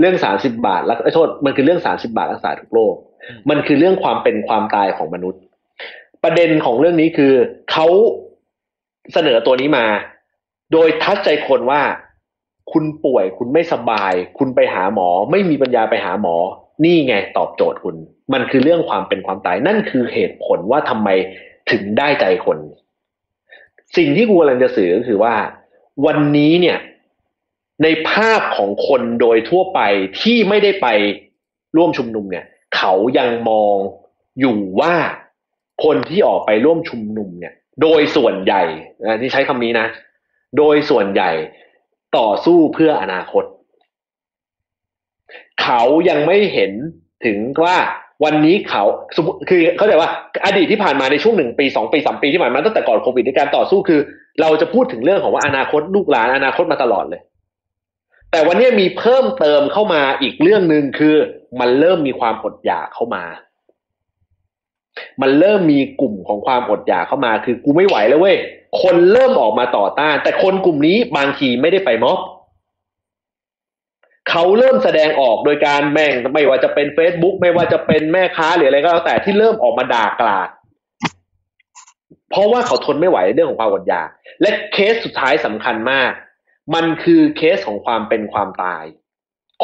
[0.00, 2.94] เรื่องสามสิบาทแล้วโทษ มันคือเรื่องสามสิบาทรักษาทุกโรค
[3.50, 5.40] มันคือเรื่องความเป็นความตายของมนุษย์
[6.24, 7.32] ประเด็นของเรื่องนี้คือ
[7.70, 7.86] เขา
[9.12, 9.86] เสนอตัวนี้มา
[10.72, 11.82] โดยทัชใจคนว่า
[12.72, 16.36] คุณป่วยคุณไม่สบาย คุณไปหาหมอ ไม่มีปัญญาไปหาหมอ
[16.84, 17.96] นี่ไงตอบโจทย์คุณ
[18.32, 21.08] มันคือเรื่องความเป็นความตาย นั่นคือเหตุผลว่าทำไม
[21.70, 22.58] ถึงได้ใจคน
[23.96, 25.34] สิ่งที่กูกำลังจะสื่อก็คือว่า
[26.06, 26.78] วันนี้เนี่ย
[27.82, 29.80] ในภาพของคนโดยทั่วไป
[30.20, 30.86] ที่ไม่ได้ไป
[31.76, 32.44] ร่วมชุมนุมเนี่ย
[32.76, 33.76] เขายังมอง
[34.40, 34.94] อยู่ว่า
[35.84, 38.62] คนที่ออกไปร่วมชุมนุมเนี่ย โดยส่วนใหญ่
[39.06, 39.86] นะที่ใช้คำนี้นะ
[40.58, 41.30] โดยส่วนใหญ่
[42.18, 43.44] ต่อสู้เพื่ออนาคต
[45.62, 46.72] เขายังไม่เห็น
[47.24, 47.76] ถึงว่า
[48.24, 48.84] วันนี้เขา
[49.16, 50.10] สมคือเขาใจว่า
[50.46, 54.00] อดีตที่ผ่านมาในช่วงหนึ่งปีสองปีสามปีที่ผ่านมาตั้งแต่ก่อนโควิดในการต่อสู้คือ
[54.40, 57.20] เราจะพูดถึงเรื่องของว่าอนาคตลูกหลานอนาคตมาตลอดเลย
[58.30, 61.14] แต่วันนี้มีเพิ่มเติมเข้ามาอีกเรื่องหนึ่งคือ
[61.60, 63.24] มันเริ่มมีความอดอยากเข้ามา
[65.20, 68.36] มันเริ่มมีกลุ่มของความอดอยากเข้ามาคือกูไม่ไหวแล้วเว้ย
[68.82, 72.18] คนเริ่มออกมาต่อต้าน แต่คนกลุ่มนี้บางทีไม่ได้ไปม็อบ
[74.30, 80.48] เขาเริ่มแสดงออกโดยการแม่งไม่ว่าจะเป็น Facebook ไม่ว่าจะเป็นแม่ค้าหรืออะไรก็แล้วแต่ที่เริ่มออกมาด่ากลาด
[82.30, 84.08] เพราะว่าเขาทนไม่ไหวเรื่องของความอดอยาก
[84.40, 86.12] และเคสสุดท้ายสำคัญมาก
[86.74, 88.84] มันคือเคสของความเป็นความตาย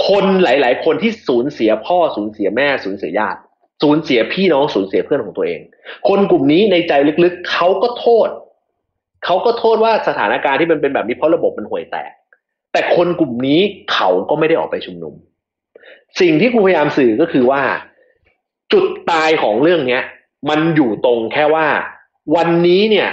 [0.07, 3.41] คนหลาย ๆ คนที่สูญเสียพ่อสูญเสียแม่สูญเสียญาติ
[3.83, 5.61] สูญเสียพี่น้องสูญเสียเพื่อนของตัวเอง
[6.09, 6.93] คนกลุ่มนี้ในใจ
[7.25, 8.29] ลึกๆเขาก็โทษ
[9.25, 12.11] เขาก็โทษว่าสถานการณ์ที่มันเป็นแบบนี้เพราะระบบมันห่วยแตก
[12.73, 13.61] แต่คนกลุ่มนี้
[13.93, 15.15] เขาก็ไม่ได้ออกไปชุมนุม
[16.21, 17.63] สิ่งที่กูพยายามสื่อก็คือว่า
[18.73, 20.03] จุดตายของเรื่องเนี้ย
[20.49, 21.67] มันอยู่ตรงแค่ว่า
[22.37, 23.09] วันนี้เนี่ย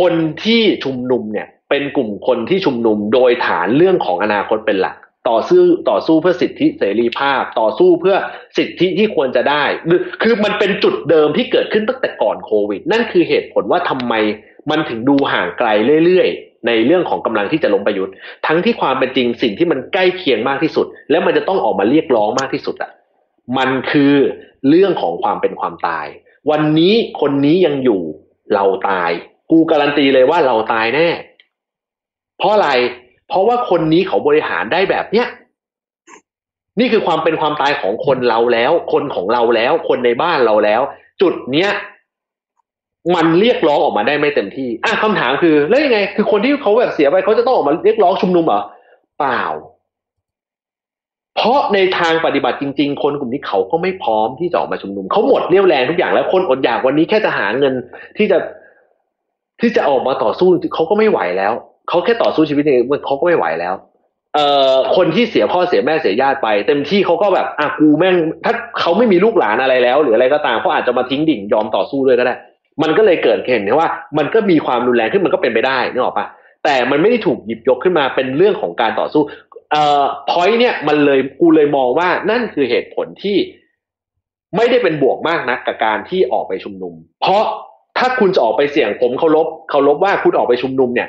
[0.00, 0.14] คน
[0.44, 4.96] ที่ชุมนุมเนี่ย เป็นกลุ่มคนที่ชุมนุมโดยฐานเรื่องของอนาคตเป็นหลัก
[5.28, 8.16] ต่อสู้ต่อสู้เพื่อสิทธิเสรีภาพ ต่อสู้เพื่อ
[8.58, 14.14] สิทธิที่ควรจะได้คือคือมันเป็นจุดเดิมที่เกิดขึ้นตั้งแต่ก่อนโควิด นั่นคือเหตุผลว่าทำไม
[14.70, 15.68] มันถึงดูห่างไกล
[16.04, 18.14] เรื่อยๆ ในเรื่องของกำลังที่จะล้มประยุทธ์
[18.46, 22.90] ทั้งที่ความเป็นจริงสิ่งที่มันใกล้เคียงมากที่สุด แล้วมันจะต้องออกมาเรียกร้องมากที่สุดอะ
[23.58, 24.14] มันคือ
[24.68, 26.06] เรื่องของความเป็นความตาย
[26.50, 28.02] วันนี้คนนี้ยังอยู่
[28.54, 29.10] เราตาย
[29.50, 31.08] กูการันตีเลยว่าเราตายแน่
[32.38, 32.70] เพราะอะไร
[33.28, 35.26] เพราะว่าคนนี้เขาบริหารได้แบบเนี้ย
[36.78, 40.80] นี่คือความเป็นความตายของคนเราแล้ว คนของเราแล้ว คนในบ้านเราแล้ว
[41.20, 41.70] จุดเนี้ย
[43.14, 48.62] มันเรียกร้องออกมาได้ไม่เต็มที่อะคำถามคือแล้วยังไง คือคนที่เขาแบบเสียไปเขาจะต้องออกมาเรียกร้องชุมนุมเหรอ
[49.18, 49.44] เปล่า
[51.36, 57.74] เพราะในทางปฏิบัติจริง ๆ คนกลุ่มนี้เขาก็ไม่พร้อมที่จะออกมาชุมนุมเขาหมดเรี่ยวแรงทุกอย่างแล้วคนอดอยากวันนี้แค่จะหาเงิน
[58.16, 58.38] ที่จะ
[59.60, 61.52] ที่จะออกมาต่อสู้เขาก็ไม่ไหวแล้ว
[61.88, 63.74] เขาแค่ต่อสู้ชีวิตเองเขาก็ไม่ไหวแล้ว
[64.34, 72.34] เอ่อคนที่เสียพ่อเสียแม่เสียญาติไป เต็มที่เขาก็แบบอะกูแม่ง ถ้าเขาไม่มีลูกหลานอะไรแล้ว หรืออะไรก็ตามเขาอาจจะมาทิ้งดิ่งยอมต่อสู้ด้วยก็ได้
[72.82, 76.26] มันก็เลยเกิดเห็นว่า มันก็มีความรุนแรงขึ้นมันก็เป็นไปได้นึกออกปะ
[76.64, 79.22] แต่มันไม่ได้ถูกหยิบยกขึ้นมาเป็นเรื่องของการต่อสู้
[79.72, 83.36] เอ่อพอยเนี่ยมันเลยกูเลยมองว่านั่นคือเหตุผลที่
[84.56, 87.42] ไม่ได้เป็นบวกมากนะกับการที่ออกไปชุมนุม เพราะ
[87.98, 91.08] ถ้าคุณจะออกไปเสี่ยงผมเคารพเคารพว่าคุณออกไปชุมนุมเนี่ย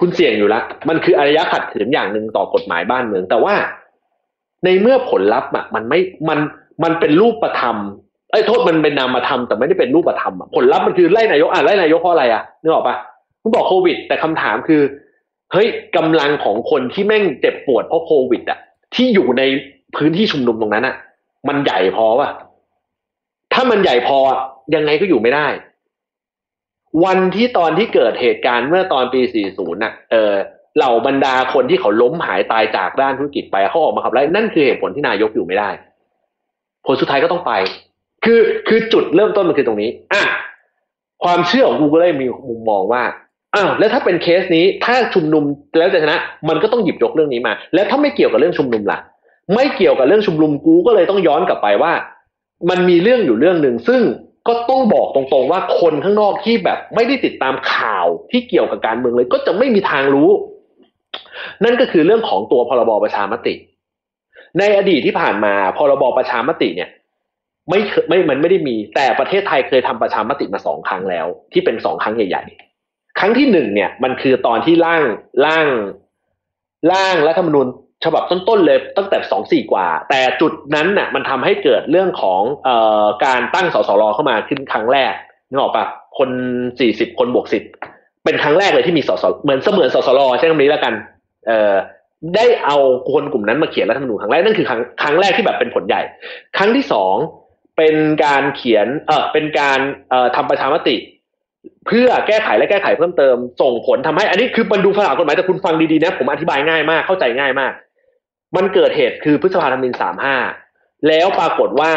[0.00, 3.54] คุณเสี่ยงอยู่แล้วมันคืออารยะขัดขืนอย่างหนึ่งต่อกฎหมายบ้านเมือง แต่ว่า
[4.64, 6.38] ในเมื่อผลลัพธ์อะมันไม่มัน
[6.84, 7.76] มันเป็นรูปธรรม
[8.32, 12.96] ไอ้โทษมันเป็นนามธรรมแต่ไม่ได้เป็นรูปธรรมผลลัพธ์มันคือไล่นายกอะไล่นายกเพราะอะไรอะนึกออกปะ
[13.42, 14.82] คุณบอกโควิด แต่คำถามคือ
[15.52, 18.58] เฮ้ยกำลังของคนที่แม่งเจ็บปวดเพราะโควิดอะ
[18.94, 19.42] ที่อยู่ใน
[19.96, 20.94] พื้นที่ชุมนุมตรงนั้นอะ
[21.48, 22.30] มันใหญ่พอป่ะ
[23.52, 24.38] ถ้ามันใหญ่พออะ
[24.74, 25.46] ยังไงก็อยู่ไม่ได้
[27.04, 29.20] วันที่ตอนที่เกิดเหตุการณ์เมื่อตอนปี
[29.50, 30.32] 40น่ะ เออ
[30.76, 35.70] เหล่าบรรดาคนที่เขาล้มหายตายจากด้านธุรกิจไปเขาออกมาขับไล่นั่นคือเหตุผลที่นายกอยู่ไม่ได้
[36.86, 37.52] ผลสุดท้ายก็ต้องไป
[38.24, 40.22] คือคือจุดเริ่มต้นมันคือตรงนี้อะ
[41.24, 43.02] ความเชื่อของกูก็เลยมีมุมมองว่า
[43.54, 45.44] อ้าวแล้วถ้าเป็นเคสนี้ถ้าชุมนุม
[45.78, 46.18] แล้วจะชนะ
[46.48, 48.98] มันก็ต้องหยิบยกเรื่องนี้มา แล้วถ้าไม่เกี่ยวกับเรื่องชุมนุมล่ะ
[49.54, 51.92] ไม่เกี่ยวกับเรื่องชุมนุมกูก็เลยต้องย้อนกลับไปว่า
[52.70, 54.02] มันมีเรื่องอยู่เรื่องหนึ่งซึ่ง
[54.48, 60.30] ก็ต้องบอกตรงๆว่าคนข้างนอกที่แบบไม่ได้ติดตามข่าวที่เกี่ยวกับการเมืองเลย ก็จะไม่มีทางรู้
[61.64, 63.54] นั่นก็คือเรื่องของตัวพรบประชามติ
[64.58, 66.90] ในอดีตที่ผ่านมาพรบประชามติเนี่ย
[67.70, 72.42] ไม่เคยไม่มันไม่ได้มี แต่ประเทศไทยเคยทำประชามติมาสองครั้งแล้ว ที่เป็นสองครั้งใหญ่
[72.82, 75.02] ๆ ครั้งที่หนึ่งเนี่ย มันคือตอนที่ร่าง
[75.46, 75.66] ร่าง
[76.92, 77.66] ร่างรัฐธรรมนูญ
[78.04, 85.14] ฉบับต้นๆเลยตั้งแต่สองสี่กว่า แต่จุดนั้นน่ะมันทำให้เกิดเรื่องของเอ่อการตั้งสสรเข้ามาขึ้นครั้งแรก
[85.48, 85.86] นึกออกปะ
[86.18, 86.30] คน
[86.80, 87.62] สี่สิบคนบวกสิบ
[88.24, 90.94] เป็นครั้งแรกเลยที่มีสสเหมือนเสมือนสสรใช้คำนี้แล้วกัน
[91.46, 91.74] เอ่อ
[92.36, 92.76] ได้เอา
[93.12, 96.02] คนกลุ่มนั้นมาเขียนรัฐธรรมนูญครั้งแรกนั่นคือครั้งครั้งแรกที่แบบเป็นผลใหญ่
[96.56, 97.14] ครั้งที่สอง
[97.76, 99.78] เป็นการเขียนเออเป็นการ
[100.10, 100.96] เอ่อทำประชามติ
[101.86, 107.72] เพื่อแก้ไขและแก้ไขเพิ่มเติม ส่งผลทำให้ อันนี้คือมันดูฝรั่งกฎหมายแต่คุณฟังดีๆนะผมอธิบายง่ายมากเข้าใจง่ายมาก
[108.56, 110.36] มันเกิดเหตุคือพฤษภาธมินสามห้า
[111.08, 111.92] แล้วปรากฏว่า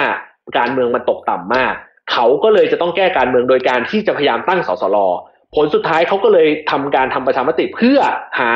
[0.57, 1.73] การเมืองมันตกต่ำมาก
[2.11, 4.97] เขาก็เลยจะต้องแก้การเมืองโดยการที่จะพยายามตั้งสสร
[5.55, 7.99] ผลสุดท้ายเขาก็เลยทำการทำประชามติเพื่อ
[8.39, 8.51] หา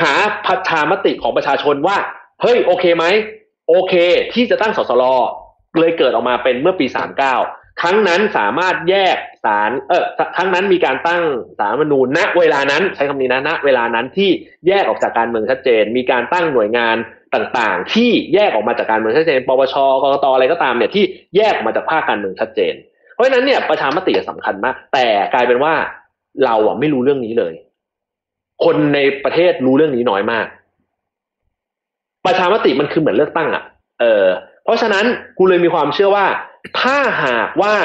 [0.00, 0.12] หา
[0.46, 1.96] ประชามติของประชาชนว่า
[2.42, 3.04] เฮ้ยโอเคไหม
[3.68, 3.94] โอเค
[4.34, 5.04] ที่จะตั้งสสร
[5.78, 7.34] เลยเกิดออกมาเป็นเมื่อปีสามเก้า
[7.80, 10.04] ครั้งนั้นสามารถแยกสารเออ
[10.36, 11.22] ครั้งนั้นมีการตั้ง
[11.58, 14.30] สารรัฐธรรมนูญณเวลานั้นใช้คำนี้นะณเวลานั้นที่
[14.66, 16.96] แยกออกจากการเมืองชัดเจน มีการตั้งหน่วยงาน
[17.34, 21.04] ต่างๆ ที่แยกออกมาจากการเมืองชัดเจน ปปชกกตอะไรก็ตามเนี่ยที่
[21.36, 22.74] แยกออกมาจากภาคการเมืองชัดเจน
[23.14, 25.74] เพราะฉะนั้นเนี่ยประชามติสำคัญมาก แต่กลายเป็นว่า
[26.44, 27.54] เราอะไม่รู้เรื่องนี้เลย
[28.64, 30.46] คนในประเทศรู้เรื่องนี้น้อยมาก
[32.26, 33.62] ประชามติมันคือเหมือนเลือกตั้งอะ
[34.00, 34.26] เออ
[34.64, 35.04] เพราะฉะนั้น
[35.38, 36.26] กูเลยมีความเชื่อว่า
[36.80, 37.76] ถ้าหากว่า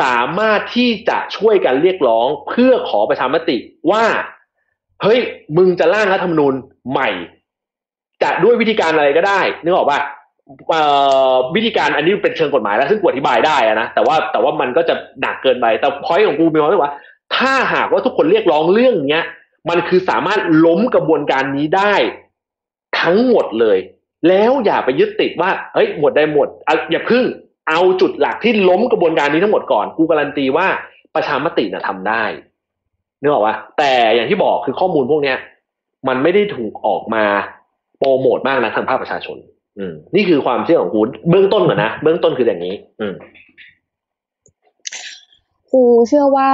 [0.00, 3.56] สามารถที่จะช่วยกันเรียกร้องเพื่อขอประชามติ
[3.90, 4.04] ว่า
[5.02, 5.20] เฮ้ย
[5.56, 6.54] มึงจะร่างรัฐธรรมนูญ
[6.90, 7.08] ใหม่
[8.22, 10.00] จะด้วยวิธีการอะไรก็ได้นึกออกป่ะ
[10.68, 10.82] เอ่
[11.32, 16.92] อวิธีการอันนี้เป็นเชิงกฎหมายแล้วซึ่งกูอธิบายได้นะแต่ว่าแต่ว่ามันก็จะหนักเกินไปแต่พอยของกูมีความรู้สึกว่า
[17.36, 19.24] ถ้าหากว่าทุกคนเรียกร้องเรื่องเนี้ย
[19.70, 21.94] มันคือสามารถล้มกระบวนการนี้ได้
[23.00, 23.78] ทั้งหมดเลย
[24.28, 27.24] แล้วอย่าไปยึดติดว่าเฮ้ยหมดได้หมดออย่าพึ่ง
[27.68, 30.66] เอาจุดหลักที่ล้มกระบวนการนี้ทั้งหมดก่อนกูการันตีว่า
[31.14, 32.24] ประชามติน่ะทำได้
[33.20, 35.36] นึกออกปะแต่อย่างที่บอกคือข้อมูลพวกเนี้ย
[36.08, 37.24] มันไม่ได้ถูกออกมา
[37.98, 39.36] โปรโมทมากนะทางภาคประชาชน
[39.78, 41.00] อืม นี่คือความเชื่อของกู
[41.30, 43.14] เบื้องต้นก่อนนะเบื้องต้นคืออย่างนี้ อืม
[45.70, 46.50] ครูเชื่อว่า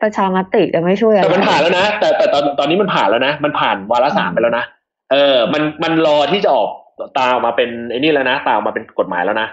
[0.00, 4.64] ประชามติจะไม่ช่วยอะไรแต่มันผ่านแล้วนะแต่แต่ตอนตอนนี้มันผ่านแล้วนะมันผ่านวาระสามไปแล้วนะ
[5.12, 6.70] เออ มันมันรอที่จะออก
[7.18, 9.48] ตามมาเป็นไอ้นี่แล้วนะตามมาเป็นกฎหมายแล้วนะ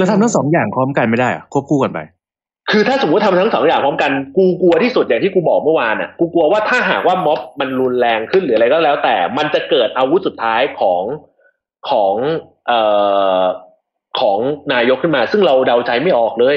[0.00, 2.00] จะทำทั้งสองอย่างพร้อมกันไม่ได้เหรอะควบคู่กันไป
[2.70, 11.02] คือถ้าสมมติทำทั้งสองอย่างพร้อมกันกูกลัวที่สุดอย่างที่กูบอกเมื่อวานอะกูกลัวว่าถ้าหากว่าม็อบมันรุนแรงขึ้นหรืออะไรก็แล้ว แต่ มันจะเกิดอาวุธสุดท้ายของ
[11.90, 12.14] ของ
[12.66, 12.80] เอ่
[13.40, 13.42] อ
[14.20, 14.38] ของ
[14.72, 16.56] นายกขึ้นมา ซึ่งเราเดาใจไม่ออกเลย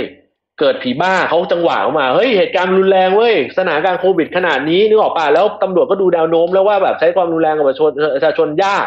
[0.59, 8.85] เกิดผีบ้าเขาจังหวะออกมาเฮ้ยเหตุการณ์รุนแรงเว้ยสถานการณ์โควิดขนาดนี้นึกออกป่ะแล้วตำรวจก็ดูแนวโน้มแล้วว่าแบบใช้ความรุนแรงกับประชาชนประชาชนยาก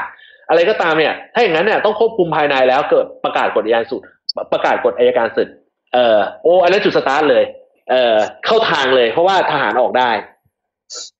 [0.51, 4.03] อะไรก็ตามเนี่ยถ้าอย่างนั้นเนี่ยต้องควบคุมภายในแล้วเกิดประกาศกฎอัยการสุด
[4.53, 5.49] ประกาศกฎอัยการศึก
[5.95, 7.45] เออโอ้อันนั้นจุดสตาร์ทเลย
[7.91, 10.11] เออเข้าทางเลย เพราะว่าทหารออกได้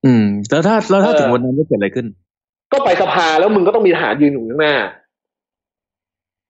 [0.05, 2.05] อืม แล้วถ้าแล้วถ้าเออถึงวันนั้นจะเกิดอะไรขึ้น
[2.73, 4.75] ก็ไปสภาแล้วมึงก็ต้องมีทหารยืนอยู่ข้างหน้า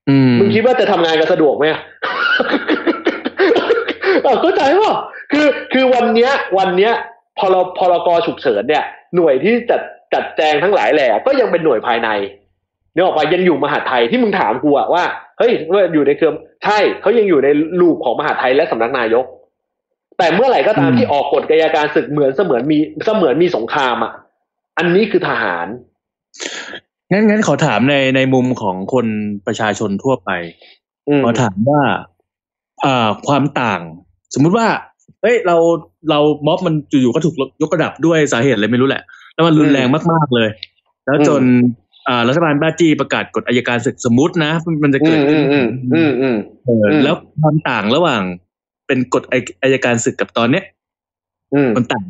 [0.10, 1.66] อืมมึงคิดว่าจะทำงานกันสะดวกไหม
[4.24, 4.96] เออเข้าใจป่ะ
[5.32, 6.94] คือคือวันเนี้ย วันเนี้ย
[7.40, 8.84] พรพรกฉุกเฉินเนี่ย
[9.16, 9.82] หน่วยที่จัด
[10.14, 12.10] จัดแจงทั้งหลายแหล่ก็ยังเป็นหน่วยภายใน
[12.94, 15.04] เนี่ยออกไปยังอยู่มหาดไทยที่มึงถามกูอะว่า
[15.38, 16.34] เฮ้ยว่าอยู่ในเครือ
[16.66, 17.48] ใช่เขายังอยู่ใน
[17.82, 19.26] ลูปของมหาดไทยและสำนักนายก
[20.18, 24.12] แต่เมื่อไหร่ก็ตามอืมที่ออกกฎกายการศึกเหมือนเสมือนมีเสมือนมีสงครามอะ
[24.78, 25.68] อันนี้คือทหาร
[27.12, 29.06] งั้นงั้นขอถามในในมุมของคน
[29.48, 30.30] ประชาชนทั่วไป
[31.08, 31.82] อืมขอถามว่า
[32.84, 33.82] อ่าความต่าง
[34.34, 34.68] สมมุติว่า
[35.22, 35.58] เฮ้ยเรา
[36.10, 40.50] เราม็อบมันอยู่ๆก็ถูกยกระดับด้วยสาเหตุอะไรไม่รู้แหละ แล้วมันรุนแรงมากๆเลย
[41.06, 41.81] แล้วจนอ่า
[42.28, 44.52] รัฐบาลบ้าจี้ประกาศกฎอัยการศึกสมมตินะ
[44.84, 48.22] มันจะอืเกิดมขึ้อืนมอืมอืมอืมเอออืมแล้วความต่างระหว่าง
[48.88, 49.24] เป็นกฎ
[49.64, 50.64] อัยการศึกกับตอนเนี้ย
[51.54, 52.04] อืมมันต่าง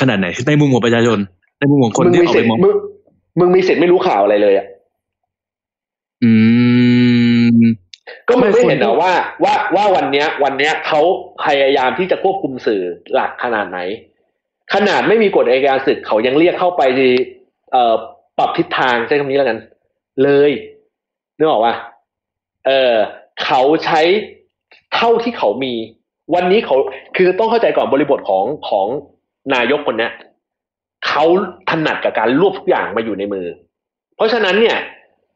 [0.00, 1.18] ขนาดไหนในมุมของประชาชน
[1.58, 2.74] ในมุมของคนมึงที่มีออกสิไปทธิ์ม็อบมึง
[3.38, 4.66] มึงมีสิทธิ์ไม่รู้ข่าวอะไรเลยอะ
[6.24, 6.32] อื
[7.56, 7.58] ม
[8.28, 9.12] ก็มึงไม่ไม่คนเห็นเหรอว่า
[9.44, 11.00] ว่าว่าวันเนี้ย วันเนี้ยเขา
[11.44, 12.82] พยายามที่จะควบคุมสื่อ
[13.14, 13.78] หลักขนาดไหน
[14.74, 17.12] ขนาดไม่มีกฎอัยการศึกเขายังเรียกเข้าไปที่
[17.72, 17.94] เอ่อ
[18.38, 19.58] ปรับทิศทางใช้คำนี้แล้วกัน
[20.22, 20.50] เลย
[21.38, 21.74] นึกออกว่า
[22.66, 22.94] เออ
[23.44, 24.00] เขาใช้
[24.94, 25.72] เท่าที่เขามี
[26.34, 26.76] วันนี้เขา
[27.16, 28.86] คือต้องเข้าใจก่อนบริบทของของ
[29.54, 30.08] นายกคนนี้
[31.06, 31.24] เขา
[31.70, 33.46] ถนัดกับการรวบทุกอย่างมาอยู่ในมือ
[34.16, 34.78] เพราะฉะนั้นเนี่ย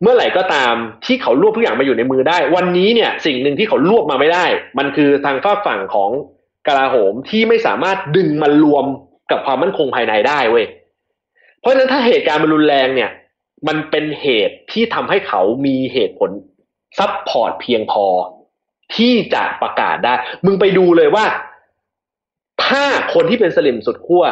[0.03, 0.74] เมื่อไหร่ก็ตาม
[1.07, 4.44] ที่เขารวบทุกอย่างมาอยู่ในมือได้ วันนี้เนี่ย สิ่งหนึ่งที่เขารวบมาไม่ได้
[4.78, 6.11] มันคือทางฝาฝั่งของ
[6.68, 8.84] กลาโหมที่ไม่สามารถดึงมันรวม
[9.30, 10.66] กับความมั่นคงภายในได้เว้ย
[11.67, 13.11] ราะฉะนั้นถ้าเหตุการณ์มันรุนแรงเนี่ย
[13.69, 16.31] มันเป็นเหตุที่ทำให้เขามีเหตุผล
[16.99, 18.07] ซับพอร์ตเพียงพอ
[18.97, 20.14] ที่จะประกาศได้
[20.45, 21.25] มึงไปดูเลยว่า
[22.64, 24.25] ถ้าคนที่เป็นสลิมสุดขั้ว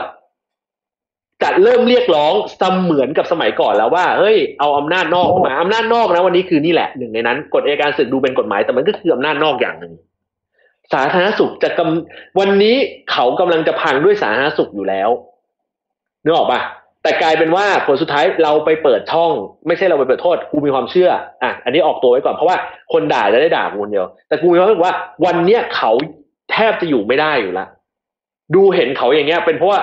[1.43, 9.93] จะเริ่มเรียกร้องเสมือนกับสมัยก่อนแล้วว่าเฮ้ยเอาอำนาจนอกมาอำนาจนอกนะ วันนี้คือนี่แหละหนึ่งในนั้นกฎอัยการศึกดูเป็นกฎหมายแต่มันก็คืออำนาจนอกอย่างหนึ่ง
[10.93, 12.77] สาธารณสุขจะกำวันนี้
[13.11, 15.09] เขากำลังจะพังด้วยสาธารณสุขอยู่แล้ว
[16.25, 16.61] นึกออกปะ
[17.05, 19.33] แต่กลายเป็นว่าผลสุดท้ายเราไปเปิดช่อง
[19.67, 21.11] ไม่ใช่เราไปเปิดโทษกูมีความเชื่อ
[21.43, 22.57] อะอันนี้ออกตัวไว้ก่อนเพราะว่า
[22.93, 24.93] คนด่าจะได้ด่ากูคนเดียว แต่กูมีความรู้สึกว่า
[25.27, 25.93] วันเนี้ยเขา
[26.53, 27.69] แทบจะอยู่ไม่ได้อยู่แล้ว
[28.55, 29.81] ดูเห็นเขาอย่างเงี้ย เป็นเพราะว่า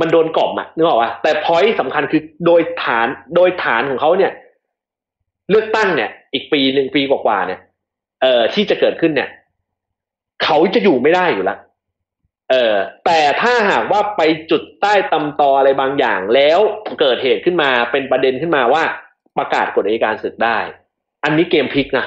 [0.00, 4.32] มันโดนกล่อมอะนึกออกปะแต่พอยต์สำคัญคือโดยฐานโดยฐานของเขาเนี่ย
[5.50, 7.60] เลือกตั้งเนี่ย อีกปีหนึ่งปีกว่าๆเนี่ย
[8.22, 9.28] เอ่อที่จะเกิดขึ้นเนี่ย
[10.44, 11.58] เขาจะอยู่ไม่ได้อยู่แล้ว
[12.54, 12.76] เออ
[13.06, 16.58] แต่ถ้าหากว่าไปจุดใต้ตำตออะไรบางอย่าง แล้ว
[17.00, 18.82] เกิดเหตุขึ้นมาเป็นประเด็นขึ้นมาว่า
[19.38, 20.58] ประกาศกฎอัยการศึกได้
[21.24, 22.06] อันนี้เกมพลิกนะ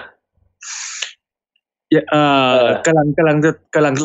[2.10, 3.96] เอ่อเออกำลังกำลังจะกำลัง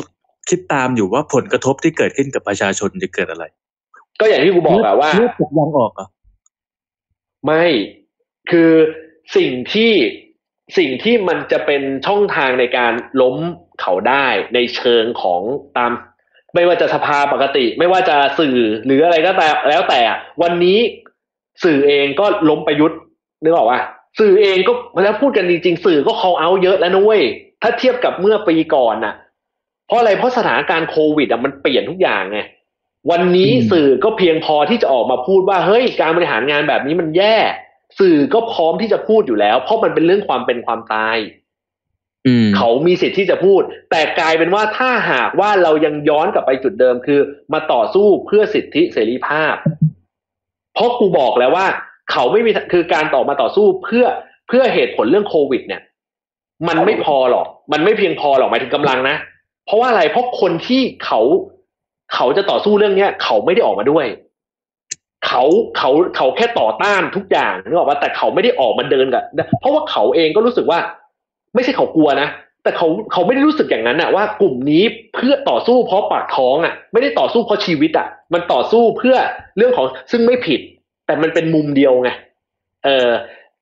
[0.48, 3.44] คิดตามอยู่ว่าผลกระทบที่เกิดขึ้นกับประชาชนจะเกิดอะไร
[4.20, 6.08] ก็อย่างที่กูบอกอะว่าเลือดตกยังออกเหรอะ
[7.44, 7.64] ไม่
[8.50, 8.72] คือ
[9.36, 9.92] สิ่งที่
[10.78, 13.36] สิ่งที่มันจะเป็นช่องทางในการล้ม
[13.80, 15.40] เขาได้ในเชิงของ
[15.76, 15.92] ตาม
[16.54, 20.78] ไม่ว่าจะสภาปกติ ไม่ว่าจะสื่อหรืออะไรก็แต่แล้วแต่อะวันนี้
[21.64, 22.98] สื่อเองก็ล้มประยุทธ์
[23.42, 23.80] นึกออกว่า
[24.20, 24.72] สื่อเองก็
[25.02, 27.22] แล้วพูดกันจริงๆ สื่อก็ call out เยอะแล้วนะเว้ย
[27.62, 29.14] ถ้าเทียบกับเมื่อปีก่อนน่ะ
[29.86, 32.38] เพราะอะไรเพราะสถานการณ์โควิดอะมันเปลี่ยนทุกอย่างไง
[33.10, 37.36] วันนี้สื่อก็เพียงพอที่จะออกมาพูดว่าเฮ้ยการบริหารงานแบบนี้มันแย่
[38.00, 41.16] สื่อก็พร้อมที่จะพูดอยู่แล้ว เพราะมันเป็นเรื่องความเป็นความตาย
[42.56, 47.20] เขามีสิทธิ์ที่จะพูด แต่กลายเป็นว่าถ้าหากว่าเรายังย้อนกลับไปจุดเดิมคือ
[47.52, 49.54] มาต่อสู้เพื่อสิทธิเสรีภาพ
[50.74, 51.66] เพราะกูบอกแล้วว่า
[52.12, 54.04] เขาไม่มีคือการต่อมาต่อสู้เพื่อ
[54.48, 55.82] เพื่อเหตุผลเรื่องโควิด เนี่ย
[56.68, 59.16] มันไม่พอหรอก มันไม่เพียงพอหรอกหมายถึงกำลังนะ
[59.66, 61.20] เพราะว่าอะไรเพราะคนที่เขา
[62.14, 64.06] เขาจะต่อสู้เรื่องเนี้ย เขาไม่ได้ออกมาด้วย
[65.26, 65.42] เขา
[65.76, 69.22] เขาเขาแค่ต่อต้านทุกอย่างนึกออกว่าแต่เขาไม่ได้ออกมาเดินกับ
[69.60, 70.78] เพราะว่าเขาเองก็รู้สึกว่า
[71.54, 72.28] ไม่ใช่เขากลัวนะ
[72.62, 74.82] แต่เขาเขาไม่ได้รู้สึกอย่างนั้นอะว่ากลุ่มนี้
[75.14, 79.16] เพื่อต่อสู้เพราะปากท้องอะไม่ได้ต่อสู้เพราะชีวิตอะมันต่อสู้เพื่อ
[79.56, 80.60] เรื่องของซึ่งไม่ผิด
[81.06, 82.10] แต่มันเป็นมุมเดียวไง
[82.84, 83.10] เออ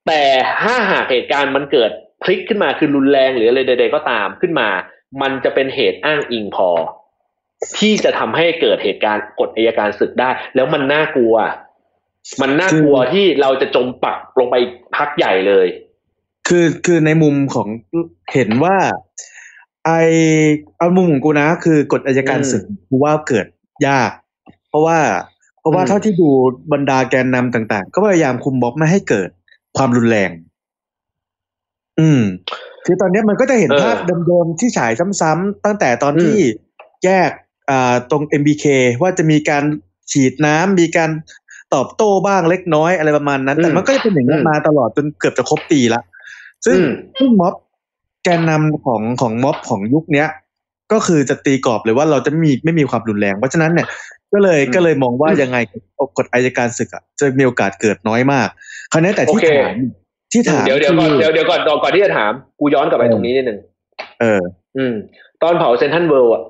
[0.07, 0.21] แต่
[0.61, 1.91] ถ้าหากเหตุการณ์มันเกิด
[2.23, 4.67] พลิกขึ้นมาคือรุนแรงหรืออะไรใด ๆ ก็ตามขึ้นมา
[5.21, 6.69] มันจะเป็นเหตุอ้างอิงพอ
[7.79, 11.35] ที่จะทำให้เกิดเหตุการณ์กฎอัยการศึกได้ แล้วมันน่ากลัว
[12.41, 14.55] มันน่ากลัวที่เราจะจมปักลงไป
[14.95, 15.67] พักใหญ่เลย
[16.47, 17.67] คือคือในมุมของ
[18.33, 18.77] เห็นว่า
[19.85, 19.91] ไอ
[20.77, 23.45] เอามุมของกูนะ คือกฎอัยการอืมศึกกูว่าเกิด
[23.87, 24.11] ยาก
[24.69, 24.99] เพราะว่า
[25.59, 26.29] เพราะว่าอืมเท่าที่ดู
[26.73, 29.29] บรรดาแกนนำต่าง ๆ ก็พยายามคุมม็อบไม่ให้เกิด
[29.77, 30.31] ความรุนแรง
[31.99, 32.21] อืม
[32.85, 36.37] คือตอนเนี้ยมันก็จะเห็นเออภาพเดิมๆที่ฉายซ้ำๆตั้งแต่ตอนอืมที่
[37.05, 37.29] แยก
[37.69, 38.65] อ่าตรง MBK
[39.01, 39.63] ว่าจะมีการ
[40.11, 41.11] ฉีดน้ำมีการ
[41.73, 46.01] ตอบโต้บ้างเล็กน้อยอะไรประมาณนั้น แต่มันก็จะเป็นอย่างนี้นมาตลอดจนเกือบจะครบปีละ
[46.65, 47.53] ซึ่งอืมซึ่งม็อบ
[48.23, 50.27] แกนนำของของม็อบของยุคเนี้ย
[50.91, 53.87] ก็คือจะตีกรอบเลยว่าเราจะไม่มีไม่มีความรุนแรง เพราะฉะนั้นเนี่ย
[54.33, 55.57] ก็เลยอืมก็เลยมองว่ายังไง
[56.17, 58.47] กฎอายการศึกอะจะมีโอกาสเกิดน้อยมาก
[58.91, 59.75] คราวนี้แต่ที่โอเคถาม
[60.31, 63.59] ที่ถามเดี๋ยวเดี๋ยวก่อนคือเดี๋ยวเดี๋ยวก่อนก่อนก่อนที่จะถามกูย้อนกลับไปเออตรงนี้นิดนึง
[64.21, 64.41] เออ
[64.77, 64.93] อืม
[65.43, 66.43] ตอนเผาเซนทันเวิลด์อะ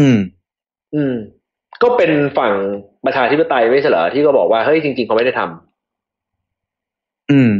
[0.00, 0.18] อืม
[0.94, 1.14] อืม
[1.82, 2.52] ก็เป็นฝั่ง
[3.06, 7.50] ประชาธิปไตยไม่ใช่เหรอที่ก็บอกว่าเฮ้ยจริง ๆเขาไม่ได้ทำอืม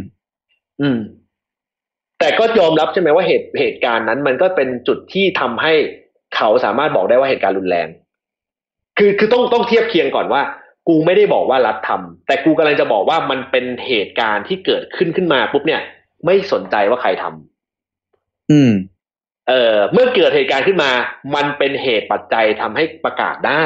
[0.81, 0.99] อืม
[2.19, 5.73] แต่ก็ยอมรับใช่ไหมว่าเหตุเหตุการณ์นั้น มันก็เป็นจุดที่ทำให้
[6.37, 7.89] เขาสามารถบอกได้ว่าเหตุการณ์รุนแรง
[8.99, 10.43] คือคือต้องต้องเทียบเคียงก่อนว่า
[10.89, 15.83] กูไม่ได้บอกว่ารัฐทำแต่กูกำลังจะบอกว่ามันเป็นเหตุการณ์ที่เกิดขึ้นขึ้นมาปุ๊บเนี่ย
[16.27, 18.73] ไม่สนใจว่าใครทำอืม
[19.49, 20.91] เอ่อเมื่อเกิดเหตุการณ์ขึ้นมา
[21.35, 23.63] มันเป็นเหตุปัจจัยทำให้ประกาศได้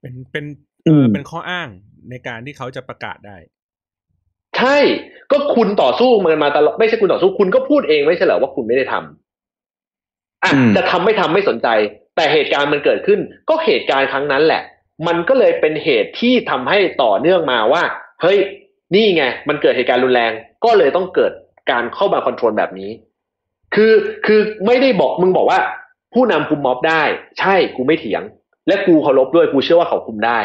[0.00, 0.44] เป็นเป็น
[0.88, 1.68] อืเอมอเป็นข้ออ้าง
[2.10, 3.36] ในการที่เขาจะประกาศได้
[4.56, 4.76] ใช่
[5.32, 11.68] ก็คุณต่อสู้มันมาตลอดไม่ใช่คุณต่อสู้คุณก็พูดเองไม่ใช่เหรอว่าคุณไม่ได้ทำอะอืมจะทำไม่ทำไม่สนใจ
[12.16, 14.62] แต่เหตุการณ์มันเกิดขึ้น ก็เหตุการณ์ครั้งนั้นแหละ
[15.06, 17.82] มันก็เลยเป็นเหตุที่ทำให้ต่อเนื่องมาว่า
[18.22, 18.38] เฮ้ย
[18.94, 20.32] นี่ไง มันเกิดเหตุการณ์รุนแรง
[20.64, 21.32] ก็เลยต้องเกิด
[21.70, 22.90] การเข้ามาคอนโทรลแบบนี้
[23.74, 23.92] คือ
[24.26, 25.60] คือไม่ได้บอกมึงบอกว่า
[26.14, 27.02] ผู้นำคุมม็อบได้
[27.40, 28.22] ใช่กูไม่เถียง
[28.66, 30.38] และกูเคารพด้วยกูเชื่อว่าเขาคุมได้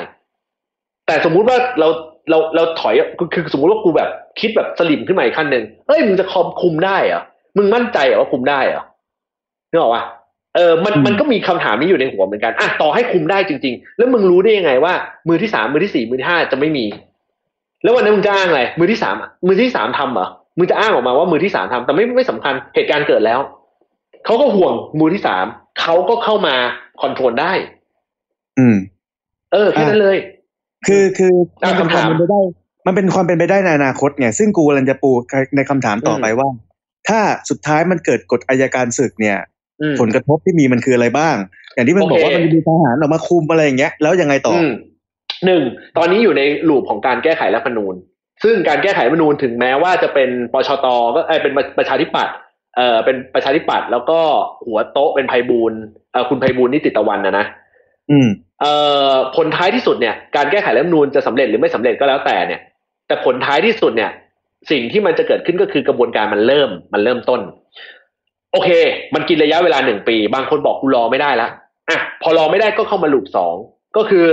[1.05, 1.88] แต่สมมุติว่าเรา
[2.32, 4.09] เราเราถอยคือคือสมมุติว่ากูแบบ
[4.39, 7.21] คิดแบบสลิมขึ้นมาอีกขั้นหนึ่งเฮ้ยมึงจะคอมคุมได้เหรอ
[7.57, 8.84] มึงมั่นใจเหรอว่าคุมได้เหรอ
[9.69, 10.03] นึกออกปะ
[10.55, 14.93] เออมันอืมมันก็มีคำถามนี้อยู่ในหัวเหมือนกันอะต่อให้คุมได้จริง ๆ แล้วมึงรู้ได้ยังไงว่า
[15.27, 16.86] มือที่สามมือที่สี่มือที่ห้าจะไม่มี
[17.84, 20.27] แล้ววันนั้นมึงจะอ้างอะไรมือที่สามอะมือที่สามทำเหรอ
[20.57, 23.39] มึงจะอ้างออกมาว่ามือที่สามทำแต่ไม่ไม่สำคัญเหตุการณ์เกิดแล้ว
[24.25, 25.45] เขาก็ห่วงมือที่สาม
[25.82, 26.55] เขาก็เข้ามา
[27.01, 27.53] คอนโทรลได้
[28.59, 28.75] อืม
[29.53, 30.17] เออแค่นั้นเลย
[30.88, 32.41] คือคืออะมันเป็นความคำถามเป็นไปได้
[32.88, 35.11] มันเป็นความเป็นไปได้ในอนาคตไงซึ่งกูกำลังจะปู
[35.55, 36.47] ในคำถามต่อไปว่า
[37.07, 37.19] ถ้า
[37.49, 39.38] สุดท้ายมันเกิดกฎอายการศึกเนี่ย
[39.82, 41.36] อืมผลกระทบที่มีมันคืออะไรบ้าง
[41.73, 44.71] อย่างที่มันโอเคบอกว่ามันจะมีทหารออกมาคุมอะไรอย่างเงี้ยแล้วยังไงต่อออืม
[45.45, 45.61] หนึ่ง
[45.97, 47.95] ตอนนี้อยู่ในลูปของการแก้ไขรัฐธรรมนูญ
[48.43, 52.36] ซึ่งการแก้ไขรัฐธรรมนูญถึงแม้ว่าจะเป็นปชตก็เออเป็นประชาธิปัตย์
[52.77, 54.19] เออเป็นประชาธิปัตย์แล้วก็
[54.65, 55.79] หัวโต๊ะเป็นไพบูลย์
[56.11, 57.45] เออคุณไพบูลย์นิติตะวันนะนะ
[58.11, 58.51] อืมเอ่อ
[59.36, 62.62] ผลท้ายที่สุดเนี่ยการแก้ไขรัฐมนูญจะสำเร็จหรือไม่สำเร็จก็แล้วแต่เนี่ย
[63.07, 64.12] แต่ผลท้ายที่สุดเนี่ย
[64.72, 67.41] สิ่งที่มันจะเกิดขึ้นก็คือกระบวนการมันเริ่มมันเริ่มต้น
[68.53, 68.70] โอเค
[69.16, 71.47] มันกินระยะเวลาหนึ่งปี บางคนบอกกูรอไม่ได้ละ
[71.89, 73.55] อะพอรอไม่ได้ก็เข้ามาลูปสอง
[73.97, 74.26] ก็คือ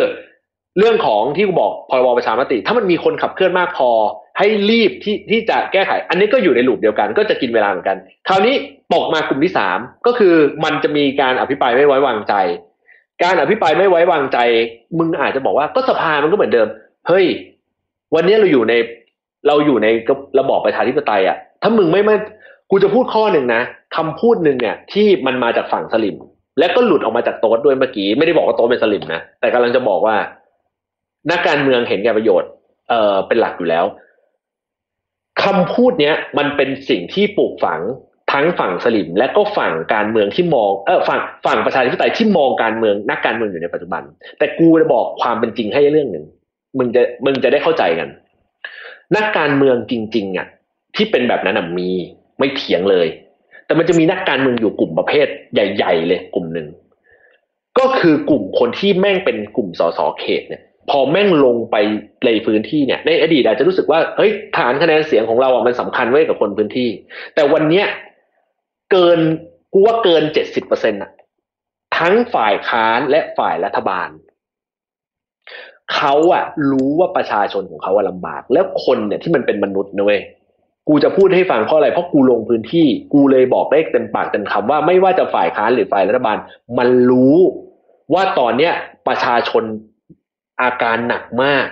[0.78, 3.90] เรื่องของที่กูบอกพรบประชามติ ถ้ามันมีคนขับเคลื่อนมากพอ
[4.38, 7.96] ให้รีบที่ที่จะแก้ไข อันนี้ก็อยู่ในลูปเดียวกัน ก็จะกินเวลาเหมือนกัน
[8.28, 8.54] คราวนี้
[8.94, 10.34] ตกมากลุ่มที่สามก็คือ
[10.64, 12.34] มันจะมีการอภิปรายไม่ไว้วางใจ
[13.22, 14.38] การอภิปรายไม่ไว้วางใจ
[14.98, 16.68] มึงอาจจะบอกว่าก็สภามันก็เหมือนเดิม
[17.08, 17.26] เฮ้ย
[18.14, 18.74] วันนี้เราอยู่ใน
[19.46, 19.88] เราอยู่ใน
[20.38, 22.16] ระบอบประชาธิปไตยอะ ถ้ามึงไม่ไม่
[22.70, 23.62] กูจะพูดข้อหนึ่งนะ
[23.96, 26.16] คำพูดหนึ่งเนี่ย ที่มันมาจากฝั่งสลิม
[26.58, 30.16] และก็หลุดออกมาจากโต๊ดด้วยเมื่อกี้ ไม่ได้บอกว่าโต๊ดเป็นสลิมนะ แต่กำลังจะบอกว่า
[31.30, 32.50] นักการเมืองเห็นแก่ประโยชน์
[32.88, 33.84] เออเป็นหลักอยู่แล้ว
[35.42, 37.80] คำพูดเนี้ย มันเป็นสิ่งที่ปลูกฝัง
[38.32, 44.02] ทั้งฝั่งสลิมและก็ฝั่งการเมืองที่มองเออฝั่งฝั่งประชาธิปไตยที่มองการเมืองนักการเมืองอยู่ในปัจจุบัน
[44.38, 46.24] แต่กูจะบอกความเป็นจริงให้เรื่องหนึ่ง
[46.78, 48.08] มึงจะมึงจะได้เข้าใจกัน
[49.16, 50.46] นักการเมืองจริง ๆอะ
[50.96, 51.90] ที่เป็นแบบนั้นน่ะมี
[52.38, 53.06] ไม่เถียงเลย
[53.66, 56.66] แต่มันจะมีนักการเมืองอยู่กลุ่มประเภทใหญ่ ๆ เลยกลุ่มหนึ่ง
[57.78, 61.76] ก็คือกลุ่มคนที่แม่งเป็นกลุ่มสสเขตเนี่ย พอแม่งลงไป
[62.26, 66.88] ในพื้นที่เนี่ย ในอดีตอาจจะรู้สึกว่าเฮ้ยฐานคะแนนเสียงของเราอะมันสำคัญไว้กับคนพื้นที่
[67.34, 67.86] แต่วันเนี้ย
[68.90, 69.20] เกิน
[69.72, 71.10] กูว่าเกินเจ็ดสิบเปอร์เซ็นต์ะ
[71.98, 74.08] ทั้งฝ่ายค้านและฝ่ายรัฐบาล
[75.94, 80.20] เขาอะรู้ว่าประชาชนของเขาอะลำบาก แล้วคนเนี่ยที่มันเป็นมนุษย์นะเว้ย
[80.88, 86.36] กูจะพูดให้ฟังเพราะอะไรเพราะกูลงพื้นที่ กูเลยบอกได้เต็มปากเต็มคำว่าไม่ว่าจะฝ่ายค้านหรือฝ่ายรัฐบาล
[86.78, 87.36] มันรู้
[88.14, 88.72] ว่าตอนเนี้ย
[89.08, 89.64] ประชาชน
[90.62, 91.66] อาการหนักมาก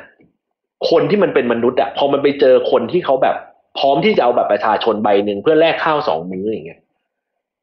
[0.91, 3.37] คนที่มันเป็นมนุษย์อะพอมันไปเจอคนที่เขาแบบ
[3.79, 6.81] พร้อมที่จะเอาแบบประชาชนใบหนึ่งเพื่อแลกข้าวสองมื้ออย่างเงี้ย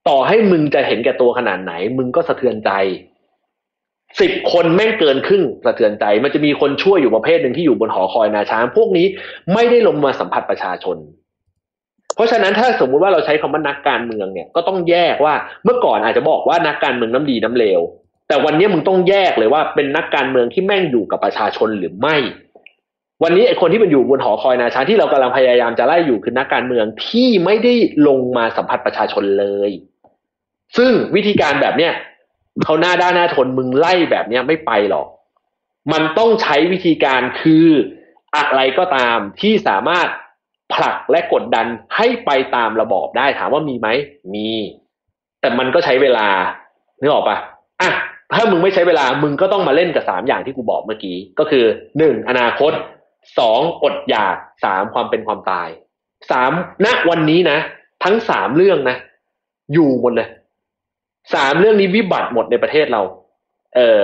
[0.07, 2.71] ต่อให้มึงจะเห็นแก่ตัวขนาดไหน มึงก็สะเทือนใจ
[4.21, 9.05] สิบคนแม่งเกินครึ่งสะเทือนใจ มันจะมีคนช่วยอยู่ประเภทหนึ่งที่อยู่บนหอคอยนาช้าง พวกนี้
[9.53, 10.97] ไม่ได้ลงมาสัมผัสประชาชน
[12.15, 17.81] เพราะฉะนั้นถ้าสมมุติว่าเราใช้คำว่านักการเมืองเนี่ยก็ต้องแยกว่าเมื่อก่อนอาจจะบอกว่านักการเมืองน้ำดีน้ำเลว
[18.27, 22.15] แต่วันนี้มึงต้องแยกเลยว่าเป็นนักการเมืองที่แม่งอยู่กับประชาชนหรือไม่
[23.23, 27.73] วันนี้ไอ้คนที่มันอยู่บนหอคอยนาช้างที่เรากำลังพยายามจะไล่อยู่คือนักการเมืองที่ไม่ได้
[28.07, 29.71] ลงมาสัมผัสประชาชนเลย
[30.77, 31.93] ซึ่งวิธีการแบบเนี้ย
[32.63, 35.07] เขาหน้าด้านหน้าทนมึงไล่แบบเนี้ยไม่ไปหรอก
[35.91, 37.67] มันต้องใช้วิธีการคือ
[38.35, 40.07] อะไรก็ตามที่สามารถ
[40.73, 43.87] ผลักและกดดันให้ไปตามระบอบได้ถามว่ามีไหม
[44.33, 44.49] มี
[45.41, 46.27] แต่มันก็ใช้เวลา
[47.01, 47.37] นึกออกปะ
[47.81, 47.89] อะ
[48.35, 51.65] ถ้ามึงไม่ใช้เวลามึงก็ต้องมาเล่นกับสามอย่างที่กูบอกเมื่อกี้ ก็คือ
[51.97, 52.71] หนึ่งอนาคต
[53.39, 55.69] สองอดอยากสามความเป็นความตาย
[56.31, 56.51] สาม
[56.85, 57.57] ณวันนี้นะ
[58.03, 58.97] ทั้งสามเรื่องนะ
[59.73, 60.29] อยู่หมดเลย
[61.33, 63.01] สามเรื่องนี้วิบัติหมดในประเทศเรา
[63.75, 64.01] เออ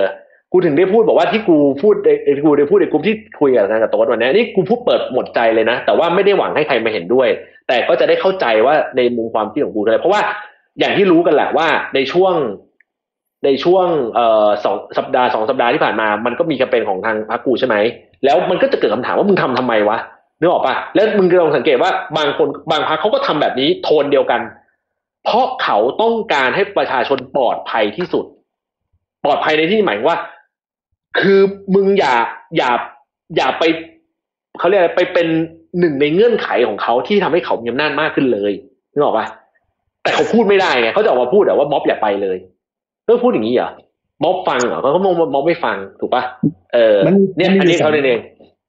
[0.52, 2.08] กูถึงได้พูดบอกว่าที่กูพูดใน
[2.44, 7.28] กูได้พูดในกลุ่มที่คุยกับอาจารย์กับโต๊ดวันนี้นี่กูพูดเปิดหมดใจเลยนะ แต่ว่าไม่ได้หวังให้ใครมาเห็นด้วย
[7.68, 10.20] แต่ก็จะได้เข้าใจว่าในมุมความคิดของกูเลยเพราะว่า
[10.80, 12.34] อย่างที่รู้กันแหละว่าในช่วง
[13.44, 17.76] ในช่วงเอ่อสองสัปดาห์สองสัปดาห์ที่ผ่านมา มันก็มีแคมเปญของทางพรรคกูใช่ไหม
[18.24, 19.98] แล้วมันก็จะเกิดคำถามว่ามึงทำทำไมวะ
[20.40, 24.40] นึกออกปะแล้วมึงลองสังเกตว่าบางคนบางพรรคเขาก็ทำแบบนี้โทนเดียวกัน
[25.24, 28.24] เพราะเขาต้องการให้ประชาชนปลอดภัยที่สุด
[29.24, 30.18] ปลอดภัยในที่หมายว่า
[31.20, 31.40] คือ
[31.74, 32.14] มึงอย่า
[32.56, 32.70] อย่า
[33.36, 33.62] อย่าไป
[34.58, 35.26] เขาเรียกอะไรไปเป็น
[35.78, 38.52] หนึ่งในเงื่อนไขของเขาที่ทำให้เขามีอำนาจมากขึ้นเลย
[38.92, 39.26] นึกออกปะ
[40.02, 42.36] แต่เขาพูดไม่ได้ไงเขาจะออกมาพูดแต่ว่าม็อบอย่าไปเลย
[43.06, 43.70] ก็พูดอย่างนี้เหรอ
[44.22, 46.22] ม็อบฟังเหรอเขาก็มองม็อบไม่ฟังถูกปะ
[46.72, 48.20] เออมันเนี่ยมันมีอันนี้อยู่สองเขาเอง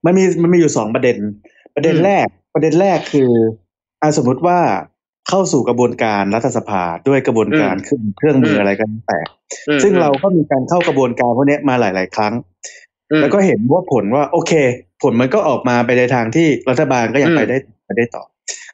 [0.06, 1.18] มันมีมันมีอยู่สองประเด็น
[1.76, 3.32] ประเด็นอืมแรก ประเด็นแรกคือ
[4.02, 4.60] อ่าสมมุติว่า
[5.30, 9.20] เข้าสู่กระบวนการรัฐสภาด้วยกระบวนการเครื่องเครื่องมืออะไรก็แล้วแต่
[9.70, 12.34] อืมซึ่งเราก็มีการเข้ากระบวนการพวกเนี้ยมาหลาย ๆ ครั้ง
[13.12, 14.52] อืมแล้วก็เห็นว่าผลว่า โอเค
[15.04, 18.24] ผลมันก็ออกมาไปในทางที่รัฐบาลก็ยังอืมไปได้ไปได้ต่อ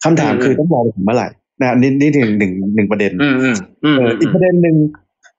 [0.03, 1.27] คำถามอืมคือต้องรอไปถึงเมื่อไหร่
[1.61, 4.75] นะนี่นี่ถึงหนึ่งหนึ่งประเด็นอืมอืมอืมเอออีกประเด็นหนึ่ง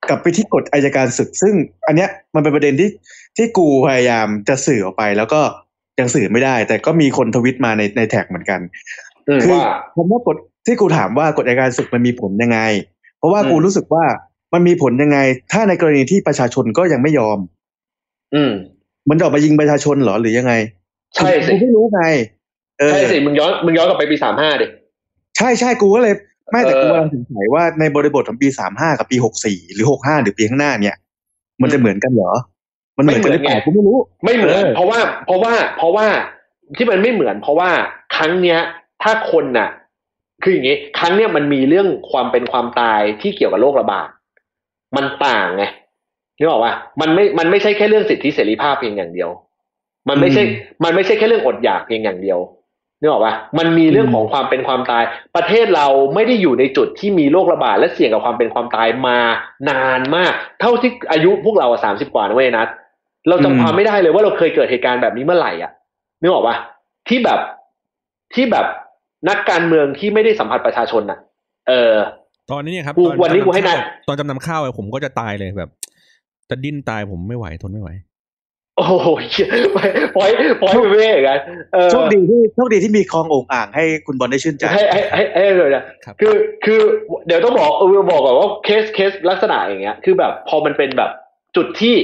[0.09, 1.55] กลับไปที่กฎอายการศึก ซึ่ง
[1.87, 2.91] อันเนี้ยมันเป็นประเด็นที่
[3.37, 5.41] ที่กูพยายามจะสื่อออกไป แล้วก็
[6.01, 8.61] ยังสื่อไม่ได้ แต่ก็มีคนทวิตมาในในแท็กเหมือนกัน
[9.29, 9.63] อืมคือว่า
[9.95, 10.37] คำว่ากฎ
[10.69, 12.61] ที่กูถามว่ากฎอัยการศึกมันมีผลยังไง
[13.19, 14.05] เพราะว่าอืมกูรู้สึกว่า
[14.55, 15.19] มันมีผลยังไง
[15.53, 17.39] ถ้าในกรณีที่ประชาชนก็ยังไม่ยอม
[18.35, 18.53] อืม
[19.09, 20.53] มันจะออกมายิงประชาชนเหรอหรือยังไง
[21.17, 22.03] ใช่สิกูไม่รู้ไง
[22.79, 24.67] เออใช่สิมึงย้อนมึงย้อนกลับไปปีสามห้าดิ
[25.37, 26.15] ใช่ใช่กูก็เลย
[26.53, 30.97] ไม่แต่เออกูกำลังสงสัยว่าในบริบทของปีสามห้ากับปีหกสี่หรือหกห้าหรือปีข้างหน้าเนี่ย
[31.63, 32.33] มันจะเหมือนกันเหรอ
[32.97, 36.07] มันเหมือนกันหรือเปล่ากูไม่รู้ ไม่เหมือนเออเพราะว่า เพราะว่า เพราะว่า
[36.77, 37.71] ที่มันไม่เหมือน เพราะว่า
[38.17, 38.59] ครั้งเนี้ย
[39.03, 39.69] ถ้าคนน่ะ
[40.43, 44.09] คืออย่างงี้ครั้งเนี้ยมันมีเรื่องความเป็นความตายที่เกี่ยวกับโรคระบาด
[44.97, 45.65] มันต่างไง
[46.39, 49.31] นึกออกว่ามันไม่มันไม่ใช่แค่เรื่องสิทธิเสรีภาพเพียงอย่างเดียว
[50.09, 50.43] มันไม่ใช่
[50.85, 52.39] มันไม่ใช่แค่เรื่องอดอยากเพียงอย่างเดียว
[53.01, 55.05] นึกออกปะมันมีเรื่องของความเป็นความตาย
[55.37, 59.19] ประเทศเราไม่ได้อยู่ในจุดที่มีโรคระบาดและเสี่ยงกับความเป็นความตายมา
[59.71, 62.69] นานมาก เท่าที่อายุพวกเราสามสิบกว่านะเว้ยนัท
[63.29, 65.71] เราจำความไม่ได้เลยว่าเราเคยเกิดเหตุการณ์แบบนี้เมื่อไหร่อะ
[66.21, 66.57] นึกออกปะ
[67.09, 67.41] ที่แบบ
[68.35, 68.67] ที่แบบ
[69.29, 71.19] นักการเมืองที่ไม่ได้สัมผัสประชาชนอะ
[71.69, 71.95] เออ
[72.51, 75.71] ตอนนี้เนี่ยครับกูตอวันนี้กูให้จำำนายข้าวตอนจำนำข้าวอะผมก็จะตายเลยแบบ
[76.51, 77.91] จะดิ้นตายผมไม่ไหวทนไม่ไหว
[78.77, 80.31] โอ้โหเหี้ยปล่อยปล่อย
[80.63, 81.39] ปล่อยไปเรื่อยกัน
[81.73, 86.35] เออโชคดีที่โชคดีที่มีคลองโอ่งอ่างให้คุณบอลได้ชื่นใจให้ให้ให้ให้เลยนะครับคือ
[86.65, 86.81] คือ
[87.27, 91.11] เดี๋ยวต้องบอกเออบอกก่อนว่าเคสเคสลักษณะอย่างเงี้ย คือแบบพอมันเป็นแบบ
[91.57, 91.97] จุดที่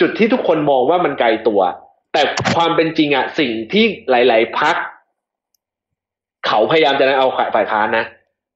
[0.00, 1.60] จุดที่ทุกคนมองว่ามันไกลตัว
[2.12, 2.22] แต่
[2.54, 4.76] ความเป็นจริงอะสิ่งที่หลาย ๆพัก
[6.46, 8.04] เขาพยายามจะดันเอาฝ่ายค้านนะ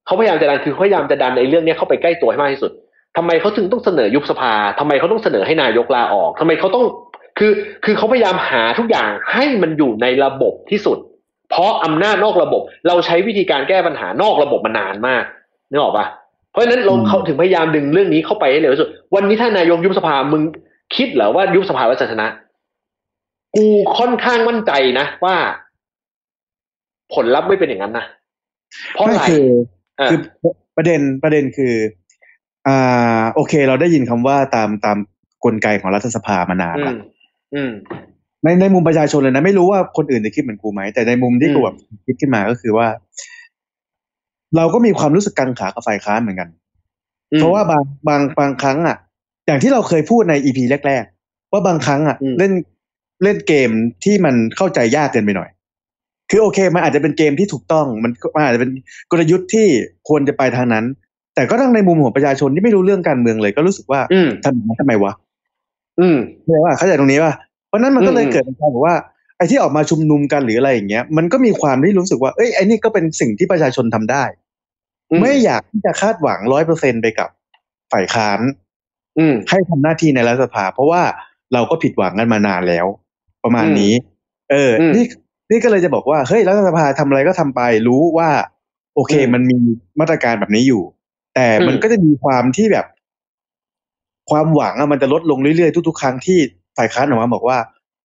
[0.07, 2.73] เขาพยายามจะดันคือเขาพยายามจะดันในเรื่องเนี้ยเข้าไปใกล้ตัวให้มากที่สุด
[3.17, 6.85] ทำไมเขาถึงต้องเสนอยุบสภาทำไมเขาต้องเสนอให้นายกลาออกทำไมเขาต้อง
[7.39, 7.53] คือ
[7.85, 10.99] คือเขาพยายามหาทุกอย่างให้มันอยู่ในระบบที่สุด
[11.51, 15.25] เพราะอำนาจนอกระบบ เราใช้วิธีการแก้ปัญหานอกระบบมานานมาก
[15.71, 16.07] นึกออกปะ
[16.51, 20.43] เพราะฉะนั้นเราอืมเขาถึงพยายามดึงเรื่องนี้เข้าไปให้เร็วที่สุด วันนี้ถ้านายกยุบสภามึง
[20.97, 22.29] คิดเหรอว่ายุบสภาแล้วจะชนะ
[23.57, 23.67] กู
[23.99, 25.37] ค่อนข้างมั่นใจนะว่า
[27.15, 28.05] ผลลัพธ์ไม่เป็นอย่างนั้นนะ
[28.93, 29.47] เพราะไม่อะไรคือ
[29.99, 30.19] เออคือ
[30.77, 31.75] ประเด็นประเด็นคือ
[32.69, 34.97] อ่าโอเค เราได้ยินคำว่าตามตาม
[35.45, 36.97] กลไกของรัฐสภามานานอืละม
[37.55, 37.73] อืม
[38.45, 41.77] ในในมุมประชาชนเลยนะ ไม่รู้ว่าคนอื่นจะคิดเหมือนกูไหม แต่ในมุมที่อืมกูแบบ
[42.07, 42.87] คิดขึ้นมาก็คือว่า
[44.57, 46.49] เราก็มีความรู้สึกกังขากับฝ่ายค้านเหมือนกัน
[47.33, 48.97] อืมเพราะว่าบางบางบางครั้ง อะ
[49.47, 52.53] อย่างที่เราเคยพูดในอีพีแรก ๆ ว่าบางครั้งอะอืมเล่น
[53.23, 53.71] เล่นเกม
[54.05, 55.51] ที่มันเข้าใจยากเกินไปหน่อย
[56.35, 58.71] คือโอเค มันอาจจะเป็นเกมที่ถูกต้อง มันมันอาจจะเป็น
[59.11, 59.67] กลยุทธ์ที่
[60.09, 60.85] ควรจะไปทางนั้น
[61.35, 65.13] แต่ก็ทั้งในมุมของประชาชนที่ไม่รู้เรื่องการเมืองเลย ก็รู้สึกว่าอืมทำไมทำไมวะ
[66.01, 67.33] อืมเข้าใจว่าเข้าใจตรงนี้ว่า
[67.69, 68.97] เพราะฉะนั้นมันก็เลยอืมเกิดเป็นการบอกว่า
[69.37, 74.25] ไอ้ที่ออกมาชุมนุมกันหรืออะไรอย่างเงี้ย มันก็มีความที่รู้สึกว่าเอ้ยไอ้นี่ก็เป็นสิ่งที่ประชาชนทำได้
[75.11, 77.29] อืไม่อยากที่จะคาดหวังร้อยเปอร์เซ็นไปกับ
[77.93, 78.41] ฝ่ายค้าน
[79.19, 81.03] อืมให้ทำหน้าที่ในรัฐสภา เพราะว่า
[81.53, 82.87] เราก็ผิดหวังกันมานานแล้ว
[83.45, 83.93] ประมาณนี้
[84.51, 85.05] เอออมนี่
[85.53, 88.31] นี่ก็เลยจะบอกว่าเฮ้ยรัฐสภาทำอะไรก็ทำไปรู้ว่า
[88.95, 89.59] โอเคอืมมันมี
[90.01, 90.83] มาตรการแบบนี้อยู่
[91.35, 92.87] แต่มันอืมก็จะมีความที่แบบ
[94.31, 96.39] ความหวังอะมันจะลดลงเรื่อยๆทุกๆครั้งที่
[96.77, 97.59] ฝ่ายค้านออกมาบอกว่า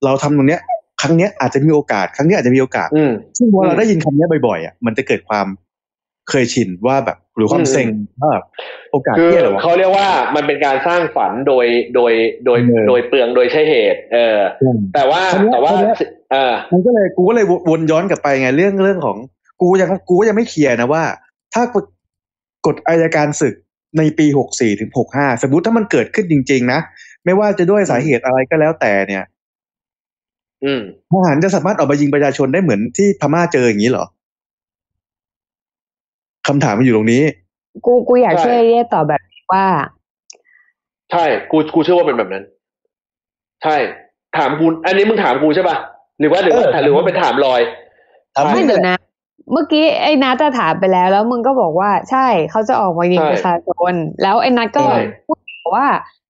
[0.03, 0.61] เราทำตรงเนี้ย
[1.01, 5.45] ครั้งเนี้ยอาจจะมีโอกาส ครั้งเนี้ยอาจจะมีโอกาสอืมซึ่งพอเราอืมได้ยินคำเนี้ยบ่อยๆอะมันจะเกิดความ
[6.29, 7.87] เคยชินว่าแบบหรือความอืมเซ็ง
[8.21, 8.45] ว่าแบบ
[8.91, 12.13] โอกาสคือเที่ยเหรอวะเขาเรียกว่ามันเป็นการสร้างฝันโดยโดย
[12.45, 15.97] โดยเออโดยเปลืองโดยใช่เหตุ เอออืมแต่ว่าคราวเนี้ยแต่ว่าคราวเนี้ย
[16.31, 19.17] เออมันก็เลยกูก็เลยวนย้อนกลับไปไงเรื่องเรื่องของ
[19.61, 21.03] กูยังกูก็ยังไม่เคลียร์นะว่า
[21.53, 21.63] ถ้า
[22.65, 23.55] กฎอายการศึก
[23.97, 26.79] ในปีหกสี่ถึงหกห้าสมมติถ้ามันเกิดขึ้นจริง ๆ นะ
[27.25, 29.25] ไม่ว่าจะด้วยสาเหตุอะไรก็แล้วแต่เนี่ย
[30.63, 30.81] อืม
[31.11, 34.05] ทหารจะสามารถออกมายิงประชาชนได้เหมือนที่พม่าเจออย่างนี้เหรอ
[36.47, 37.23] คำถามมันอยู่ตรงนี้
[37.85, 39.65] กูกูอยากใช่ช่วยเย่ตอบแบบนี้ว่า
[41.11, 42.43] ใช่กูกูเชื่อว่าเป็นแบบนั้น
[43.63, 43.75] ใช่
[44.37, 45.77] ถามกูอันนี้มึงถามกูใช่ป่ะ
[46.19, 47.61] หรือว่าหรือว่าเออหรือว่าเป็นถามลอย
[48.35, 48.97] ถามไม่เดี๋ยวนะ
[49.51, 55.39] เมื่อกี้ไอ้นัทจะถามไปแล้ว แล้วมึงก็บอกว่า ใช่เขาจะออกมายิงใช่ประชาชนแล้วไอ้นัทก็ใช่พูด
[55.75, 55.87] ว่า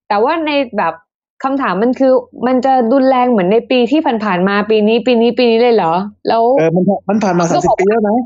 [0.07, 0.93] แต่ว่าในแบบ
[1.43, 2.13] คำถามมันคือ
[2.47, 5.93] มันจะรุนแรงเหมือนในปีที่ผ่านๆมาปีนี้ปีนี้ปีนี้เลยเหรอ
[6.27, 8.17] แล้วเออมันมันผ่านมาก็สามสิบบอกปีแล้วนะ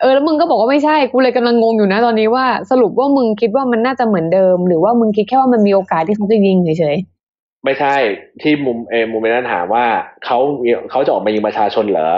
[0.00, 6.96] เออแล้วมึงก็บอกว่าไม่ใช่กูเลยกำลังงงอยู่นะตอนนี้ว่าสรุปว่ามึงคิดว่ามันน่าจะเหมือนเดิม หรือว่ามึงคิดแค่ว่ามันมีโอกาสที่เขาจะยิงเฉย
[7.64, 7.94] ไม่ใช่
[8.42, 9.84] ที่มุมเออมุมนั้นถามว่า
[10.24, 10.38] เขา
[10.90, 12.10] เขาจะออกมายิงประชาชนเหรอ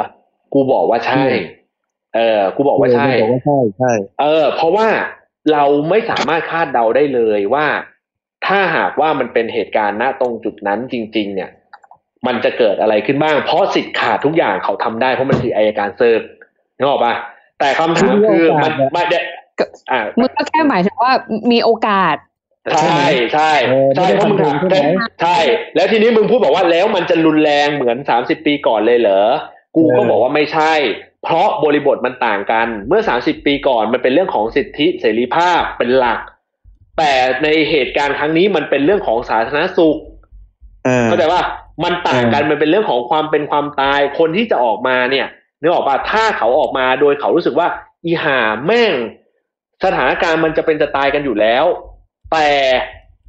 [0.52, 1.24] กูบอกว่าใช่
[2.16, 4.86] เออกูบอกว่าใช่เออมันบอกว่าใช่ใช่ เออ เพราะว่า
[5.52, 7.66] เราไม่สามารถคาดเดาได้เลยว่า
[8.48, 11.50] ถ้าหากว่ามันเป็นเหตุการณ์ณตรงจุดนั้นจริง ๆ เนี่ย
[12.26, 16.20] มันจะเกิดอะไรขึ้นบ้าง เพราะสิทธิ์ขาดทุกอย่างเขาทำได้เพราะมันคืออายการเซิร์ฟ
[16.78, 17.14] นึกออกปะ
[17.58, 19.14] แต่คำถามคือมันมันเด
[19.90, 21.12] อ่าๆมึงก็แค่หมายถึงว่า
[21.52, 22.16] มีโอกาส
[22.72, 25.38] ใช่ใช่เออไม่ใช่ได้เพราะมึงถามทำเองใช่ไหมใช่
[25.74, 29.22] แล้วทีนี้มึงพูดบอกว่าแล้วมันจะรุนแรงเหมือนสามสิบปีก่อนเลยเหรอ
[29.76, 30.72] กูก็เออบอกว่าไม่ใช่
[31.24, 36.18] เพราะบริบทมันต่างกัน เมื่อสามสิบปีก่อนมันเป็นเรื่องของสิทธิเสรีภาพเป็นหลัก
[36.98, 37.12] แต่
[37.44, 39.96] ในเหตุการณ์ครั้งนี้มันเป็นเรื่องของสาธารณสุข
[40.84, 41.42] เออเข้าใจว่า
[41.84, 45.26] มันต่างกันมันเป็นเรื่องของความเป็นความตายคนที่จะออกมาเนี่ย
[45.60, 47.68] นึกออกป่ะถ้าเขาออกมาโดยเขารู้สึกว่า
[48.04, 48.92] อีห่าแม่ง
[49.84, 51.64] สถานการณ์มันจะเป็นจะตายกันอยู่แล้ว
[52.32, 52.48] แต่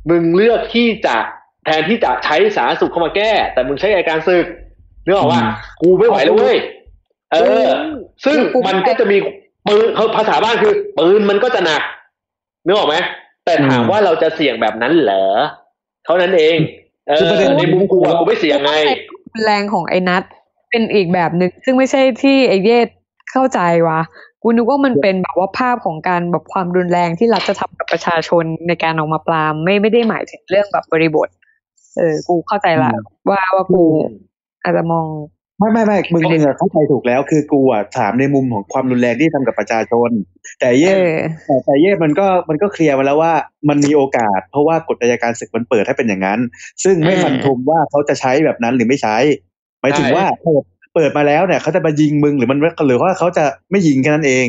[0.10, 1.18] มึงเลือกที่จะ
[1.66, 4.46] แทนที่จะใช้สาธารณสุขเข้ามาแก้ แต่มึงใช้อาการศึก
[5.06, 5.52] นึกออกว่าอืม
[5.82, 6.58] กูไม่ไหวแล้วเว้ย
[7.32, 7.68] เออ
[8.26, 9.18] ซึ่งกูมันก็จะมี
[9.68, 11.82] ปืนเขาภาษาบ้านคือปืนมันก็จะหนัก
[12.66, 12.96] นึกออกไหม
[13.50, 15.26] แต่ถามว่าเราจะเสี่ยงแบบนั้นเหรอ
[16.06, 16.58] เท่านั้นเอง
[17.08, 18.72] เอคืออประเด็นในมุมกูอะกูไม่เสี่ยงไง
[19.46, 20.24] แรงของไอ้นัท
[20.70, 22.88] เป็นอีกแบบหนึ่งซึ่งไม่ใช่ที่ไอ้เยศ
[23.32, 24.02] เข้าใจวะ
[24.42, 31.28] กูนึกว่ามันเป็นแบบว่าภาพของการแบบความรุนแรงที่รัฐจะทำกับประชาชนในการออกมาปรามไม่ไม่ได้หมายถึงเรื่องแบบบริบท
[31.98, 32.92] เออ กูเข้าใจละ
[33.30, 33.84] ว่าว่ากู
[34.64, 35.08] อาจจะมอง
[35.60, 40.10] ไม่ไม่ไม่มึงมึงอะเข้าใจถูกแล้ว คือกูอะถามในมุมของความรุนแรงที่ทำกับประชาชน
[40.60, 40.98] แต่เอเย่อ
[41.46, 43.34] แต่แต่เย่มันก็มันก็เคลียร์มาแล้วว่า
[43.70, 46.40] มันมีโอกาส เพราะว่ากฎอัยการศึกมันเปิดให้เป็นอย่างนั้น
[46.84, 49.18] ซึ่งไม่อืมฟันธงว่าเขาจะใช้แบบนั้นหรือไม่ใช้
[49.82, 50.64] หมายถึงใช่ว่าเปิด
[50.96, 54.48] เปิดมาแล้วเนี่ยเขาจะมายิงมึงหรือมันหรือว่าเขาจะไม่ยิงแค่นั้นเอง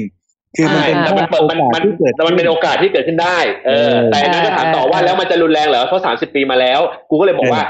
[0.56, 6.80] คือมันใช่เป็นแต่มันเปิดโอมันกาสมันที่เกิดแต่มันเป็นโอกาสที่เกิดขึ้นได้ เออเออแต่นั่นก็ถามต่อว่าเออแล้วมันจะรุนแรงเหรอเพราะสามสิบปีมาแล้ว
[7.10, 7.64] กูก็เลยบอกเออว่า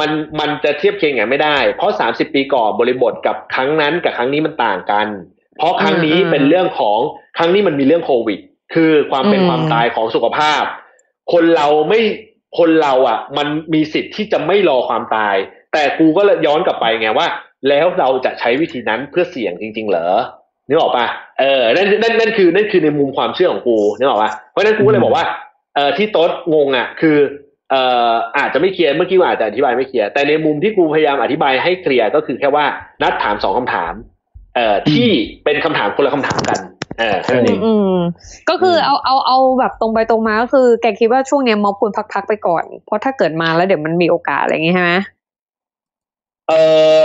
[0.00, 0.10] มัน
[0.40, 5.06] มันจะเทียบเคียงอย่างไม่ได้ เพราะสามสิบปีก่อนบริบทกับครั้งนั้นกับครั้งนี้มันต่างกัน
[5.58, 6.98] เพราะครั้งนี้อืมเป็นเรื่องของ
[7.38, 8.38] ครั้งนี้มันมีเรื่องโควิด
[8.74, 10.62] คือความเป็นอืมความตายของสุขภาพ
[11.32, 12.00] คนเราไม่
[12.58, 15.36] คนเราอะ มันมีสิทธิ์ที่จะไม่รอความตาย
[15.72, 17.26] แต่กูก็เลยย้อนกลับไปไงว่า
[17.68, 20.08] แล้วเราจะใช้วิธีนั้นเพื่อเสี่ยงจริง ๆ เหรอ
[20.68, 21.06] นึกออกปะ
[21.40, 25.24] เออนั่นนั่นนั่นคือนั่นคือในมุมความเชื่อของกูนึกออกปะเพราะฉะนั้นกูก็เลยบอกว่า
[25.74, 27.16] เออที่โต๊ดงงอะ คือ
[27.72, 32.64] เอ่ออาจจะไม่เคลียร์เมื่อกี้ว่าอาจจะอธิบายไม่เคลียร์แต่ในมุมที่กูพยายามอธิบายให้เคลียร์ก็คือแค่ว่า
[33.02, 33.92] นัดถามสองคำถาม
[34.56, 35.08] เอ่อที่
[35.44, 36.60] เป็นคำถามคนละคำถามกัน
[36.98, 37.96] เออแค่นั้นเองอืม
[38.48, 44.92] ก็คือเอาเอาเอาแบบตรงไปตรงมาก็คือแกคิดว่าช่วงเนี้ยม็อบควรพักๆไปก่อน เพราะถ้าเกิดมาแล้วเดี๋ยวมันมีโอกาสอะไรอย่างงี้ใช่ไหม
[46.48, 46.52] เอ
[47.02, 47.04] อ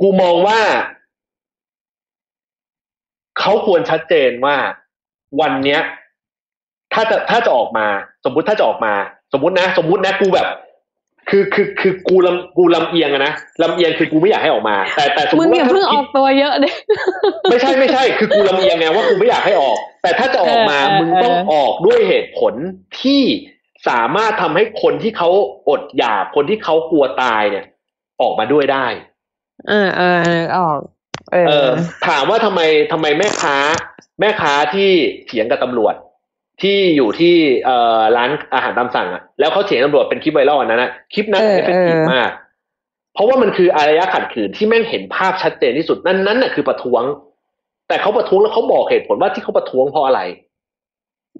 [0.00, 0.58] กูมองว่า
[3.38, 4.56] เขาควรชัดเจนว่า
[5.40, 5.80] วันเนี้ย
[6.92, 7.86] ถ้าจะถ้าจะออกมา
[8.24, 8.94] สมมุติถ้าจะออกมา
[9.32, 10.48] สมมุตินะ สมมุตินะกูแบบ
[11.30, 13.32] คือคือคือกูลำกูลำเอียงอะนะ
[13.62, 16.72] ลำเอียงคือกูไม่อยากให้ออกมา แต่แต่สมมมึงติอย่าว่าเพิ่งอคิอดกตัวเยอะเลย
[17.50, 22.54] ไม่ใช่ไม่ใช่ คือกูลำเอียงไงว่ากูไม่อยากให้ออก แต่ถ้าจะออกมาเออเออมึงต้องเออออกด้วยเหตุผล
[23.02, 23.22] ที่
[23.88, 25.30] สามารถทำให้คนที่เขา
[25.68, 27.64] อดอยากคนที่เขากลัวตายเนี่ย
[28.22, 28.86] ออกมาด้วยได้
[29.68, 30.78] เออเออเออออก
[31.32, 31.70] เออเออ
[32.08, 32.60] ถามว่าทำไม
[32.92, 33.56] ทำไมแม่ค้า
[34.20, 34.90] แม่ค้าที่
[35.26, 35.94] เถียงกับตำรวจ
[36.62, 37.34] ที่อยู่ที่
[37.64, 42.30] เอ่อร้านอาหารตามสั่งอะแล้วเขาเถียงตำรวจเป็นคลิป viral อันนั้นนะคลิปนั้นเออ effective เออมาก
[43.14, 47.02] เพราะว่ามันคืออารยะขัดขืนที่แม่งเห็นภาพชัดเจนที่สุดนั่นนั่นน่ะคือประท้วง
[47.88, 50.20] แต่เขาประท้วงแล้วเขาบอกเหตุผลว่าที่เขาประท้วงเพราะอะไร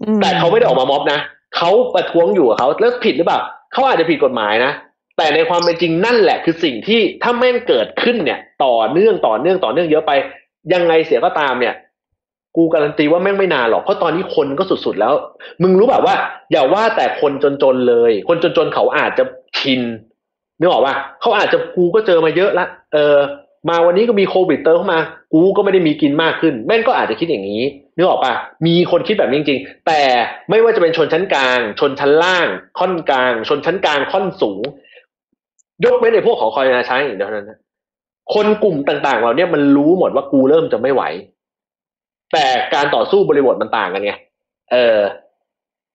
[0.02, 1.18] อืมแต่เขาไม่ได้ออกมาม็อบนะ
[1.56, 3.40] เขาประท้วงอยู่กับเขาแล้วผิดหรือเปล่า
[3.72, 4.72] เขาอาจจะผิดกฎหมายนะ
[5.16, 10.12] แต่ในความเป็นจริงนั่นแหละคือสิ่งที่ถ้าแม่งเกิดขึ้นเนี่ย ต่อเนื่องต่อเนื่องต่อเนื่องเยอะไป
[10.72, 11.74] ยังไงเสียก็ตามเนี่ย
[12.56, 15.14] กูการันตีว่าแม่งไม่นานหรอกเพราะตอนนี้คนก็สุดๆแล้ว
[15.62, 16.14] มึงรู้แบบว่า
[16.52, 19.24] อย่าว่าแต่คนจนๆเลย คนจนๆเขาอาจจะ
[19.58, 19.80] ชิน
[20.58, 23.18] นึกออกปะเขาอาจจะกูก็เจอมาเยอะละเออ
[23.68, 25.00] มาวันนี้ก็มีโควิดเติมเข้ามา
[25.32, 27.62] กูก็ไม่ได้มีกินมากขึ้น แม่งก็อาจจะคิดอย่างนี้
[27.96, 28.34] นึกออกปะ
[28.66, 30.00] มีคนคิดแบบนี้จริงๆ แต่
[30.50, 34.60] ไม่ว่าจะเป็นชนชั้นกลาง ชนชั้นล่าง ค่อนกลาง ชนชั้นกลางค่อนสูง
[35.84, 37.58] ยกเว้นในพวกของคอยนาใช้อย่างเดียวเท่านั้นนะ
[38.34, 41.02] คนกลุ่มต่างๆเราเนี่ยมันรู้หมดว่ากูเริ่มจะไม่ไหว
[42.32, 42.44] แต่
[42.74, 44.12] การต่อสู้บริบทมันต่างกันไง
[44.72, 44.98] เออ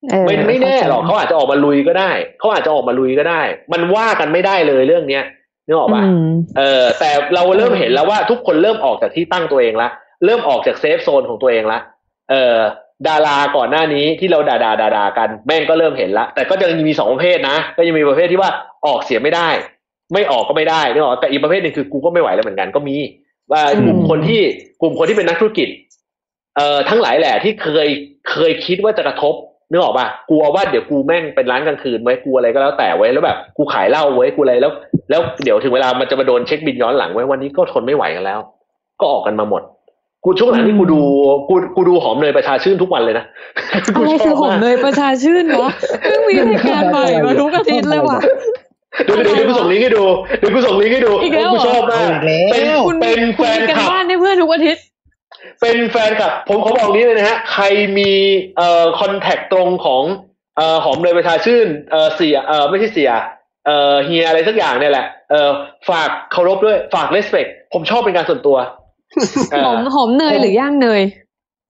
[0.09, 3.41] เออไม่ไม่แน่หรอกเข้าใจเขาอาจจะออกมาลุยก็ได้เขาอาจจะออกมาลุยก็ได้
[3.73, 5.23] มันว่ากันไม่ได้เลยเรื่องเนี้ย
[5.67, 9.89] นึกออกปะอืมเออ แต่เราเริ่มเห็นแล้วว่าทุกคนเริ่มออกจากที่ตั้งตัวเองละ
[10.25, 11.79] เริ่มออกจากเซฟโซนของตัวเองละ
[12.29, 12.57] เออ
[13.07, 18.49] ดาราก่อนหน้านี้ที่เราด่าด่าด่าด่ากัน แม่งก็เริ่มเห็นละแต่ก็ยังมีสองประเภทนะ ก็ยังมีประเภทที่ว่า
[18.87, 19.49] ออกเสียไม่ได้
[20.13, 22.95] ไม่ออกก็ไม่ได้นึกออกแต่อีกประเภทหนึ่งคือกูก็ไม่ไหวแล้วเหมือนกันก็มี
[23.51, 24.41] ว่ากลุ่มอืมคนที่
[24.81, 25.67] กลุ่มคนที่เป็นนักธุรกิจ
[26.57, 27.87] เอ่อทั้งหลายแหละที่เคย
[28.31, 29.33] เคยคิดว่าจะกระทบ
[29.71, 34.71] นึกออกป่ะกลัวว่าเดี๋ยวกูแม่งเป็นร้านกลางคืนไว้กูอะไรก็แล้วแต่ไว้แล้วแบบกูขายเหล้าไว้กูอะไรแล้ว
[35.09, 38.39] แล้วเดี๋ยวถึงเวลามันจะมาโดนเช็คบินย้อนหลังไว้วันนี้ก็ทนไม่ไหวกันแล้ว
[38.99, 39.61] ก็ออกกันมาหมด
[40.23, 40.99] กูช่วงหลังนี่กูดู
[41.49, 43.25] กูกูดูหอมเนยประชาชื่นทุกวันเลยนะ
[43.95, 45.71] อะไรคือหอมเนยประชาชื่นวะ
[46.03, 48.19] เพิ่งมีรายการใหม่มาทุกอาทิตย์เลยว่ะ
[49.05, 50.03] เดี๋ยวเดี๋ยวเดี๋ยวกูส่งลิงก์ให้ดู
[50.39, 54.83] เดี๋ยวกูส่งลิงก์ให้ดูอีกแล้วเหรอกูชอบมากเอาอีกแล้วเป็นคุณเป็นคุณแฟนมีกันคลับบ้านให้เพื่อนทุกอาทิตย์
[55.61, 57.63] เป็นแฟนคลับ ผมขอบอกนี้เลยนะฮะ ใคร
[57.97, 58.11] มี
[58.57, 60.03] เอ่อคอนแทคตรงของ
[60.57, 63.11] เอ่อหอมเนยประชาชื่นเอ่อเสียเอ่อไม่ใช่เสีย
[63.65, 65.51] เอ่อเฮียอะไรสักอย่างเนี่ยแหละเอ่อ
[65.89, 68.57] ฝากเคารพด้วยฝากเลสเ c กผมชอบเป็นการส่วนตัว
[69.51, 71.03] เหอมหอมเนยหรือย่างเนย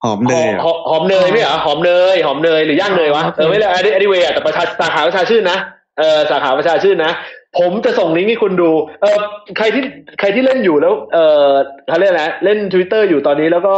[0.03, 5.57] หอมเนยอะหอมหอมเนยไม่เหรอหอมเนยหอมเนยหรือ ย่างเนยวะเออไม่เลยอันนี้อันนี้เวแต่ประชาสาขาประชาชื่นนะ
[5.99, 7.13] เออสาขาประชาชื่นนะ
[7.59, 8.69] ผมจะส่งลิงก์ให้คุณดู
[9.01, 9.17] เออ
[9.57, 9.83] ใครที่
[10.19, 11.17] ใครที่เล่นอยู่แล้ว เอ
[11.47, 11.49] อ
[11.87, 13.75] เขาเรียกอะไรนะเล่นทวิตเตอร์อยู่ตอนนี้แล้วก็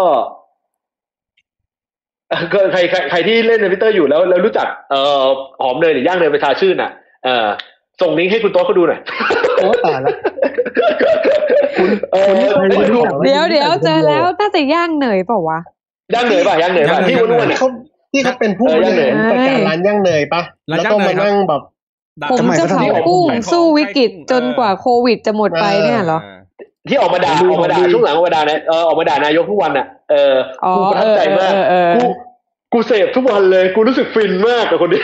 [2.30, 5.24] เอ่อก็ใครใครใครที่เล่นในทวิตเตอร์อยู่แล้วแล้วรู้จักเอ่อ
[5.62, 6.92] หอมเนยหรือย่างเนยประชาชื่นอะ
[7.24, 7.48] เออ
[8.02, 9.00] ส่งลิงก์ให้คุณโต๊ะเขาดูหน่อย
[9.58, 10.16] โอ้ตายแล้ว
[12.14, 15.60] เออคุณนี่เคยดูเดี๋ยวเดี๋ยวเจอแล้วน่าจะย่างเนยเปล่าวะ
[16.14, 17.68] ย่างเนยป่ะย่างเนยป่ะที่อ้วนๆอะเขา
[18.12, 20.42] ที่เขาเป็นผู้บริหารจัดการร้านย่างเนยปะ
[20.72, 21.62] ร้านแล้วย่างก็เนมายครับนั่งแบบ
[22.32, 26.20] ผมทำไมจะเขาทำเผาอย่างนั้นกุ้งขายของสู้วิกฤตขายกุ้งจนกว่าโควิดจะหมดไปเนี่ยเหรอ
[26.90, 30.34] ที่ออกมาด่าดูออกมาด่าของดีช่วงหลังออกมาด่าเนี่ยเออออกมาด่านายกทุกวันอะเออ
[30.66, 32.06] อ๋อกูประทับใจมากเออเออเออกู
[32.74, 35.02] กูเสพทุกวันเลยกูรู้สึกฟินมากกับคนนี้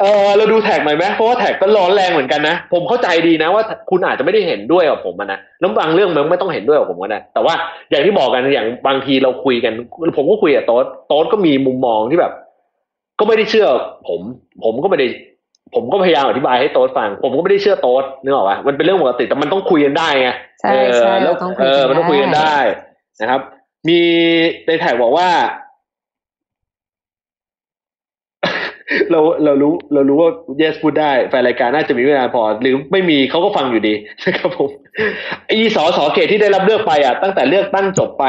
[0.00, 7.54] เออเราดูแท็กหน่อยไหมเพราะว่าแท็กก็ร้อนแรงเหมือนกันนะ ผมเข้าใจดีนะว่าคุณอาจจะไม่ได้เห็นด้วยกับผมอะนะแล้วบางเรื่องมันไม่ต้องเห็นด้วยกับผมก็ได้แต่ว่า
[7.90, 9.72] อย่างที่บอกกันอย่างบางทีเราคุยกัน
[10.16, 12.32] ผมก็คุยกับโต๊ดโต๊ดก็มีมุมมองที่แบบ
[13.20, 13.68] ก็ไม่ได้เชื่อ
[14.08, 14.20] ผม
[14.64, 15.06] ผมก็ไม่ได้
[15.74, 20.28] ผมก็พยายามอธิบายให้โต๊ดฟัง ผมก็ไม่ได้เชื่อโต๊ดนึกออกปะมันเป็นเรื่องปกติแต่มันต้องคุยกันได้ไง
[20.60, 22.56] ใช่เออใช่แล้วเราต้องคุเอยกัอนมันต้องคุยกันได้
[23.20, 23.40] นะครับ
[23.88, 24.00] มี
[24.66, 25.30] ในแท็กบอกว่า
[29.10, 30.30] เราเรารู้ เรารู้ว่า
[30.60, 33.94] yes พูดได้แฟนรายการน่าจะมีเวลาพอ หรือไม่มีเขาก็ฟังอยู่ดี
[34.24, 34.70] นะครับผม
[35.50, 38.24] อีสอสอเขตที่ได้รับเลือกไปอะตั้งแต่เลือกตั้งจบไป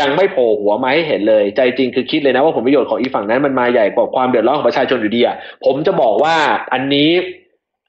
[0.00, 6.36] ยังไม่โผล่หัวมาให้เห็นเลย ใจจริงคือคิดเลยนะว่าผลประโยชน์ของอีฝั่งนั้นมันมาใหญ่กว่าความเดือดร้อนของประชาชนอยู่ดีอะผมจะบอกว่า
[6.72, 7.10] อันนี้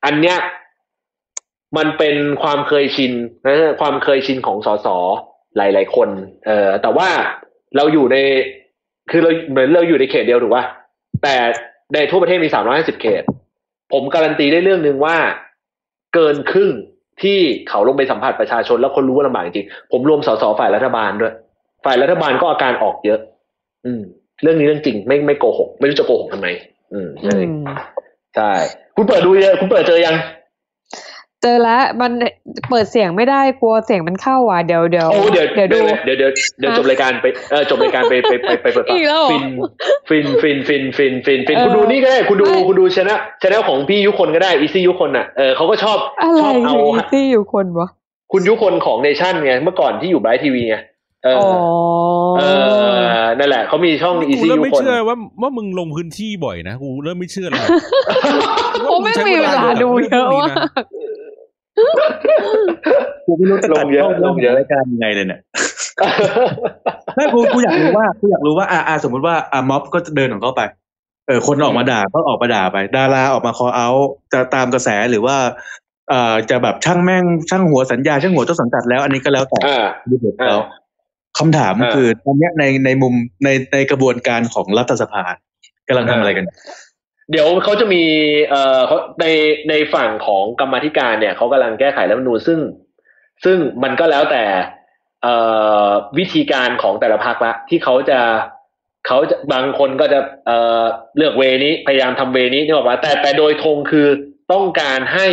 [0.05, 0.37] อันเนี้ย
[1.77, 3.13] มันเป็นความเคยชิน
[3.45, 4.87] นะความเคยชินของสส
[5.57, 6.09] หลาย ๆ คน
[6.45, 7.09] เออแต่ว่า
[7.75, 8.17] เราอยู่ใน
[9.11, 10.63] คือเราเหมือนเราอยู่ในเขตเดียวถูกป่ะ
[11.23, 11.35] แต่
[11.93, 13.23] ในทั่วประเทศมี350เขต
[13.93, 15.17] ผมการันตีได้เรื่องหนึ่งว่า
[16.13, 16.71] เกินครึ่ง
[17.23, 17.39] ที่
[17.69, 21.33] เขาลงไปสัมผัสประชาชน แล้วคนรู้ว่าลำบากจริงผมรวมสสฝ่ายรัฐบาลด้วย
[21.85, 23.19] ฝ่ายรัฐบาลก็อาการออกเยอะ
[23.85, 24.01] อืม
[24.41, 26.47] เรื่องนี้เรื่องจริงไม่ไม่โกหก ไม่รู้จะโกหกทำไม
[26.93, 27.65] อืมอืใช่ม
[28.35, 28.51] ใช่
[28.95, 30.15] คุณเปิดดูเยอะคุณเปิดเจอยัง
[31.43, 32.11] เจอแล้วมัน
[32.69, 39.29] เปิดเสียงไม่ได้กลัวเสียงมันเข้าอะเดี๋ยวเดี๋ยวโอ้เดี๋ยวเดี๋ยวดูเดี๋ยวเดี๋ยวเดี๋ยวจบรายการไปเออจบรายการไปไปไปไปเปิดอีกแล้วเหรอ
[40.09, 47.89] ฟินฟินฟินฟินฟินฟินฟินเออคุณดูนี่ก็ได้คุณดูไม่คุณดูชนะชแนลของพี่ยุคนก็ได้อีซี่ยุคนอะเออเขาก็ชอบอะไรชอบเอาคืออีซี่อยู่คนวะ
[48.31, 50.75] คุณยุคนของเนชั่นไงเมื่อก่อนที่อยู่ไบรท์ทีวีไง
[51.25, 51.47] เอออ๋อ
[52.37, 52.43] อเอ
[53.21, 57.67] อนั่นแหละเขามีช่องอีกูซี่เริ่มยุไม่คนเชื่อว่าว่ามึงลงพื้นที่บ่อยนะกูเริ่มไม่เชื่อแล้ว
[58.89, 60.57] โอ้ไม่มีเวลาดูเยอะมาก
[63.25, 65.39] กูไม่รู้จะลตัดงเยอะเข้าลงเยอะรายการยังไงเลยเนี่ย
[67.15, 70.61] ไม่กูกูอยากรู้ว่ากูอยากรู้ว่าอ่าอ่าสมมติว่าอ่าม็อบก็จะเดินของเขาไป
[71.27, 73.89] เออคนออกมาด่าก็ออกมาด่าไป ดาราออกมาคอเอา
[74.33, 75.37] จะตามกระแสหรือว่า
[76.09, 80.61] เอ่อจะแบบช่างแม่งช่างหัวสัญญาช่างหัวต้นสังกัดแล้วอันนี้ก็แล้วแต่อ่าดูเหตุเขาอ่า
[81.39, 85.23] คำถามอ่าคือตอนเนี้ยในในมุมในในกระบวนการของรัฐสภา
[85.87, 86.45] กำลังทำอะไรกัน
[87.31, 88.03] เดี๋ยวเขาจะมี
[88.49, 88.81] เอ่อ
[89.21, 89.25] ใน
[89.69, 92.59] ในฝั่งของกรรมธิการเนี่ยเขากำลังแก้ไขรัฐมนูญซึ่ง
[93.45, 94.43] ซึ่งมันก็แล้วแต่
[95.23, 95.35] เอ่
[95.87, 98.19] อวิธีการของแต่ละพรรคละที่เขาจะ
[99.07, 100.83] เขาจะบางคนก็จะเอ่อ
[101.17, 104.07] เลือกเวนี้พยายามทำเวนี้นี่ออกมาแต่แต่โดยธงคือ
[104.53, 105.27] ต้องการให้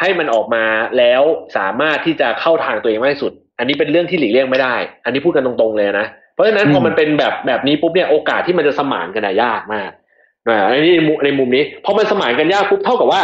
[0.00, 0.64] ให้มันออกมา
[0.98, 1.22] แล้ว
[1.56, 4.74] สามารถที่จะเข้าทางตัวเองมากที่สุด อันนี้เป็นเรื่องที่หลีกเลี่ยงไม่ได้
[5.04, 9.90] อันนี้พูดกันตรงๆเลยนะ เพราะฉะนั้นพอมันเป็นแบบแบบนี้ปุ๊บเนี่ยโอกาสที่มันจะสมานกันน่ะยากมาก
[10.48, 13.22] อ่าอันนี้ในมุมในมุมนี้พอมันสมานกันยากปุ๊บเท่ากับว่า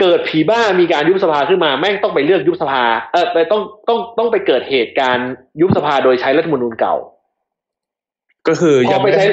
[0.00, 2.82] เกิดผีบ้ามีการยุบสภาขึ้นมาแม่งต้องไปเลือกยุบสภา
[3.12, 5.30] เออไปต้องต้องต้องไปเกิดเหตุการณ์
[5.60, 6.94] ยุบสภาโดยใช้รัฐธรรมนูญเก่า
[8.48, 9.24] ก็คือพยัองไปไม่ใช้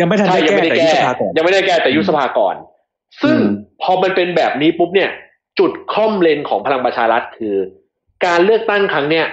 [0.00, 2.56] ยังไม่ทันใช่ได้ยังแก้ไม่ได้แต่ยุแก้บสภาก่อนยังไม่ได้แก้แต่ยุบสภาก่อน
[3.22, 3.44] ซึ่งอืม
[3.82, 5.10] พอมันเป็นแบบนี้ปุ๊บเนี่ย
[5.58, 7.56] จุดคล่อมเลนของพลังประชารัฐคือ
[8.26, 9.26] การเลือกตั้งครั้งเนี้ย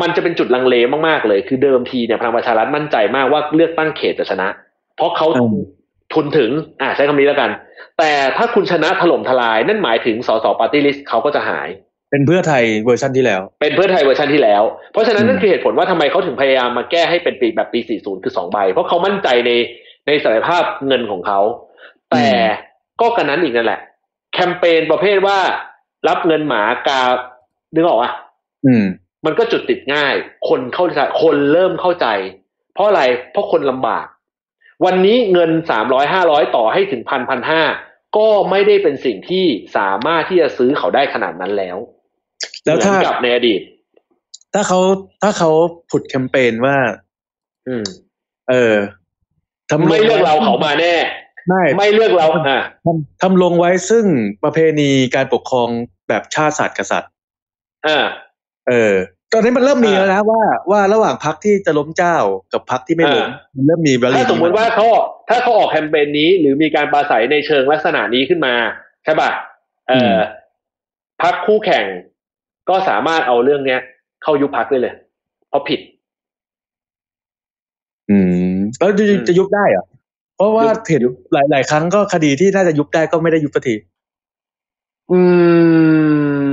[0.00, 0.74] มันจะเป็นจุดลังเล
[1.08, 4.48] มากๆเลย คือเดิมทีเนี่ยพลังประชารัฐมั่นใจมากว่าเลือกตั้งเขตจะชนะ
[4.96, 5.58] เพราะเขาอืม
[6.16, 7.50] ทุนถึงอ่าใช้คำนี้แล้วกัน
[7.98, 11.68] แต่ถ้าคุณชนะถล่มทลาย นั่นหมายถึงสส party list เขาก็จะหาย
[12.10, 14.62] เป็นเพื่อไทยเวอร์ชันที่แล้ว เป็นเพื่อไทยเวอร์ชันที่แล้ว
[14.92, 19.50] เพราะฉะนั้นอืมนั่นคือเหตุผลว่าทำไมเขาถึงพยายามมาแก้ให้เป็นปีแบบปี 40 คือ2ใบ เพราะเขามั่นใจใน
[20.06, 21.40] ในศักยภาพเงินของเขา
[22.10, 22.26] แต่
[23.00, 23.80] ก็กันนั้นอีกนั่นแหละ
[24.34, 25.38] แคมเปญประเภทว่า
[26.08, 27.00] รับเงินหมากา
[27.74, 28.12] นึกออกอะ
[28.66, 28.84] อืม
[29.26, 30.14] มันก็จุดติดง่าย
[30.48, 32.06] คนเข้าใจคนเริ่มเข้าใจ
[32.74, 33.02] เพราะอะไร
[33.32, 34.06] เพราะคนลำบาก
[34.84, 37.62] วันนี้เงินสามร้อยห้าร้อยต่อให้ถึงพันพันห้า
[38.16, 39.44] ก็ไม่ได้เป็นสิ่งที่
[39.76, 41.76] สามารถที่จะซื้อเขาได้ขนาดนั้นแล้ว
[42.64, 43.60] แล้วถ้าเหมือนกับในอดีต
[44.54, 44.80] ถ้าเขา
[45.22, 45.50] ถ้าเขา
[45.90, 46.76] ผุดแคมเปญว่า
[47.68, 47.84] อืม
[48.50, 48.74] เออ
[49.70, 50.94] ทำลงไม่เลือกเราเขามาแน่
[51.48, 54.04] ไม่ไม่เลือกเราอะทำทำลงไว้ซึ่ง
[54.42, 55.68] ประเพณีการปกครอง
[56.08, 57.12] แบบชาติศาสตร์กษัตริย์
[57.86, 58.06] อ่า
[58.68, 58.94] เออ
[59.32, 60.40] ตอนนี้มันเริ่มมีอ่าแล้วนะว่า
[60.70, 62.16] ว่าระหว่างพักที่จะล้มเจ้า
[62.52, 64.86] กับพักที่ไม่ล้มอ่ามันเริ่มมีวลีถ้าสมมุติว่าเขา
[65.28, 68.54] ถ้าเขาออกแคมเปญนี้ หรือมีการปราศัยในเชิงลักษณะนี้ขึ้นมา
[69.04, 69.30] ใช่ป่ะ
[69.88, 70.20] เอ่ออ
[71.22, 71.84] พักคู่แข่ง
[72.68, 73.80] ก็สามารถเอาเรื่องเนี้ย
[74.22, 74.94] เข้ายุบพักได้เลย
[75.48, 75.80] เพราะผิด
[78.10, 78.18] อื
[78.52, 79.84] มแล้วจะอืมจะยุบได้เหรอ
[80.36, 83.74] เพราะว่ายุบเห็นหลายหลายครั้งก็คดีที่น่าจะยุบได้ก็ไม่ได้ยุบสักที
[85.12, 85.20] อื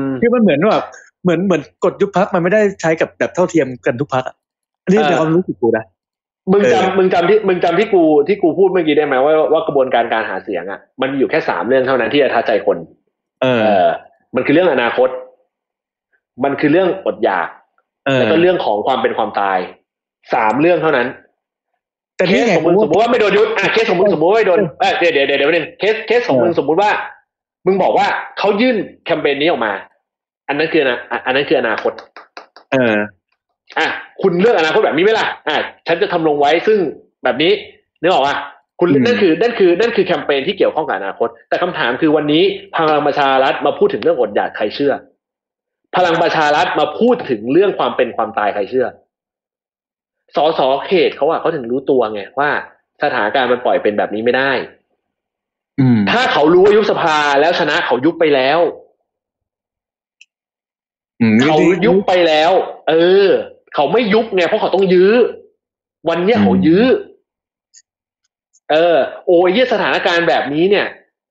[0.02, 0.86] มคือมันเหมือนแบบ
[1.24, 4.24] เหมือนเหมือนกฎยุบพักมันไม่ได้ใช้กับแบบเท่าเทียมกันทุกพัก
[4.84, 5.86] อันนี้เออในความรู้สึกกูนะ
[6.52, 12.78] มึงเออจำมึงจำที่มึงจำที่กูที่กูพูดเมื่อกี้ได้ไหมว่าว่ากระบวนการการหาเสียงอะมันมีอยู่แค่สามเรื่องเท่านั้นที่จะท้าใจคน
[13.42, 13.90] เออเออ
[14.36, 15.10] มันคือเรื่องอนาคต
[16.44, 17.48] มันคือเรื่องอดอยาก
[18.06, 19.60] เออแล้วก็เรื่องของความเป็นความตาย
[20.34, 21.08] สามเรื่องเท่านั้น
[22.18, 26.90] แต่เคนี่สไงของมึงสมมติว่าไม่โดนยุบอะเคสของมึงสมมติว่าไม่โดนเอ้ยเดี๋ยวเดี๋ยวเดี๋ยวเดี๋ยวนึงเคสเคสของมึงสมมติว่า
[27.66, 28.08] มึงบอกว่า
[28.40, 29.74] เขายื่นแคมเปญนี้ออกมา
[30.48, 31.94] อันนั้นคืออนาอะอันนั้นคืออนาคต
[32.72, 32.98] เออ
[33.80, 33.88] อะ
[34.22, 35.58] คุณเลือกอนาคตแบบนี้ไหมล่ะอะ
[35.88, 36.80] ฉันจะทำลงไว้ซึ่ง
[37.24, 37.52] แบบนี้
[38.02, 38.36] นึกออกป่ะ
[38.80, 42.44] คุณอืมนั่นคือนั่นคือนั่นคือแคมเปญที่เกี่ยวข้องกับอนาคต แต่คำถามคือวันนี้
[42.76, 44.94] พลังประชารัฐมาพูดถึงเรื่องอดอยากใครเชื่อ
[45.96, 48.88] พลังประชารัฐมาพูดถึงเรื่องความเป็นความตายใครเชื่อ
[50.36, 52.50] สอสอเขตเขาอะเขาถึงรู้ตัวไงว่า
[53.04, 54.52] สถานการณ์มันปล่อยเป็นแบบนี้ไม่ได้
[55.80, 58.83] อืมถ้าเขารู้ว่ายุบสภาแล้วชนะเขายุบไปแล้วอืม
[61.44, 62.52] เขายุบไปแล้ว
[62.90, 62.94] เอ
[63.26, 63.28] อ
[63.76, 65.12] เขาไม่ยุบไงเพราะเขาต้องยื้อ
[66.10, 66.84] วันเนี้ยเขายื้อ
[68.72, 70.88] เออ โอ้ยเหี้ยสถานการณ์แบบนี้เนี่ย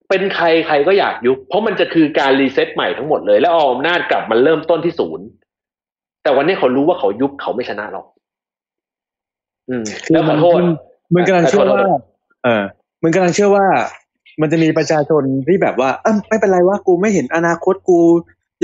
[0.08, 5.26] เป็นใครใครก็อยากยุบ เพราะมันจะคือการรีเซ็ตใหม่ทั้งหมดเลย แล้วเอาอำนาจกลับมาเริ่มต้นที่ศูนย์
[6.22, 8.06] แต่วันนี้เขารู้ว่าเขายุบเขาไม่ชนะหรอก
[9.68, 10.60] อืม แล้วขอโทษ
[11.14, 12.00] มึงกำลังเชื่อว่าขอโทษ
[12.44, 12.62] เออ
[13.02, 13.66] มึงกำลังเชื่อว่า
[14.40, 17.98] มันจะมีประชาชนที่แบบว่าเอ้าไม่เป็นไรว่ากูไม่เห็นอนาคตกู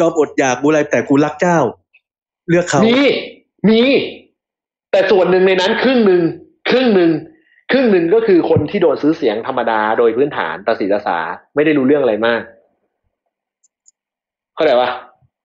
[0.00, 1.58] ยอมอดอยากกูอะไรแต่กูรักเจ้า
[2.48, 3.00] เลือกเขามี
[3.68, 3.82] มี
[4.90, 6.22] แต่ส่วนหนึ่งในนั้นครึ่งหนึ่ง
[6.70, 7.10] ครึ่งหนึ่ง
[7.70, 11.18] ครึ่งหนึ่งก็คือคนที่โดนซื้อเสียงธรรมดาโดยพื้นฐานตาสีตาสา
[11.54, 12.42] ไม่ได้รู้เรื่องอะไรมาก
[14.54, 14.90] เข้าใจปะ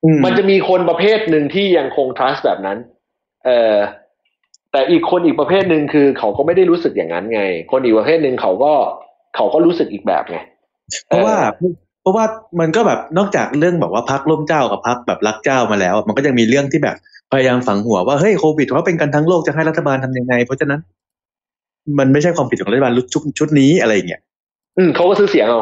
[0.03, 2.77] อืมันจะมีคนประเภทหนึ่งที่ยังคง trust แบบนั้น
[3.45, 3.77] เออ
[4.71, 8.73] แต่อีกคนอีกประเภทหนึ่งคือเขาก็ไม่ได้รู้สึกอย่างนั้นไง คนอีกประเภทหนึ่งเขาก็
[9.35, 10.37] เขาก็รู้สึกอีกแบบไง
[11.07, 11.35] เพราะว่า
[12.03, 12.25] เพราะว่า
[12.59, 16.95] มันก็แบบนอกจากเรื่องแบบว่าพักร่มเจ้ากับพักแบบรักเจ้ามาแล้ว มันก็ยังมีเรื่องที่แบบ
[17.31, 20.79] พยายามฝังหัวว่าเฮ้ยโควิดเขาเป็นกันทั้งโลกจะให้รัฐบาลทำยังไง เพราะฉะนั้น
[21.99, 24.21] มันไม่ใช่ความผิดของรัฐบาลชุดชุดนี้อะไรอย่างเงี้ย
[24.77, 25.61] อืมเขาก็ซื้อเสียงเอา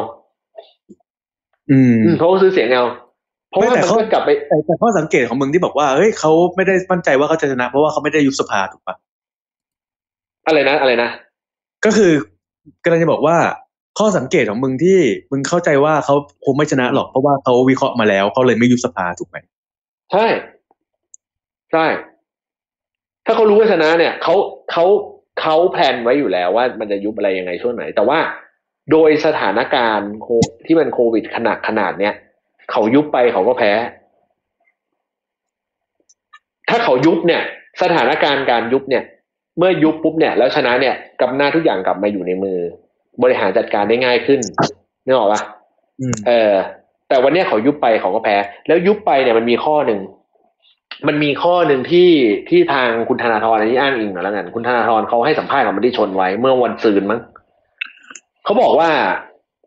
[1.70, 2.84] อืมอืมเขาก็ซื้อเสียงเอา
[3.48, 8.96] เพราะว่าไม่แต่มันเขาก็กลับไปแต่แต่ข้อสังเกตของมึงที่บอกว่าเฮ้ยเขาไม่ได้มั่นใจว่าเขาจะชนะ เพราะว่าเขาไม่ได้ยุบสภาถูกปะ
[10.46, 11.08] อะไรนะอะไรนะ
[11.84, 12.12] ก็คือ
[12.84, 13.36] กำลังจะบอกว่า
[13.98, 14.98] ข้อสังเกตของมึงที่
[15.32, 16.14] มึงเข้าใจว่าเขา
[16.44, 19.36] คงไม่ชนะหรอกเพราะว่าเขาวิเคราะห์มาแล้วเขาเลยไม่ยุบสภาถูกไหม
[20.12, 20.26] ใช่
[21.72, 21.86] ใช่
[23.26, 24.34] ถ้าเขารู้ว่าชนะเนี่ยเขา
[24.70, 24.84] เขา
[25.40, 28.18] เขาแพลนไว้อยู่แล้วว่ามันจะยุบอะไรยังไงช่วงไหน แต่ว่า
[28.90, 30.28] โดยสถานการณ์โค
[30.66, 32.14] ที่มันโควิดขนาดขนาดเนี้ย
[32.70, 33.72] เขายุบไปเขาก็แพ้
[36.68, 37.42] ถ้าเขายุบเนี่ย
[37.82, 39.04] สถานการณ์การยุบเนี่ย
[39.58, 42.58] เมื่อยุบปุ๊บเนี่ย แล้วชนะเนี่ยกำหน้าทุกอย่างกลับมาอยู่ในมือ
[43.22, 44.40] บริหารจัดการได้ง่ายขึ้น
[45.04, 45.42] นึกออกปะ
[46.00, 46.54] อืมเออ
[47.08, 48.36] แต่วันเนี้ยเขายุบไปเขาก็แพ้
[48.66, 50.00] แล้วยุบไปเนี่ยมันมีข้อหนึ่ง
[51.08, 52.10] มันมีข้อหนึ่งที่
[52.48, 57.20] ที่ทางคุณธนาธรอันนี้อ้างอิงหน่อยแล้วกันคุณธนาธรเขาให้สัมภาษณ์กับมันได้ชนไว้เมื่อวันซืนมั้ง
[58.44, 58.90] เขาบอกว่า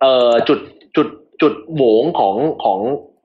[0.02, 0.60] เอ่อจุด
[0.96, 1.08] จุด
[1.42, 2.80] จุดโหวงของของ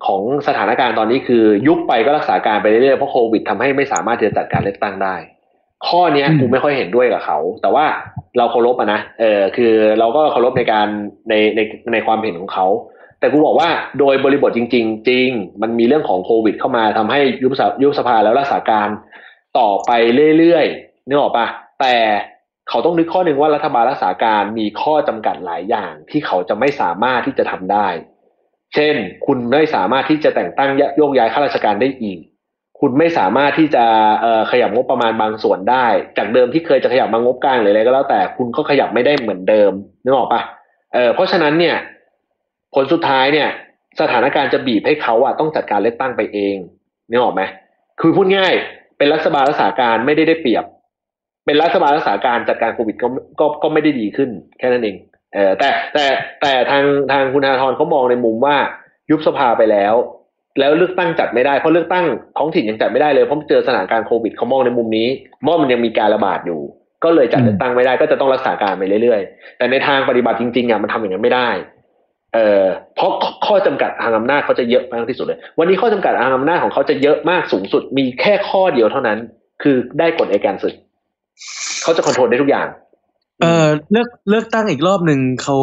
[0.06, 5.16] ของสถานการณ์ตอนนี้คือยุบไปก็รักษาการไปเรื่อยๆเพราะโควิดทำให้ไม่สามารถที่จะจัดการเลือกตั้งได้
[5.88, 7.84] ข้อเนี้ยอืมกูไม่ค่อยเห็นด้วยกับเขา แต่ว่า
[8.38, 10.86] เราเคารพอะนะเออคือเราก็เคารพในการ
[11.28, 11.60] ในใน
[11.92, 12.66] ในความเห็นของเขา
[13.20, 15.28] แต่กูบอกว่าโดยบริบทจริง ๆ จริง
[15.62, 18.88] มันมีเรื่องของโควิด เข้ามาทำให้ยุบสภายุบสภาแล้วรักษาการ
[19.58, 19.90] ต่อไป
[20.38, 21.46] เรื่อยๆนึกออกปะ
[21.80, 21.96] แต่
[22.68, 27.88] เขาต้องนึกข้อหนึ่งว่ารัฐบาลรักษาการมีข้อจำกัดหลายอย่างที่เขาจะไม่สามารถที่จะทำได้
[28.74, 28.94] เช่น
[29.26, 32.18] คุณไม่สามารถที่จะแต่งตั้งโยกย้ายข้าราชการได้อีก
[32.80, 33.84] คุณไม่สามารถที่จะ
[34.50, 35.86] ขยับงบประมาณบางส่วนได้
[36.18, 39.72] จากเดิมที่เคยจะขยับมางบกลางหรืออะไรก็แล้วแต่คุณก็ขยับไม่ได้เหมือนเดิม
[40.04, 40.40] นึกออกปะ
[40.94, 41.76] เออเพราะฉะนั้นเนี่ย
[42.74, 43.48] ผลสุดท้ายเนี่ย
[44.00, 46.56] สถานการณ์จะบีบให้เขาอะต้องจัดการเลือกตั้งไปเอง
[47.10, 47.42] นึกออกไหม
[48.00, 48.54] คือพูดง่าย
[48.98, 50.64] เป็นรัฐบาลรักษาการไม่ได้ได้เปรียบ
[51.46, 53.08] เป็นรัฐบาลรักษาการจัดการโควิดก็
[53.40, 54.96] ก็ก็ไม่ได้ดีขึ้น แค่นั้นเอง
[55.34, 56.04] เออแต่แต่
[56.42, 58.56] แต่ทางทางคุณธนาธรเขามองในมุมว่า
[59.10, 59.94] ยุบสภาไปแล้ว
[60.58, 62.04] แล้วเลือกตั้งจัดไม่ได้เพราะเลือกตั้ง
[62.38, 65.08] ท้องถิ่นยังจัดไม่ได้เลยเพราะเจอสถานการณ์โควิดเขามองในมุมนี้
[65.46, 66.60] ว่ามันยังมีการระบาดอยู่
[67.04, 71.50] ก็เลยจัดเลือกตั้งไม่ได้ก็จะต้องรักษาการไปเรื่อยๆ แต่ในทางปฏิบัติจริงๆอะมันทำอย่างนั้นไม่ได้
[72.34, 72.64] เอ่อ
[72.96, 73.12] เพราะ
[73.46, 79.18] ข้อจำกัดทางอำนาจเขาจะเยอะมากที่สุดเลย วันนี้ข้อจำกัดทางอำนาจของเขาจะเยอะมากสูงสุด มีแค่ข้อเดียวเท่านั้น
[79.62, 80.74] คือได้กฎอัยการศึก
[81.82, 82.66] เขาจะคอนโทรลได้ทุกอย่าง
[83.40, 85.56] เออเลือกเลือกตั้งอีกรอบหนึ่งเขา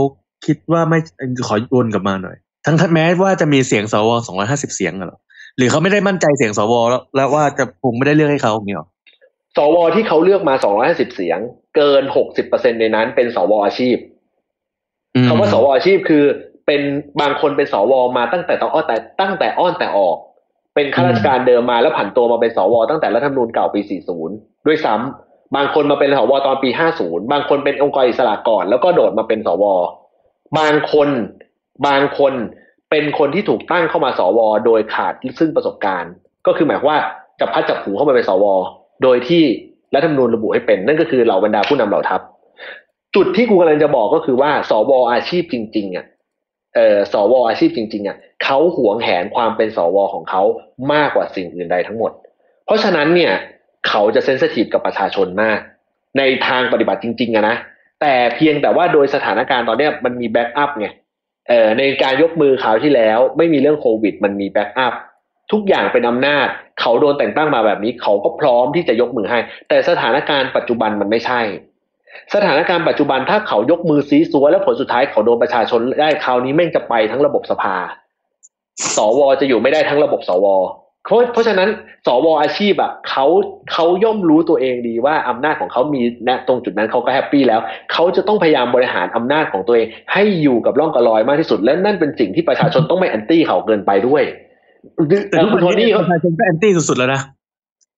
[0.45, 0.99] คิดว่าไม่
[1.47, 2.37] ขอวนกลับมาหน่อย
[2.67, 5.19] ทั้งแม้ว่าจะมีเสียงสวสองร้อยห้าสิบเสียงอะเหรอ
[5.57, 8.87] หรือเขาไม่ได้มั่นใจเสียงสวแล้วแล้วว่าจะคงไม่ได้เลือกให้เขาอย่างเงี้ยหรอ
[9.57, 11.39] สวที่เขาเลือกมา250เสียง
[11.75, 12.03] เกิน
[12.41, 13.97] 60%ในนั้นเป็นสวอาชีพ
[15.15, 16.23] อืมคำว่าสวอาชีพคือ
[16.65, 16.81] เป็น
[17.21, 20.17] บางคนเป็นสวมาตั้งแต่ต้องอ้อนแต่ตั้งแต่อ้อนแต่ออก
[20.75, 23.81] เป็นข้าราชการเดิมมาแล้วผันตัวมาเป็นสวตั้งแต่รัฐธรรมนูญเก่าปี
[24.23, 26.69] 40 ด้วยซ้ำบางคนมาเป็นสวตอนปี
[26.99, 29.63] 50 บางคนเป็นองค์กรอิสระก่อน แล้วก็โดดมาเป็นสว
[30.57, 31.09] บางคน
[31.85, 32.33] บางคน
[32.89, 36.11] เป็นคนที่ถูกตั้งเข้ามาสว โดยขาดซึ่งประสบการณ์
[36.47, 36.99] ก็คือหมายว่า
[37.39, 38.45] จับพัดจับผูเข้ามาเป็นสว
[39.03, 39.43] โดยที่
[39.95, 42.21] รัฐธรรมนูญระบุให้เป็น นั่นก็คือเหล่าบรรดาผู้นำเหล่าทัพ
[43.15, 46.05] จุดที่กูกำลังจะบอกก็คือว่า สวอาชีพจริง ๆอะ
[46.75, 50.43] เออสวอาชีพจริงๆอะเขาหวงแหนความเป็นสวของเขา
[50.93, 52.11] มากกว่าสิ่งอื่นใดทั้งหมด
[52.65, 53.33] เพราะฉะนั้นเนี่ย
[53.87, 55.59] เขาจะ sensitive กับประชาชนมาก
[56.17, 57.55] ในทางปฏิบัติจริงๆอะนะ
[58.01, 60.87] แต่เพียงแต่ว่าโดยสถานการณ์ตอนเนี้ยมันมี backup ไง
[61.49, 64.93] เอ่อในการยกมือคราวที่แล้ว ไม่มีเรื่องโควิด มันมี backup
[65.51, 66.47] ทุกอย่างเป็นอำนาจ
[66.79, 71.41] เขาโดนแต่งตั้งมาแบบนี้ เขาก็พร้อมที่จะยกมือให้ แต่สถานการณ์ปัจจุบันมันไม่ใช่
[72.35, 77.75] สถานการณ์ปัจจุบันถ้าเขายกมือซี้ซั้วแล้วผลสุดท้ายเขาโดนประชาชนได้คราวนี้แม่งจะไปทั้งระบบสภา
[78.97, 80.45] สวจะอยู่ไม่ได้ทั้งระบบสว
[81.07, 81.69] เพราะเพราะฉะนั้น
[82.05, 83.25] สวอาชีพอะเขา
[83.71, 87.59] เขาย่อมรู้ตัวเองดีว่าอำนาจของเขามีณตรงจุดนั้นเขาก็ happy แล้ว
[87.91, 94.23] เขาจะต้องพยายามบริหารอำนาจของตัวเอง ให้อยู่กับร่องกับรอยมากที่สุด และนั่นเป็นสิ่งที่ประชาชนต้องไม่ anti เขาเกินไปด้วย
[95.29, 97.21] แต่ทุกคุวัณนโทนี้นี่เขาประชาชนก็ anti สุดๆแล้วนะ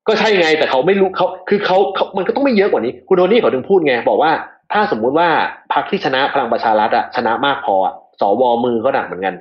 [0.08, 4.32] ก็ใช่ไงแต่เขาไม่รู้เขาคือเขาเขามันก็ต้องไม่เยอะกว่านี้ คุณโทนี่เขาถึงพูดไงบอกว่า
[4.74, 5.28] ถ้าสมมุติว่า
[5.74, 9.36] พรรคที่ชนะพลังประชารัฐอะชนะมากพออะสวมือก็หนักเหมือนกัน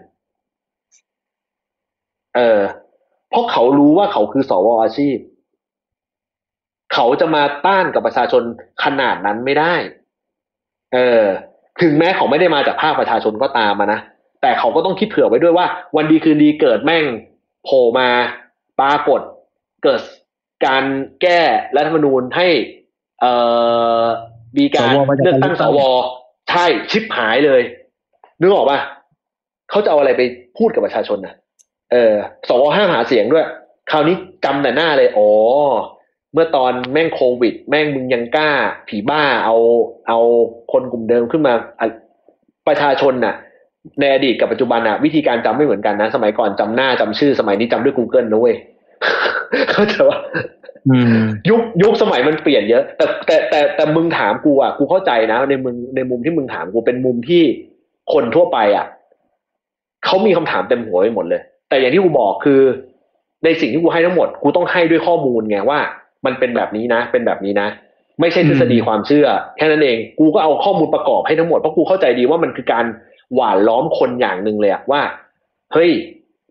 [2.36, 2.60] เออ
[3.30, 5.16] เพราะเขารู้ว่าเขาคือสวอาชีพ
[6.94, 8.42] เขาจะมาต้านกับประชาชน
[8.84, 9.74] ขนาดนั้นไม่ได้
[10.94, 11.24] เออ
[11.82, 14.00] ถึงแม้เขาไม่ได้มาจากภาคประชาชนก็ตามมานะ
[14.42, 17.04] แต่เขาก็ต้องคิดเผื่อไว้ด้วยว่า วันดีคืนดีเกิดแม่ง
[17.64, 18.08] โผล่มา
[18.80, 19.20] ปรากฏ
[19.84, 20.00] เกิด
[20.66, 20.84] การ
[21.22, 21.40] แก้
[21.76, 22.48] รัฐธรรมนูญให้
[23.20, 23.32] เอ่
[24.02, 24.04] อ
[24.58, 24.92] มีการ
[25.22, 25.80] เลือกตั้งการเลือกตั้สว
[26.50, 27.62] ใช่ชิปหายเลย
[28.40, 28.78] นึกออกป่ะ
[29.70, 30.22] เขาจะเอาอะไรไป
[30.58, 31.34] พูดกับประชาชนนะ
[31.92, 32.14] เออ
[32.48, 33.46] สวห้ามหาเสียงด้วย
[33.90, 35.30] คราวนี้จำแต่หน้าเลยอ๋อ
[36.32, 38.50] เมื่อตอนแม่งโควิด แม่งมึงยังกล้า
[38.88, 39.56] ผีบ้าเอา
[40.08, 40.18] เอา
[40.72, 41.86] คนกลุ่มเดิมขึ้นมาอะ
[42.68, 43.34] ประชาชนน่ะ
[44.00, 48.56] ในอดีตกับปัจจุบันอะวิธีการจำไม่เหมือนกันนะ สมัยก่อนจำหน้าจำชื่อ สมัยนี้จำด้วย Google นะเว้ย
[49.72, 50.18] เข้าใจว่า
[50.88, 57.42] อืมยุคยุคสมัยมันเปลี่ยนเยอะ แต่แต่แต่แต่มึงถามกูอะกูเข้าใจนะในมึงในมุมที่มึงถามกูเป็นมุมที่
[58.12, 58.86] คนทั่วไปอะ
[60.04, 62.60] เขามีคำถามเต็มหัวไปหมดเลย แต่อย่างที่กูบอกคือ
[63.44, 65.78] ในสิ่งที่กูให้ทั้งหมดกูต้องให้ด้วยข้อมูลไงว่า
[66.26, 67.68] มันเป็นแบบนี้นะ เป็นแบบนี้นะ
[68.20, 69.26] ไม่ใช่ทฤษฎีความเชื่อ
[69.56, 72.84] แค่นั้นเองกูก็เอาข้อมูลประกอบให้ทั้งหมดเพราะกูเข้าใจดีว่ามันคือการ
[73.34, 75.02] หว่านล้อมคนอย่างหนึ่งเลยอะว่า
[75.72, 75.90] เฮ้ย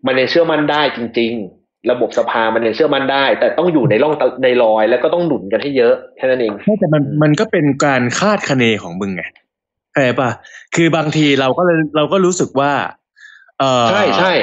[0.05, 1.31] มันยังเชื่อมั่นได้จริง
[1.61, 9.23] ๆ ระบบสภามันยังเชื่อมั่นได้ แต่ต้องอยู่ในร่องตะในรอย แล้วก็ต้องหนุนกันให้เยอะแค่นั้นเองไม่แต่มันมันก็เป็นการคาดคะเนของมึงไง
[9.91, 10.29] เข้าใจป่ะ
[10.75, 12.71] คือบางทีเราก็เลยเราก็รู้สึกว่า
[13.59, 14.33] เออใช่ใช่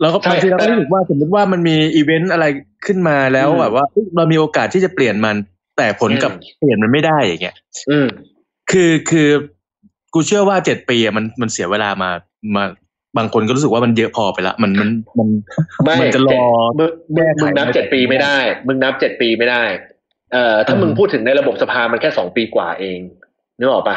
[0.00, 2.46] เราก็ใช่บางทีเราก็รู้สึกว่าสมมติว่ามันมีอีเวนต์อะไร
[2.86, 5.36] ขึ้นมาแล้วอืมแบบว่าเอ้ยเรามีโอกาสที่จะเปลี่ยนมัน
[5.76, 7.56] แต่ผลกลับอืมเปลี่ยนมันไม่ได้อย่างเงี้ย
[7.90, 8.06] อืม
[8.70, 9.28] คือคือ
[10.14, 12.10] กูเชื่อว่าเจ็ดปีอะมันมันเสียเวลามา
[12.56, 12.64] มา
[13.16, 15.28] บางคนก็รู้สึกว่ามันเยอะพอไปละมันมันมัน
[15.84, 16.42] ไม่มันจะรอ
[16.78, 19.64] มึงมึแก้งไขมึงนับไม่ได้เจ็ดปีไม่ได้ มึงนับเจ็ดปีไม่ได้
[20.32, 22.98] เอ่อถ้าอืมมึงพูดถึงในระบบสภามันแค่สองปีกว่าเอง
[23.58, 23.96] นึกออกปะ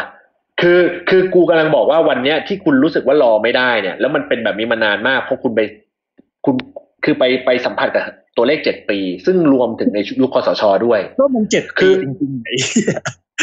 [0.61, 5.61] คือคือกูกำลังบอกว่าวันเนี้ยที่คุณรู้สึกว่ารอไม่ได้เนี่ย แล้วมันเป็นแบบนี้มานานมากเพราะคุณไป
[6.45, 6.55] คุณ
[7.03, 8.03] คือไปไปสัมผัสกับ
[8.37, 12.55] ตัวเลขเจ็ดปี ซึ่งรวมถึงในยุคคสชด้วยก็มันเจ็ดคืปีอจริงๆไอ้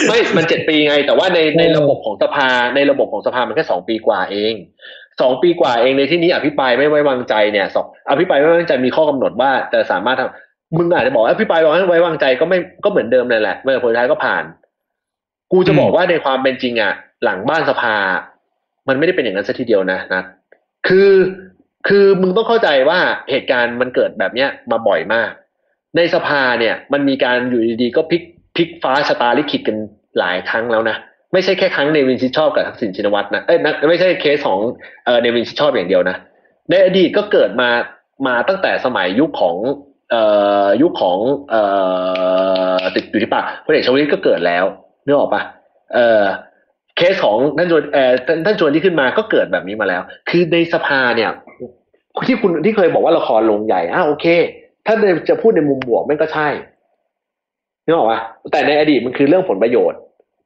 [0.08, 4.54] ไม่มันเจ็ดปีไง แต่ว่าในในเออระบบของสภาในระบบของสภามันแค่สองปีกว่าเอง
[5.20, 14.44] สองปีกว่าเองในที่นี้อภิปรายไม่ไว้วางใจเนี่ยสองอภิปรายไม่ไว้วางใจมีข้อกำหนดว่าจะสามารถทำมึงอาจจะบอกว่าอภิปรายไม่ไว้วางใจก็ไม่ก็เหมือนเดิมนั่นแหละเมื่อผลท้ายก็ผ่าน
[15.52, 16.92] กูจะบอกว่าในความเป็นจริงอะ
[17.24, 17.96] หลังบ้านสภา
[18.88, 20.22] มันไม่ได้เป็นอย่างนั้นซะทีเดียวนะนะ
[20.88, 21.10] คือ
[21.88, 22.98] คือมึงต้องเข้าใจว่า
[23.30, 25.30] เหตุการณ์มันเกิดแบบเนี้ยมาบ่อยมาก
[25.96, 28.22] ในสภาเนี่ยมันมีการอยู่ดีๆก็พลิก
[28.56, 29.76] พลิกฟ้าชะตาลิขิตกัน
[30.18, 30.96] หลายครั้งแล้วนะ
[31.32, 34.60] ไม่ใช่แค่ครั้งเนวินชิดชอบกับทักษิณชินวัตรนะเอ้ยนะไม่ใช่เคสของ
[35.20, 36.16] เนวินชิดชอบอย่างเดียวนะ
[36.70, 37.68] ในอดีตก็เกิดมา
[38.26, 39.56] มาตั้งแต่สมัยยุคของ
[40.10, 40.22] เอ่
[40.64, 41.18] อยุคของ
[41.50, 41.62] เอ่
[42.78, 44.64] อติดอยู่ที่ปากพลเอกชวลิตก็เกิดแล้ว
[45.04, 45.42] นึกออกปะ
[45.94, 46.24] เอ่อ
[46.96, 51.30] เคสของท่านชวนเอ่อท่านท่านชวนที่ขึ้นมาก็เกิดแบบนี้มาแล้ว คือในสภาเนี่ย
[52.26, 54.26] ที่คุณที่เคยบอกว่าละครลงใหญ่อะโอเค
[54.86, 54.94] ถ้า
[55.28, 56.48] จะพูดในมุมบวกมันก็ใช่
[57.84, 58.20] นึกออกปะ
[58.52, 59.98] แต่ในอดีตมันคือเรื่องผลประโยชน์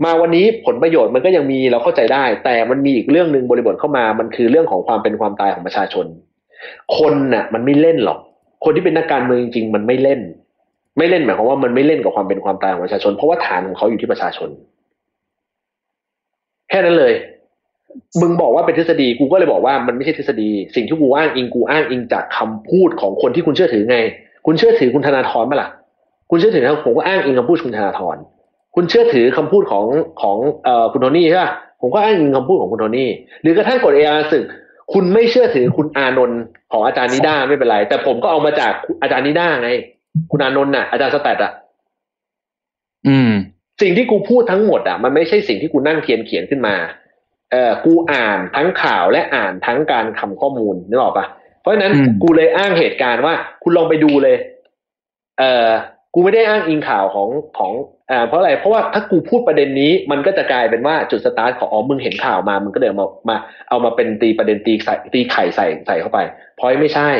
[0.04, 6.06] มาวันนี้ผลประโยชน์มันก็ยังมีเราเข้าใจได้ แต่มันมีอีกเรื่องหนึ่งบริบทเข้ามามันคือเรื่องของความเป็นความตายของประชาชน
[6.98, 8.18] คนน่ะ มันไม่เล่นหรอก
[8.64, 10.20] คนที่เป็นนักการเมืองจริงๆมันไม่เล่น
[10.98, 14.48] ไม่เล่นหมายความว่ามันไม่เล่นกับความเป็นความตายของประชาชน เพราะว่าฐานของเขาอยู่ที่ประชาชน
[16.70, 17.12] แค่นั้นเลย
[18.20, 23.98] มึงบอกว่าเป็นทฤษฎีกูก็เลยบอกว่ามันไม่ใช่ทฤษฎี สิ่งที่กูอ้างอิงกูอ้างอิงจากคำพูดของคนที่คุณเชื่อถือไง
[24.46, 25.68] คุณเชื่อถือคุณธนาธรไหมล่ะ
[26.30, 28.16] คุณเชื่อถือผมก็อ้างอิงคำพูดคุณธนาธร
[28.74, 29.86] คุณเชื่อถือคำพูดของ
[30.22, 31.50] ของเอ่อคุณโทนี่ใช่ป่ะ
[31.80, 33.08] ผมก็อ้างอิงคำพูดของคุณโทนี่
[33.42, 34.44] หรือกระทั่งกฎเออาสึก
[34.92, 36.40] คุณไม่เชื่อถือคุณอานนท์
[36.72, 38.72] ของอาจารย์นิด้าไม่เป็นไร แต่ผมก็เอามาจาก
[39.02, 39.70] อาจารย์นิด้าไง
[40.30, 41.52] คุณอานนท์น่ะอาจารย์สแตทอะ
[43.08, 43.32] อืม
[43.82, 46.74] สิ่งที่กูพูดทั้งหมดอะมันไม่ใช่สิ่งที่กูนั่งเขียนเขียนขึ้นมา
[47.52, 51.26] เออกูอ่านทั้งข่าวและอ่านทั้งการทำข้อมูลนึกออกปะ
[51.60, 54.36] เพราะฉะนั้นอืมกูเลยอ้างเหตุการณ์ว่า คุณลองไปดูเลย
[55.38, 55.70] เออ
[56.14, 57.28] กูไม่ได้อ้างอิงข่าวของ
[57.58, 57.72] ของ
[58.10, 63.36] อ่าเพราะอะไร เพราะว่าถ้ากูพูดประเด็นนี้ มันก็จะกลายเป็นว่าจุดสตาร์ทของอ๋อมึงเห็นข่าวมา มึงก็เดินมามา
[63.68, 66.18] เอามาเป็นตีประเด็นตีใส่ตีไข่ใส่ใส่เข้าไป
[66.56, 67.10] เพราะไม่ใช่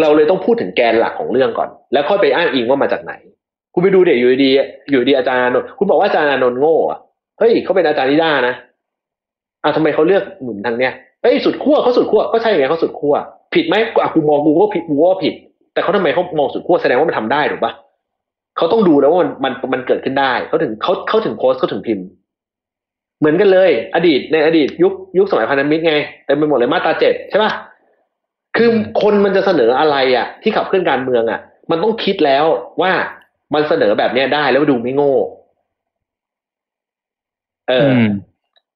[0.00, 3.12] เราเลยต้องพูดถึงแกนหลักของเรื่องก่อน แล้วค่อยไปอ้างอิงว่ามาจากไหน
[3.74, 6.98] คุณไปดูเดี๋ยวอยู่ดีๆอยู่ดีอาจารย์อานนท์คุณบอกว่าอาจารย์อานนท์โง่อะ
[7.38, 8.54] เฮ้ยเขาเป็นอาจารย์นิด้านะ
[9.62, 13.14] อะทำไมเขาเลือกหนุนทางเนี้ยเฮ้ยสุดขั้วเขาสุดขั้วก็ใช่ไงเขาสุดขั้ว
[13.54, 15.34] ผิดไหมอะกูมองกูก็ผิดกูก็ผิด
[15.72, 17.72] แต่เขาทำไมเขามองสุดขั้วแสดงว่ามันทำได้ถูกปะ
[18.56, 22.06] เขาต้องดูแล้วว่ามันมันมันเกิดขึ้นได้เขาถึงเขาเขาถึงโพสเขาถึงพิมพ์
[23.18, 25.94] เหมือนกันเลย อดีตในอดีตยุคยุคสมัยพันธมิตรไง
[26.26, 27.52] เต็มไปหมดเลยมาตราเจ็ดใช่ปะ
[28.56, 28.68] คือ
[29.02, 31.40] คนมันจะเสนออะไรอะ ที่ขับเคลื่อนการเมืองอะ
[31.70, 32.44] มันต้องคิดแล้ว
[32.80, 32.92] ว่า
[33.54, 35.14] มันเสนอแบบเนี้ยได้แล้วดูไม่โง่
[37.68, 38.04] เอออือ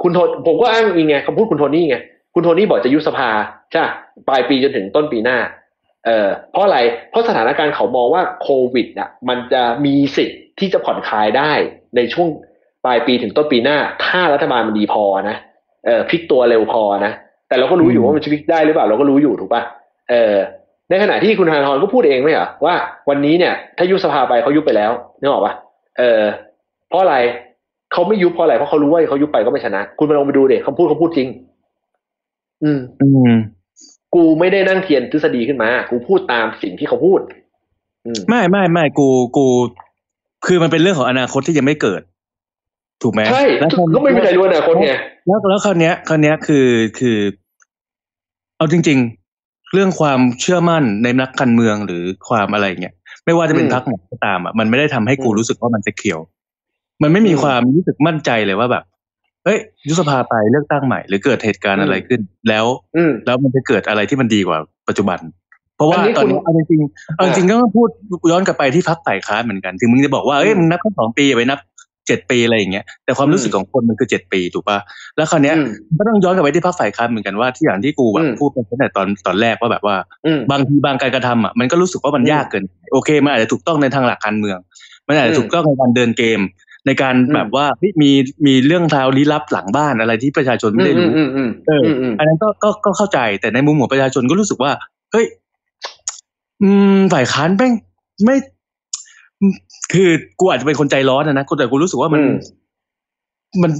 [0.03, 1.97] คุณโทผมก็อ้างอิงไงคำพูดคุณโทนี่ไง
[2.35, 3.31] คุณโทนี่บอกจะยุบสภา
[3.70, 3.93] ใช่ปะ
[4.29, 5.39] ปลายปีจนถึงต้นปีหน้า
[6.07, 6.79] เออเพราะอะไร
[7.11, 11.53] เพราะสถานการณ์เขามองว่าโควิดอะ มันจะมีสิทธิ์ที่จะผ่อนคลายได้
[11.97, 12.29] ในช่วง
[12.85, 15.37] ปลายปีถึงต้นปีหน้า ถ้ารัฐบาลมันดีพอนะ
[15.87, 17.12] เออพลิกตัวเร็วพอนะ
[17.49, 19.62] แต่เราก็รู้อยู่ว่ามันจะพลิกได้หรือเปล่าเราก็รู้อยู่ถูกปะ
[20.11, 20.37] เออ
[20.91, 22.74] ในขณะที่คุณธนาธรก็พูดเองไม่เหรอว่า
[23.09, 25.55] วันนี้เนี่ย ถ้ายุบสภาไปเขายุบไปแล้วนึกออกปะ
[25.99, 26.23] เออ
[26.89, 27.16] เพราะอะไร
[27.93, 31.28] เขาไม่ยุบเพราะอะไรเพราะเขารู้ว่าเขายุบไปก็ไม่ชนะ คุณไปลองไปดูเด็กเขาพูดเขาพูดจริง
[32.64, 33.35] อืม อืม
[34.14, 37.20] กูไม่ได้นั่งเทียนทฤษฎีขึ้นมา กูพูดตามสิ่งที่เขาพูด
[38.06, 39.47] อืมไม่ไม่ไม่กูกู
[40.47, 42.02] คือมันเป็นเรื่องของอนาคตที่ยังไม่เกิด
[43.02, 44.93] ถูกไหมใช่แล้วคราวก็ไม่มีใครรู้อนาคตไง
[45.27, 46.66] แล้วแล้วคราวเนี้ยคราวเนี้ยคือ
[46.98, 47.19] คือ
[48.56, 48.98] เอาจริง
[49.36, 52.94] ๆ เรื่องความเชื่อมั่นในนักการเมืองหรือความอะไรเงี้ย
[53.24, 56.20] ไม่ว่าจะเป็นอืมพรรคไหนก็ตามอะมันไม่ได้ทำให้กูอืมรู้สึกว่ามันจะเขียว
[57.03, 58.85] มันไม่มีอืมความรู้สึกมั่นใจเลยว่าแบบ
[59.45, 59.59] เฮ้ย
[59.89, 62.66] ยุบสภาไปเลือกตั้งใหม่ หรือเกิดเหตุการอืณ์มอะไรขึ้น แล้ว
[62.97, 64.59] อืมแล้วมันจะเกิดอะไรที่มันดีกว่า
[64.89, 65.19] ปัจจุบัน
[65.77, 67.89] เพราะว่าอันนี้ตอนคุณนี้เอาจริงๆเอาจริงๆก็ต้องพูด
[68.31, 71.59] ย้อนกลับไปที่พักฝ่ายค้านเหมือนกัน ถึงมึงจะบอกว่าเอ้ยอืมมึงนับแค่สองปีอย่าไปนับ
[72.07, 74.79] เจ็ดปีอะไรอย่างเงี้ยแต่ความรู้สึกอืมของคนมันคือเจ็ดปีถูกป่ะ
[75.16, 75.69] แล้วคราวเนี้ยอืม
[75.99, 79.97] ก็ต้องย้อนกลับไปที่พักฝ่ายค้านเหมือนกันว่าที่อย่างที่กูแบอืบมพูดไปตั้งแต่ตอนตอนแรกว่าแบบว่า
[80.27, 84.59] อืมบางทีบางการกระทำอะมันก็รู้สึกว่ามันอืมยากเกิน โอเคมันอาจจะถูกต้องในทางหลักการเมือง
[85.09, 86.41] มันอาจอืจะมถูกต้องในการเดินเกม
[86.87, 88.11] ในการอืมแบบว่าเฮ้ยมี
[88.47, 94.73] มีเรื่องราวลี้ลับหลังบ้านอะไรที่ประชาชนไม่ได้รู้อืมอืมเอออือมอืมอันนั้นก็ก็ก็เข้าใจแต่ในมุมของประชาชนก็รู้สึกว่า
[95.13, 95.27] เฮ้ย
[96.63, 97.73] อืมฝ่ายค้านแม่ง
[98.25, 98.37] ไม่
[99.41, 99.55] อืม
[99.93, 100.11] คือ
[100.41, 102.37] กูอาจจะเป็นคนใจร้อนนะนะแต่กูรู้สึกว่ามันอืม
[103.63, 103.73] มัน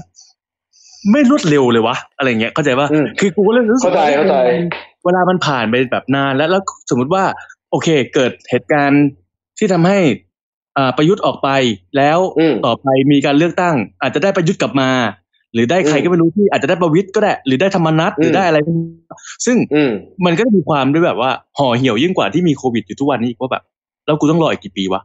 [1.12, 4.37] ไม่รวดเร็วเลยวะอะไรเงี้ยเข้าใจป่ะอืมคือกูก็เลยรู้สึกเข้าใจว่าเข้าใจ
[5.05, 7.24] เวลามันผ่านไปแบบนานแล้วแล้วสมมุติว่า
[7.70, 9.05] โอเค เกิดเหตุการณ์
[9.59, 10.32] ที่ทำให้อ่า
[10.97, 11.49] ประยุทธ์ออกไป
[11.97, 14.90] แล้วอืมต่อไปมีการเลือกตั้ง อาจจะได้ประยุทธ์กลับมา
[15.55, 18.59] หรือได้ใครอืมก็ไม่รู้ที่อาจจะได้ประวิตยก็ได้ หรือได้ธรรมนัตหรือมได้อะไร
[19.47, 19.90] ซึ่งอืม
[20.27, 23.62] มันก็จะมีความด้วยแบบว่าห่อเหี่ยวยิ่งกว่าที่มีโควิดอยู่ทุกวันนี้อีกว่าแบบ
[24.07, 25.03] แล้วกูต้องรออีกกี่ปีวะ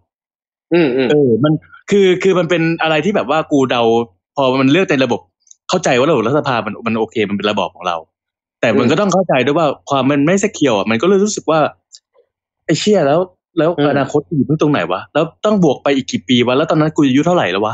[0.73, 1.53] อืมอืมเออ มัน
[1.91, 3.81] คือคือมันเป็นอะไรที่แบบว่ากูเดา
[4.35, 5.21] พอมันเลือกในระบบ
[5.69, 7.97] เข้าใจว่าระบบรัฐสภามันมันโอเค มันเป็นระบอบของเรา
[8.61, 11.59] แต่มันก็ต้องเข้าใจด้วยว่าความมันไม่สเกียวอะมันก็เลยรู้สึกว่า
[12.65, 13.19] ไอ้เชี่ยแล้ว
[13.57, 17.73] แล้วอนาคตอยู่ที่ตรงไหนวะแล้วต้องบวกไปอีกกี่ปีวะแล้วตอนนั้นกูอายุเท่าไหร่แล้ววะ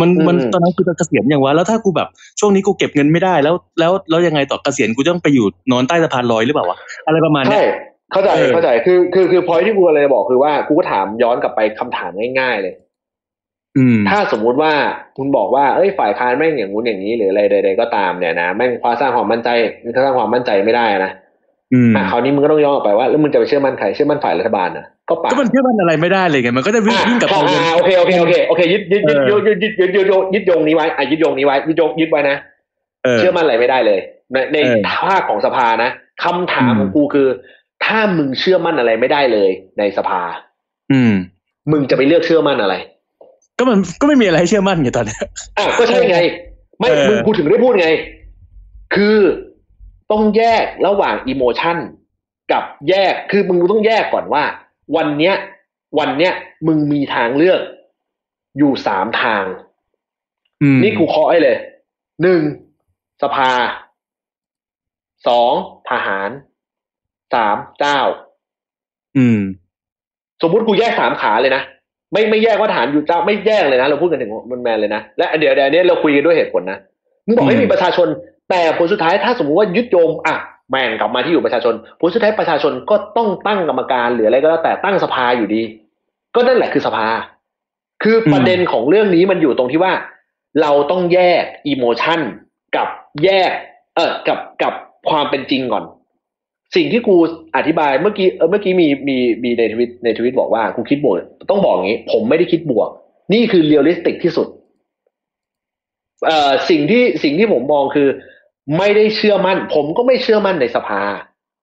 [0.00, 2.08] มันมันตอนนั้นกูจะเกษียณอย่างวะแล้วถ้ากูแบบ
[2.40, 7.66] ช่วงนี้กูเก็บเงินไม่ได้แล้วแล้วแล้วยังไงต่อเกษียณกูต้องไปอยู่นอนใต้สะพานลอยหรือเปล่าวะอะไรประมาณเนี้ใช่ย
[8.12, 12.74] เข้าใจเออเข้าใจคือคือคือพอยที่กูเลยบอกคือว่ากูก็ถามย้อนกลับไปคำถามง่ายๆเลย
[13.78, 14.72] อืมถ้าสมมุติว่า
[15.16, 19.48] คุณบอกว่าเอ้ยฝ่ายค้านแม่งอย่างงู้นอย่างนี้หรืออะไรใดๆก็ตามเนี่ยนะแม่งคว้าสร้างความมั่นใจ
[20.04, 21.12] สร้างความมั่นใจไม่ได้นะ
[21.74, 32.36] อืมอะคราวนี้มึงก็ต้องย้อนกลับไปว่าแล้วมึงจะไปเชื่อมั่นใครเชื่อมั่นฝ่ายรัฐบาลนะ ก็ปาก็มันเชื่อมันอะไรไม่ได้เลยไงมันก็จะวิ่งอะวิ่งกลับไปอะวนอะโอเคโอเคโอเคโอเคยึดยึดยึดเออยึดยึดยึดยึดยึดยึดยึดโยงนี้ไว้อะยึดโยงนี้ไว้ยึดโยงยึดไว้นะ
[33.04, 34.00] เออเชื่อมั่นอะไรไม่ได้เลย
[34.32, 35.90] ในในเออภาคของสภานะ
[36.22, 37.28] คำถามอืมของกูคือ
[37.84, 40.20] ถ้ามึงเชื่อมั่นอะไรไม่ได้เลยในสภา
[40.92, 41.12] อืม
[41.70, 42.74] มึงจะไปเลือกเชื่อมั่นอะไร
[43.58, 45.20] ก็มันก็ไม่มีอะไรให้เชื่อมั่นไงตอนเนี้ย
[45.58, 46.18] อะก็ใช่ไง
[46.78, 47.88] ไม่เออมึงกูถึงได้พูดไง
[48.94, 49.18] คือ
[50.12, 51.76] ต้องแยกระหว่างอิโมชัน
[52.52, 54.42] กับแยกคือมึงต้องแยกก่อนว่า
[54.96, 55.34] วันเนี้ย
[55.98, 56.32] วันเนี้ย
[56.66, 57.60] มึงมีทางเลือก
[58.58, 59.44] อยู่สามทาง
[60.62, 61.56] อืมนี่กูเคาะให้เลย
[62.22, 62.40] หนึ่ง
[63.22, 63.50] สภา
[65.28, 65.52] สอง
[65.90, 66.30] ทหาร
[67.34, 68.00] สามเจ้า
[69.18, 69.40] อืม
[70.42, 71.62] สมมุติกูแยกสามขาเลยนะ
[72.12, 76.78] ไม่ไม่แยกว่าฐานอยู่เจ้าไม่แยกเลยนะ เราพูดกันถึงมันแมนเลยนะและเดี๋ยวเดี๋ยวอันนี้เราคุยกันด้วยเหตุผลนะ
[77.26, 78.08] มึงบอกให้อืมมีประชาชน
[78.50, 80.36] แต่ผลสุดท้ายถ้าสมมติว่ายึดโยงอะ
[80.70, 85.62] แม่งกลับมาที่อยู่ประชาชนผลสุดท้ายประชาชนก็ต้องตั้งกรรมการหรืออะไรก็แล้วแต่ตั้งสภาอยู่ดี
[86.34, 87.06] ก็นั่นแหละคือสภา
[88.02, 89.92] คือประเด็นของเรื่องนี้มันอยู่ตรงที่ว่า
[90.60, 92.20] เราต้องแยกอิโมชัน
[92.76, 92.88] กับ
[93.24, 93.50] แยก
[93.96, 94.72] เออกับกับ
[95.10, 95.84] ความเป็นจริงก่อน
[96.76, 97.16] สิ่งที่กู
[97.56, 101.16] อธิบายเมื่อกี้เออเมื่อกี้มีมีมีในทวิตในทวิตบอกว่ากูคิดบวก
[101.50, 102.88] ต้องบอกอย่างนี้ ผมไม่ได้คิดบวก
[103.32, 104.48] นี่คือ realistic ที่สุด
[106.26, 108.08] เอ่อสิ่งที่สิ่งที่ผมมองคือ
[108.78, 111.02] ไม่ได้เชื่อมั่น ผมก็ไม่เชื่อมั่นในสภา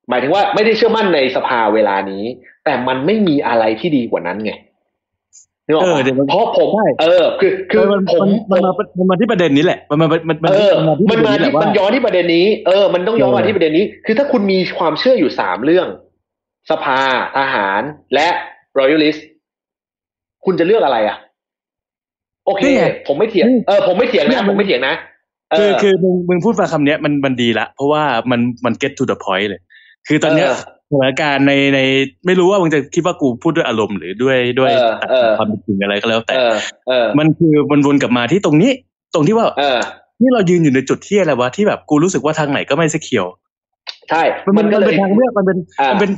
[0.09, 2.23] หมายถึงว่าไม่ได้เชื่อมั่นในสภาเวลานี้
[2.65, 4.51] แต่มันไม่มีอะไรที่ดีกว่านั้นไง
[5.65, 15.87] นึกออกเออปะเดี๋ยวมันเพราะผมใช่เออ คือคือมันผมมันมันมามันมาที่ประเด็นนี้แหละ มันมามันมันเออมันมาที่มันมาที่ประเด็นนี้แหละว่ามันย้อนที่ประเด็นนี้ เออ มันต้องย้อนมาเออที่ประเด็นนี้ คือถ้าคุณมีความเชื่ออยู่สามเรื่อง
[16.69, 16.99] สภา
[17.37, 17.81] ทหาร
[18.15, 18.27] และ
[18.77, 19.17] รอยัลลิส
[20.45, 21.17] คุณจะเลือกอะไรอะ
[22.45, 25.10] โอเคนี่ไงผมไม่เถียงนี่เออผมไม่เถียงเนี่นะยผมไม่เถียงนะเอ
[25.57, 29.61] คืออคือมึงมึงพูดมาคำเนี้ยมันมันดีละ เพราะว่ามันมัน get to the point เลย
[30.07, 30.57] คือตอนเนี้ยเออ
[30.89, 31.79] สถานการณ์ในใน
[32.25, 36.55] ไม่รู้ว่ามึงจะคิดว่ากูพูดด้วยอารมณ์หรือด้วยด้วยเออเออความเป็นจริงอะไรก็แล้วแต่เออ
[36.87, 38.71] เออมันคือมันวนกลับมาที่ตรงนี้
[39.13, 39.79] ตรงที่ว่าเออ
[40.19, 43.25] ที่เรายืนอยู่ในจุดที่อะไรวะที่แบบกูรู้สึกว่าทางไหนก็ไม่สเคียว
[44.09, 46.11] ใช่ มันมัมันนก็มันเลเป็ยนทางเลือกมันเป็นอ่ามัมันเป็น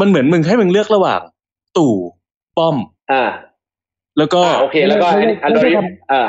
[0.00, 1.20] มันเหมือนมึงให้มึงเลือกระหว่าง
[1.76, 1.94] ตู่
[2.56, 2.76] ป้อม
[3.12, 3.24] อ่า
[4.18, 5.82] แล้วก็อ่าโอเคแล้วก็อันนี้อันไม่นี้ใช่
[6.12, 6.22] อ่า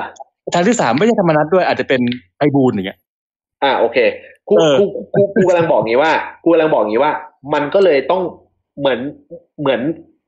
[0.54, 2.02] ทางที่สามไม่ใช่ธรรมนัตด้วยอาจจะเป็น
[2.38, 3.00] ไพบูลย์อย่างเงี้ย
[3.64, 3.98] อ่าโอเค
[4.48, 4.84] กูเออกู
[5.16, 6.14] กูกูกำลังบอกงี้ว่า
[6.44, 7.14] กูกำลังบอกงี้ว่า
[7.54, 8.24] มันก็เลยต้อง
[8.80, 9.00] เหมือน
[9.60, 9.82] เหมือน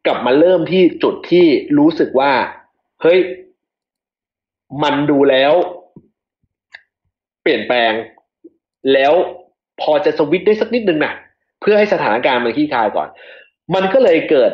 [0.05, 1.45] กลับมาเริ่มที่จุดที่
[1.77, 2.31] รู้สึกว่า
[3.01, 3.19] เฮ้ย
[4.83, 5.53] มันดูแล้ว
[7.41, 7.91] เปลี่ยนแปลง
[8.93, 9.13] แล้ว
[9.81, 11.13] พอจะสวิตช์ได้สักนิดนึงนะ
[11.61, 13.07] เพื่อให้สถานการณ์มันคลี่คลายก่อน
[13.75, 14.51] มันก็เลยเกิด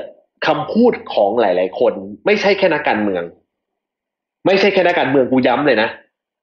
[0.48, 1.94] คำพูดของหลาย ๆ คน
[2.26, 3.23] ไม่ใช่แค่นักการเมือง
[4.47, 5.89] ไม่ใช่แค่นักการเมืองกูย้ำเลยนะ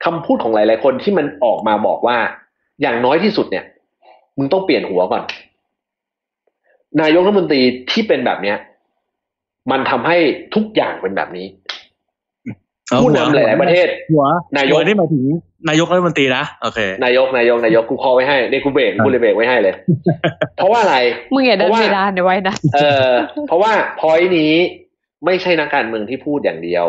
[0.05, 2.17] คำพูดของหลาย ๆ คนที่มันออกมาบอกว่า
[2.83, 3.65] อย่างน้อยที่สุดเนี่ย
[4.39, 5.23] มึงต้องเปลี่ยนหัวก่อน
[7.01, 7.61] นายกรัฐมนตรี
[7.91, 8.57] ที่เป็นแบบเนี้ย
[9.71, 10.17] มันทำให้
[10.55, 11.47] ทุกอย่างเป็นแบบนี้
[12.89, 14.27] เอาผู้หัวนำหลาย ๆ ประเทศหัว
[14.59, 15.25] นายกหัวนี่หมายถึง
[15.69, 19.75] นายกรัฐมนตรีนะโอเคนายกนายกนายกกูคอไว้ให้นี่กูเบรกกูเลยเบรกไว้ให้เลย
[20.57, 20.97] เพราะว่าอะไร
[21.35, 22.79] มึงอย่าเดินเพราะว่าไปด้านเดี๋ยวไว้นะเอ
[23.09, 23.11] อ
[23.49, 24.53] เพราะว่าพอยนี้
[25.25, 26.87] ไม่ใช่นักการเมืองที่พูดอย่างเดียว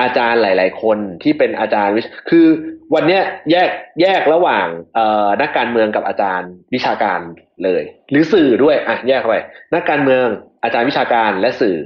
[0.00, 2.46] อาจารย์หลาย ๆ คนที่เป็นอาจารย์วิชคือ
[2.94, 3.70] วันเนี้ยแยก
[4.02, 7.20] แยกระหว่างเอ่อนักการเมืองกับอาจารย์วิชาการ
[7.64, 9.36] เลย หรือสื่อด้วยอะแยกเข้าไป
[9.74, 10.26] นักการเมือง
[10.64, 11.76] อาจารย์วิชาการและสื่อ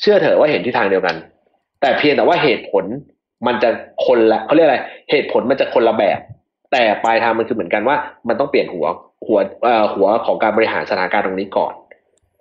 [0.00, 1.16] เชื่อเถอะว่าเห็นที่ทางเดียวกัน
[1.80, 2.84] แต่เพียงแต่ว่าเหตุผล
[3.46, 3.70] มันจะ
[4.06, 4.78] คนละเขาเรียกอะไร
[5.10, 6.18] เหตุผลมันจะคนละแบบ
[6.72, 7.96] แต่ปลายทางมันคือเหมือนกันว่า
[8.28, 8.86] มันต้องเปลี่ยนหัว
[9.26, 11.74] หัวเอ่อหัวของการบริหารสถานการณ์ตรงนี้ก่อน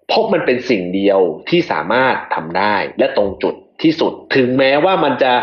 [0.08, 1.20] เพราะมันเป็นสิ่งเดียว
[1.50, 5.34] ที่สามารถทำได้และตรงจุด ที่สุด ถึงแม้ว่ามันจะ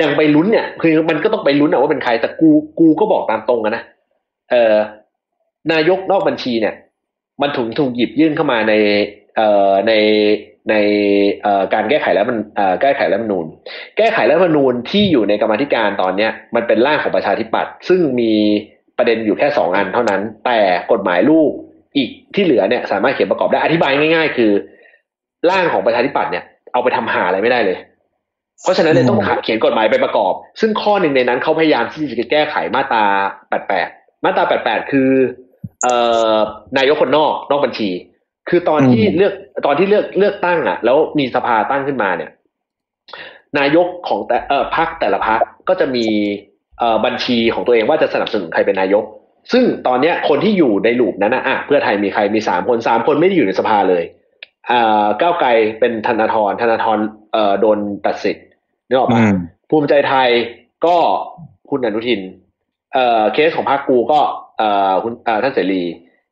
[0.00, 3.82] ยังไปลุ้นเนี่ย คือมันก็ต้องไปลุ้นอะว่าเป็นใครแต่กูกูก็บอกตามตรงนะ
[4.50, 4.74] เออ
[5.72, 6.74] นายกนอกบัญชีเนี่ย
[7.42, 8.74] มันถูกถูกหยิบยื่นเข้ามาใน
[9.36, 9.92] เอ่อใน
[10.70, 10.74] ใน
[11.42, 13.46] เอ่อการแก้ไขแล้วมันเอ่อแก้ไขรัฐธรรมนูญ
[13.96, 18.32] แก้ไขรัฐธรรมนูญที่อยู่ในกรรมธิการตอนเนี้ยมันเป็นร่างของประชาธิปัตย์ซึ่งมี
[18.98, 20.60] ประเด็นอยู่แค่สองอันเท่านั้น แต่
[20.92, 21.50] กฎหมายลูก
[21.96, 24.52] อีกที่เหลือเนี่ย สามารถเขียนประกอบได้อธิบายง่าย ๆ คือ
[25.50, 27.78] ร่างของประชาธิปัตย์เนี่ย เอาไปทำหาอะไรไม่ได้เลย
[28.62, 33.04] เพราะฉะนั้นเลยต้องเขียนกฎหมายไปประกอบ ซึ่งข้อหนึ่งในนั้นเขาพยายามที่จะแก้ไขมาตรา
[33.64, 35.10] 88 มาตรา88 คือ
[35.82, 35.96] เอ่
[36.34, 36.36] อ
[36.78, 37.90] นายกคนนอกนอกบัญชี
[38.48, 39.32] คือตอนที่เลือก
[39.66, 42.30] ตอนที่เลือกเลือกตั้งอะ แล้วมีสภาตั้งขึ้นมาเนี่ย
[43.58, 46.06] นายกของแต่เอ่อพักแต่ละพักก็จะมี
[46.78, 49.04] เอ่อบัญชีของตัวเองว่าจะสนับสนุนใครเป็นนายก
[49.52, 54.21] ซึ่งตอนเนี้ยคนที่อยู่ในลูปนั้นนะอะเพื่อไทยมีใครมีสามคนสามคนไม่ได้อยู่ในสภาเลยอ่า
[55.20, 55.48] ก้าวไกล
[55.80, 56.98] เป็นธนาธรธนาธร
[57.32, 58.46] เอ่อโดนตัดสิทธิ์
[58.88, 59.36] นึกออกปะอืม
[59.70, 60.28] ภูมิใจไทย
[60.86, 60.96] ก็
[61.70, 62.20] คุณอนุทิน
[62.92, 64.20] เอ่อเคสของพรรคกูก็
[64.58, 65.82] เอ่อคุณเอ่อท่านเสรี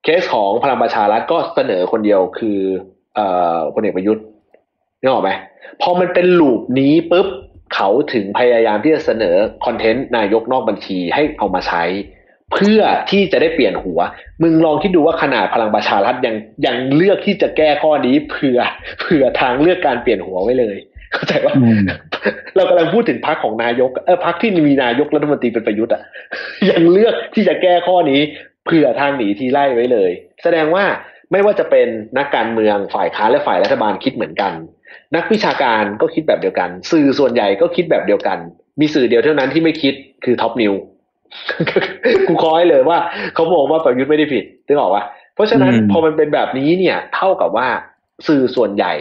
[0.04, 2.58] เคสของพลังประชารัฐก็เสนอคนเดียวคือ
[3.14, 4.24] เอ่อพลเอกประยุทธ์
[5.00, 5.30] นึกออกไหม
[5.82, 7.26] พอมันเป็นลูปนี้ปุ๊บ
[7.74, 11.82] เขาถึงพยายามที่จะเสนอคอนเทนต์นายกนอกบัญชีให้เอามาใช้
[12.52, 13.98] เพื่อที่จะได้เปลี่ยนหัว
[14.42, 16.34] มึงลองคิดดูว่าขนาดพลังประชารัฐยัง
[16.66, 18.58] ยังเลือกที่จะแก้ข้อนี้เผื่อ
[19.00, 20.76] เผื่อทางเลือกการเปลี่ยนหัวไว้เลย
[21.12, 21.80] เข้าใจว่าอืม
[22.56, 26.02] เรากำลังพูดถึงพักของนายกเออพักที่มีนายกรัฐมนตรีเป็นประยุทธ์อะ
[26.70, 28.20] ยังเลือกที่จะแก้ข้อนี้
[28.66, 30.10] เผื่อทางหนีทีไล่ไว้เลย
[30.42, 30.84] แสดงว่า
[31.32, 34.52] ไม่ว่าจะเป็นนักการเมืองฝ่ายค้านและฝ่ายรัฐบาลคิดเหมือนกัน
[35.16, 38.38] นักวิชาการก็คิดแบบเดียวกัน สื่อส่วนใหญ่ก็คิดแบบเดียวกัน
[38.80, 39.94] มีสื่อเดียวเท่านั้นที่ไม่คิด
[40.24, 40.72] คือท็อปนิว
[42.26, 42.98] กูคอยเลยว่า
[43.34, 45.04] เขามองว่าประยุทธ์ไม่ได้ผิดนึกออกปะ
[45.34, 47.68] เพราะฉะนั้นอืมพอมันเป็นแบบนี้เนี่ย เท่ากับว่า
[48.26, 48.92] สื่อส่วนใหญ่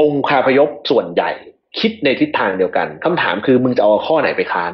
[0.00, 1.30] องค์คาพยพส่วนใหญ่
[1.80, 4.72] คิดในทิศทางเดียวกันคำถามคือมึงจะเอาข้อไหนไปค้าน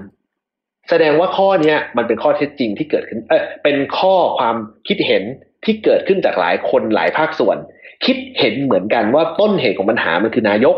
[0.89, 4.57] แสดงว่าข้อเนี้ยมันเป็นข้อเท็จจริงที่เกิดขึ้น เออเป็นข้อความ
[4.89, 5.23] คิดเห็น
[5.65, 7.57] ที่เกิดขึ้นจากหลายคนหลายภาคส่วน
[8.05, 10.77] คิดเห็นเหมือนกันว่าต้นเหตุของปัญหามันคือนายก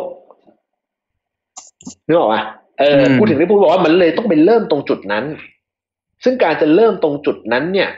[2.06, 2.42] นึกออกปะ
[2.78, 5.24] เอออืมพูดถึงได้พูดบอกว่ามันเลยต้องไปเริ่มตรงจุดนั้น
[6.24, 7.90] ซึ่งการจะเริ่มตรงจุดนั้นเนี่ย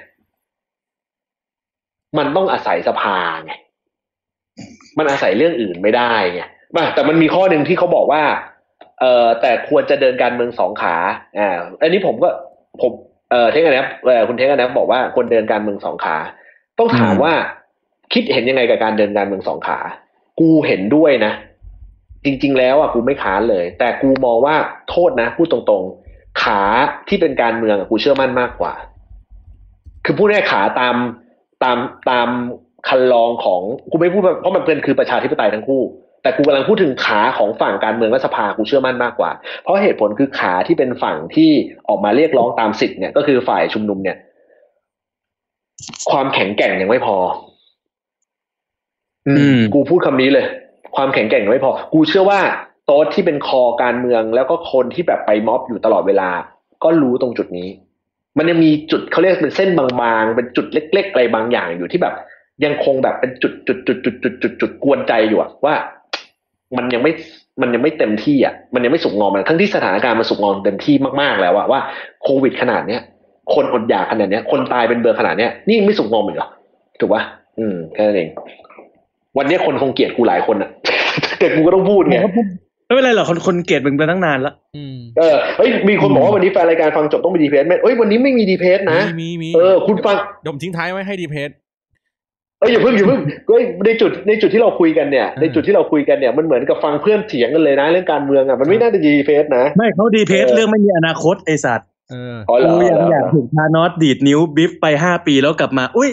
[2.19, 3.53] มันต้องอาศัยสภาไง
[4.99, 6.43] มันอาศัยเรื่องอื่นไม่ได้ไง
[6.77, 8.23] มาแต่มันมีข้อหนึ่งที่เขาบอกว่า
[9.01, 10.97] เออแต่ควรจะเดินการเมืองสองขา
[11.39, 12.29] อ่าอันนี้ผมก็
[12.83, 12.93] ผม
[13.31, 16.17] เออเทคกันนะเออคุณเทคกันนะบอกว่าควรเดินการเมืองสองขา
[16.79, 17.35] ต้องถามอืมว่า
[18.13, 19.79] คิดเห็นยังไงกับการเดินการเมืองสองขา
[20.41, 21.33] กูเห็นด้วยนะ
[22.25, 24.55] จริง ๆ แล้วอะกูไม่ค้านเลย แต่กูมองว่า
[24.91, 26.63] โทษนะพูดตรงๆ ขา
[27.09, 28.75] ที่เป็นการเมืองอะกูเชื่อมั่นมากกว่า
[30.05, 30.95] คือพูดง่ายๆขาตาม
[31.65, 31.79] ตาม
[32.11, 32.29] ตาม
[32.89, 35.83] คันลองของกูไม่พูดว่าเพราะมันเป็นคือประชาธิปไตยทั้งคู่
[36.23, 39.31] แต่กูกำลังพูดถึงขาของฝั่งการเมืองและสภากูเชื่อมั่นมากกว่า
[39.63, 41.51] เพราะเหตุผลคือขาที่เป็นฝั่งที่
[41.89, 44.17] ออกมาเรียกร้องตามสิทธิ์เนี่ยก็คือฝ่ายชุมนุมเนี่ย
[46.11, 47.17] ความแข็งแกร่งยังไม่พอ
[49.29, 50.47] อือืมมกูพูดคำนี้เลย
[50.95, 52.41] ความแข็งแกร่งไม่พอ กูเชื่อว่า
[52.87, 56.31] โต๊ดที่เป็นคอการเมืองแล้วก็คนที่แบบไปม็อบอยู่ตลอดเวลา
[56.85, 57.69] ก็รู้ตรงจุดนี้
[58.39, 62.15] มันยังมีจุดเขาเรียกเป็นเส้นบางๆ เป็นจุดเล็กๆอะไรบางอย่างอยู่ที่แบบ
[62.65, 65.75] ยังคงแบบเป็นจุดจุดจุดจุดจุดจุดจุดกวนใจอยู่ว่า
[66.77, 67.13] มันยังไม่
[67.61, 71.81] มันยังไม่เต็มที่อะมันยังไม่สุกงอมันทั้งที่สถานการณ์มันสุกงอมเต็มที่มากๆแล้วอะว่า
[72.23, 73.03] โควิดขนาดเนี้ย
[73.55, 76.49] คนอดอยากขนาดเนี้ย คนตายเป็นเบอร์ขนาดเนี้ยนี่ไม่สุกงอมอีกเหรอ
[77.01, 77.23] ถูกปะ
[77.59, 78.29] อืมแค่นั้นเอง
[79.39, 80.71] วันนี้คนคงเกลียดกูหลายคนอะ
[81.39, 82.19] แต่กูก็ต้องพูดไง
[82.87, 91.51] ไม่เป็นไรหรอกคนคนเกลียดมึงมาตั้งนานแล้วอืมเออเฮ้ยมีคนบอกว่าวันนี้แฟนรายการฟังจบต้องมีดีเพสไหมเอ้ยวันนี้ไม่มีดีเพสนะมีมีมีเออคุณฟังเดี๋ยวผมทิ้งท้ายไว้ให้ดีเพจ
[92.61, 106.11] เอ้ยอย่าเพิ่งอย่าเพิ่งเฮ้ยในจุดในจุดที่เราคุยกันเนี่ย ในจุดที่เราคุยกันเนี่ยมันเหมือนกับฟังเพื่อนเถียงกันเลยนะ เรื่องการเมืองอะมันไม่น่าจะดีเพสนะไม่เขาดีเพจเออเรื่องไม่มีอนาคตไอสัตว์เอออ๋อเหรอกูยังเหรออยากถูกทานอสดีดนิ้วบิฟไปห้าปีแล้วกลับมา อุ้ย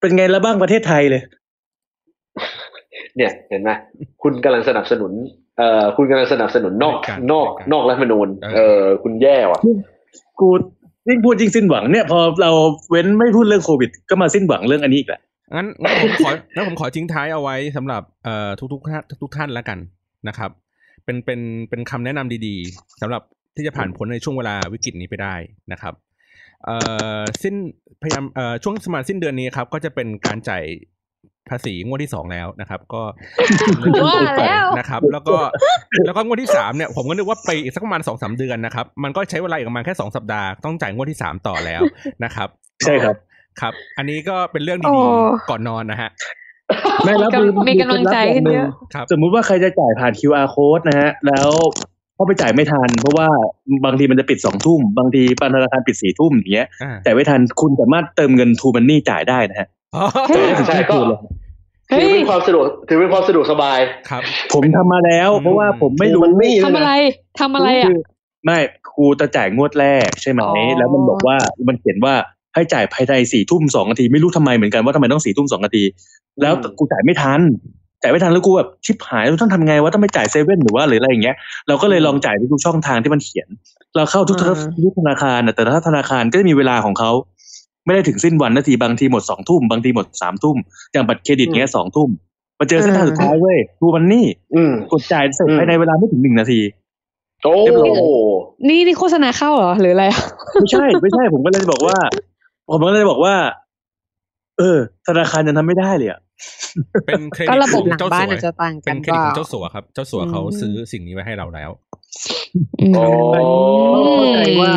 [0.00, 1.22] เป็นไงละบ้างประเทศไทยเลย
[3.16, 3.70] เนี่ยเห็นไหม
[4.22, 5.12] คุณกำลังสนับสนุน
[5.58, 9.60] เอ่อคุณกำลังสนับสนุนนอกการนอกการนอกรัฐธรรมนูญเออเออคุณแย่ว่ะ
[10.40, 10.48] กู
[11.08, 12.50] ยิ่งพูดยิ่งสิ้นหวังเนี่ยพอเรา
[12.90, 15.20] เว้นไม่พูดเรื่องโควิด ก็มาสิ้นหวังเรื่องอันนี้อีกแหละ
[15.56, 19.78] งั้นงั้นผมของั้นผมขอทิ้งท้ายเอาไว้สำหรับเอ่อทุกทุกๆท่านทุกๆท่านแล้วกัน
[20.28, 20.50] นะครับ
[21.04, 23.22] เป็นเป็นเป็นคำแนะนำดีๆสำหรับ
[23.56, 25.34] ที่จะผ่านพ้นในช่วงเวลาวิกฤตนี้ไปได้
[25.72, 25.94] นะครับ
[26.64, 26.76] เอ่
[27.18, 27.54] อสิ้น
[28.02, 30.64] พยายามเอ่อช่วงสมาสิ้นเดือนนี้ครับก็จะเป็นการจ่าย
[31.50, 33.02] ภาษีงวดที่สองแล้วนะครับ ก็
[34.06, 35.36] ว่าแล้วนะครับ แล้วก็
[36.06, 41.80] แล้วก็งวดที่สามเนี่ยผมก็นึกว่าไปอีกสักประมาณสองสามเดือนนะครับ มันก็ใช้เวลาอีกประมาณแค่สองสัปดาห์ต้องจ่ายงวดที่สามต่อแล้ว
[42.24, 42.48] นะครับ
[42.84, 43.16] ใช่ครับ
[43.60, 46.10] ครับ อันนี้ก็เป็นเรื่องโอ้ดีๆก่อนนอนนะฮะ
[47.04, 51.48] ไม่แล้วกำมีกำลังใจขึ้นเยอะครับสมมุติว่าใครจะจ่ายผ่าน QR code นะฮะแล้ว
[52.14, 53.28] เขาไปจ่ายไม่ทัน เพราะว่า
[53.84, 59.83] บางทีมันจะปิดสองทุ่มบางทีปธนาคารปิดสี่ทุ่มอย่างเงี้ยอ่าจ่ายไม่ทันคุณสามารถเติมเงินทูมันนี่จ่ายได้นะฮะอ๋อเฮ้ย
[60.68, 60.94] ใช่ก็
[61.90, 64.22] เฮ้ถือยเป็นความสะดวกถือเป็นความสะดวกสบายครับ
[64.52, 66.92] ผมทำมาแล้ว เพราะว่าผมไม่รู้มันนี่ทำอะไร
[67.40, 67.92] ทำอะไรอะคื
[68.44, 68.58] ไม่
[68.92, 71.36] ครูจะจ่ายงวดแรกใช่ไหมอ๋อแล้วมันบอกว่า
[71.68, 72.14] มันเขียนว่า
[72.54, 75.84] ให้จ่ายภายในสี่ทุ่มสองนาทีไม่รู้ทำไมเหมือนกันว่าทำไมต้องสี่ทุ่มสองนาที
[76.42, 77.40] แล้วอืมกูจ่ายไม่ทัน
[78.02, 81.36] จ่ายไม่ทันแล้วกูแบบชิบหายเราต้องทำไงว่าต้องไปจ่ายเซเว่นหรือว่าหรืออะไรอย่างเงี้ย
[81.68, 83.48] เราก็เลยลองจ่ายทุกช่องทางที่มันเขียน
[83.96, 87.10] เราเข้าทุกอ่าทุกธนาคารนะแต่ถ้าธนาคารก็จะมีเวลาของเขา
[87.84, 90.56] ไม่ได้ถึงสิ้นวันนาทีบางทีหมดสองทุ่มบางทีหมดสามทุ่ม
[90.92, 92.08] อย่างบัตรเครดิตเงี้ยสองทุ่ม
[92.58, 96.60] มาเจอเส้นทางสุดท้ายเว้ยทูมันนี่อืมกดจ่ายเสร็จอืมภายในเวลาไม่ถึงหนึ่งนาที
[97.42, 97.98] โอ้เรียบร้อย
[98.68, 100.20] นี่นี่โฆษณาเข้าเหรอหรืออะไรอะ
[100.54, 101.96] ไม่ใช่ไม่ใช่ผมก็เลยบอกว่า
[102.70, 103.34] ผมก็เลยบอกว่า
[104.58, 106.20] เออ ธนาคารยังทำไม่ได้เลยอะ
[107.06, 111.70] เป็นเครดิตก็ระบบของหลังเจ้าบ้าสันวอาจจะต่างกัเป็นนเครเปดิตล่าของเจ้าสัวครับ เจ้าสัวเขาอืมซื้อสิ่งนี้ไว้ให้เราแล้ว
[112.80, 113.04] อืมโอ้
[114.12, 114.72] เข้าใจว่า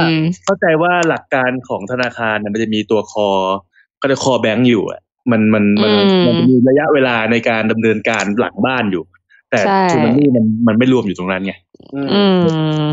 [0.45, 3.29] เข้าใจว่าหลักการของธนาคารเนี่ยมันจะมีตัวคอ
[4.01, 4.99] ก็จะคอแบงก์อยู่อะ
[5.31, 9.03] มันมันมันอืมมันจะมีระยะเวลาในการดำเนินการหลังบ้านอยู่
[9.51, 11.53] แต่ใช่ทูมันนี่มันมันไม่รวมอยู่ตรงนั้นไง
[11.93, 12.35] อืมอืม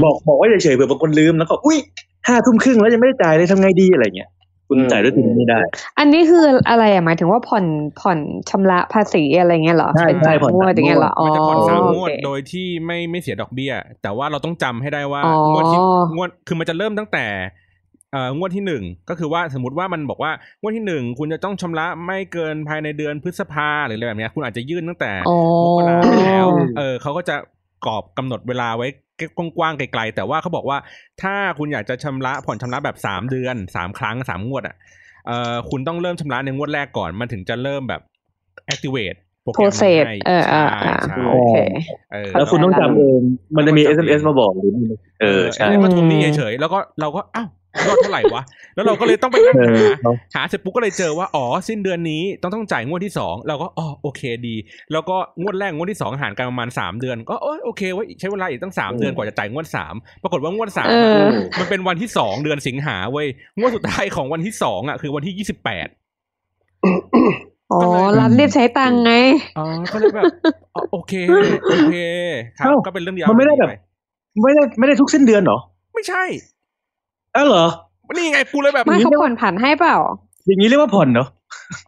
[0.04, 1.78] บอกบอกว่าเฉยๆเผื่อบางคนลืมแล้วก็อุ้ย
[2.28, 4.30] ห้าทุ่มครึ่งแล้วยังไม่ได้จ่ายเลยทำไงดีอะไรเงี้ย
[4.68, 5.60] คุณจ่ายด้วยทูมันนี่ได้
[5.98, 7.64] อันนี้คืออะไรอะหมายถึงว่าผ่อน
[8.00, 8.18] ผ่อน
[8.50, 13.72] ชำระภาษีอะไรเงี้ยเหรอใช่เป็นใช่สามผ่อนงวดสามอย่างเงี้ยเหรออ๋อมันจะผ่อนสามงวดโอเคโดยที่ไม่ไม่เสียดอกเบี้ย
[14.02, 15.80] แต่ว่าเราต้องจำให้ได้ว่าอ๋องวดที่
[16.16, 17.26] งวดคือมันจะเริ่มตั้งแต่
[18.12, 26.46] เอ่องวดที่หนึ่งก็คือว่าสมมติว่ามันบอกว่างวดที่หนึ่งคุณจะต้องชำระไม่เกินภายในเดือนพฤษภาหรืออะไรแบบเนี้ยคุณอาจจะยื่นตั้งแต่อ๋อมกราไปแล้ว
[26.78, 27.36] เออเขาก็จะ
[27.86, 28.88] กรอบกำหนดเวลาไว้
[29.38, 30.78] กว้างๆไกลๆแต่ว่าเขาบอกว่า
[31.22, 34.76] ถ้าคุณอยากจะชำระผ่อนชำระแบบสามเดือนสามครั้งสามงวดอะ
[35.26, 38.02] เอ่อคุณต้องเริ่มชำระในงวดแรกก่อนมันถึงจะเริ่มแบบ
[38.72, 41.54] activate โปรแกรม process ให้เอออ่าใช่อ่าใช่โอเค
[42.12, 43.20] เออแล้วคุณต้องจำเอง
[43.56, 47.48] มันจะมี SMS มาบอกหรือไม่เออใช่นนี้มาทวงหนี้เฉยๆแล้วก็เราก็อ้าว
[47.86, 48.42] ยอดเท่าไหร่วะ
[48.74, 54.56] แล้วเราก็เลยต้องไปนั่งเอหาอเนอะหาเสร็จปุ๊บก็เลยเจอว่า อ๋อ สิ้นเดือนนี้ต้องต้องจ่ายงวดที่สองเราก็อ๋อโอเคดี
[54.92, 60.96] แล้วก็งวดแรกงวดที่สองหารกันประมาณสามเดือน ก็โอยโอเคไว้ยใช้เวลาอีกตั้งสามเดือนกว่าจะจ่ายงวดสามปรากฏว่างวดสามเอ
[61.26, 61.28] อ
[61.60, 63.26] มันเป็นวันที่สองเดือนสิงหาเว้ย
[63.58, 65.88] งวดสุดท้ายของวันที่สองอะคือวันที่ยี่สิบแปด
[67.72, 67.80] อ๋อ
[68.20, 69.12] รัฐรีบใช้ตังค์ไง
[69.58, 70.24] อ๋อก็เลยแบบ
[70.74, 71.12] อ๋อโอเค
[71.70, 71.96] โอเค
[72.58, 73.70] ครับเอ้าก็เป็นเรื่องยาวมันไม่ได้แบบ
[74.42, 75.58] ไม่ได้ไม่ได้ทุกสิ้นเดือนเหรอ
[75.94, 76.24] ไม่ใช่
[77.36, 77.66] อ้าวเหรอ
[78.16, 79.96] นี่ไงกูเลยแบบไม่เขาผ่อนผันให้เปล่า
[80.46, 81.28] อย่างนี้เรียกว่าผ่อนเนาะ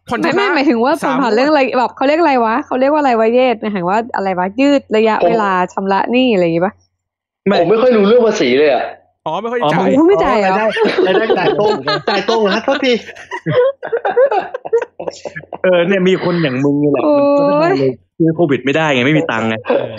[0.09, 6.73] ผ่อนไม่ชำไม่ระหมายถึงว่าผ่อนผันเรื่องอะไรแบบเขาเรียกอะไรวะเขาเรียกว่าอะไรวะเยศหมายถึงว่าอะไรวะยืดระยะผมเวลาชำระหนี้อะไรอย่างงี้ปะ
[7.61, 8.85] ผมไม่ค่อยรู้เรื่องภาษีเลยอะ
[9.27, 10.67] อ๋อไม่ค่อยอ๋อจ่ายโอ้ไม่จ่ายเหรอรายได้
[11.07, 11.71] รายได้จ่ายตรง
[12.09, 12.93] จ่ายตรงนะโทษที
[15.63, 17.03] เออเนี่ยมีคนอย่างมึงนี่แหละ
[18.17, 19.95] โอ้ยมันก็ทำเลยคือโควิดไม่ได้ไงไม่มีตังค์ไงเออ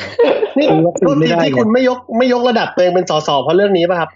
[0.58, 4.10] นี่ซื้อวัคซีโทนษไม่ทีได้ที่ไงคุณไม่ยกไม่ยกระดับตัวเองเป็นสสเพราะเรื่องนี้ป่ะครับ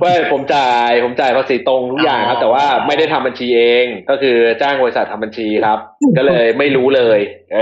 [0.00, 5.78] ไม่ผมจ่ายผมจ่ายภาษีตรงทุกอย่างครับ แต่ว่าไม่ได้ทำบัญชีเอง ก็คือจ้างบริษัททำบัญชีครับ
[6.16, 7.20] ก็เลยไม่รู้เลย
[7.54, 7.58] เอ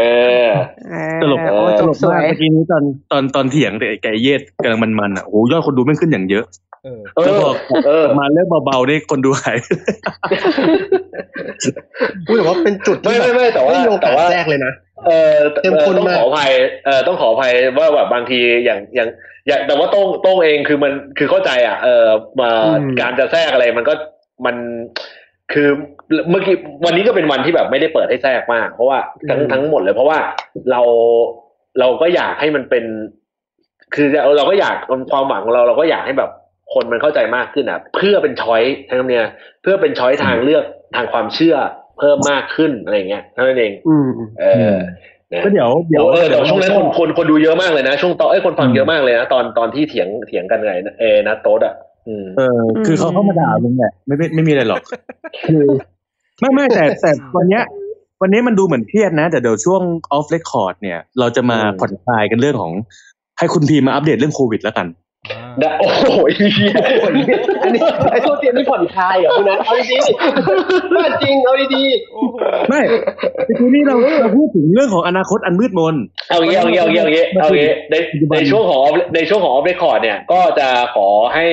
[0.47, 0.49] อ
[0.91, 2.83] เออตลกโอ้ตจลบกสวมากยเมื่อกี้นี้ตอน
[3.13, 6.45] ตอนตอนเถียงแต่ไก่เยศกำลังมันๆอะโอ้โหยอดคนดูไม่ขึ้นอย่างเยอะ
[6.85, 9.57] เออเอแล้วอพอเออมาเรื่องเบาๆนี่คนดูหาย
[12.27, 14.73] พูดแต่ว่าเป็นจุดที่ไม่แบบไม่ไม่แต่ว่าไม่มีโอกาแต่สว่าแทรกเลยนะ
[15.07, 16.53] เออเต็มเออคุณต้องมากขออภัย
[16.85, 19.09] เออต้องขออภัยว่าแบบบางทีอย่างอย่าง
[19.47, 22.07] อย่างแต่ว่าโต้งโต้งเองคือมันคือเข้าใจอะ เออ
[22.41, 23.95] มาอืมการจะแทรกอะไรมันก็
[24.47, 24.57] มัน
[25.53, 25.69] คือ
[26.31, 28.99] เมื่อกี้วันนี้ก็เป็นวันที่แบบไม่ได้เปิดให้แทรกมาก เพราะว่า
[29.31, 30.19] ทั้งอืมทั้งหมดเลย เพราะว่า
[30.71, 30.81] เรา
[31.81, 32.85] เราก็อยากให้มันเป็น
[33.95, 34.77] คือเราเราก็อยาก
[35.11, 36.31] ความหวังของเราเราก็อยากให้แบบ
[36.75, 39.29] คนมันเข้าใจมากขึ้นอะ เพื่อเป็นช้อยทั้งนั้นเนี่ย
[39.63, 40.65] เพื่อเป็นช้อยทางเลือก
[40.97, 41.57] ทางความเชื่อ
[42.01, 44.09] เพิ่มมากขึ้นอะไรเงี้ยเท่านั้นเองอืม
[44.41, 44.45] เอ
[44.75, 44.77] อ
[45.33, 51.75] นะก็เดี๋ยวเดี๋ยวเออแต่ช่วงนั้นคนคนคนดูเยอะมากเลยนะช่วงตอนเอ้ยคนฟังเยอะมากเลยนะตอนตอนที่เถียงเถียงกันไงนะเอนะโต๊ดอะ
[52.09, 54.83] อืมเออ คือเขาเข้ามาด่ามึงแหละไม่ไม่ไม่มีอะไรหรอก
[55.47, 55.67] คือ
[56.41, 57.65] ไม่ไม่แต่แต่วันเนี้ย
[58.23, 59.83] วันนี้มันดูเหมือนเครียดนะ แต่เดี๋ยวช่วง
[60.13, 62.73] ออฟเรคคอร์ดเนี่ย เราจะมาอืมผ่อนคลายกันเรื่องของ
[63.39, 64.87] ให้คุณพีมาอัปเดตเรื่องโควิดแล้วกัน
[65.63, 66.73] นะโอ้โหเหี้ย
[67.05, 67.25] อันนี้
[68.13, 72.37] ไอ้ตัวเตรียมนี่ผ่อนคลายเหรอคุณนัทเอาดีๆว่าจริงเอาดีโอ้โห
[72.69, 72.81] ไม่
[73.59, 75.95] ทีนี้เราเราพูดถึงเรื่องของอนาคตอันมืดมน
[76.29, 77.95] เอางี้เอางี้เอางี้เอางี้เอางี้ใน
[78.33, 78.83] ในช่วงของ
[79.15, 81.47] ในช่วงของออฟเรคคอร์ดเนี่ยก็จะขอให้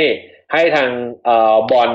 [0.53, 0.89] ให้ทาง
[1.25, 1.91] เอ่อบอล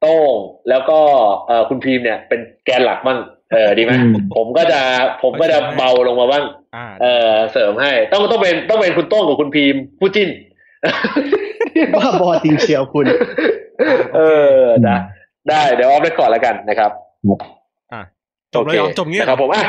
[0.00, 0.34] โต้ง
[0.68, 0.98] แล้วก็
[1.46, 3.18] เอ่อคุณพีมเนี่ยเป็นแกนหลักบ้าง
[3.52, 4.80] เออดีไหมอืมผมก็จะ
[5.22, 6.44] ผมก็จะเบาลงมาบ้าง
[6.76, 10.53] อ่าเออเสริมให้ต้องต้องเป็นต้องเป็นคุณโต้งกับคุณพีมผู้จิ้นๆ
[11.98, 13.04] ว่าบอจริงเชียวคุณ
[14.16, 14.20] เอ
[14.56, 14.98] อนะ
[15.48, 16.90] ได้เดี๋ยวออฟเรคคอร์ดแล้วกันนะครับ
[17.92, 18.00] อะ
[18.54, 19.64] จบเลยเหรอจบเงี้ยนะครับผมอะ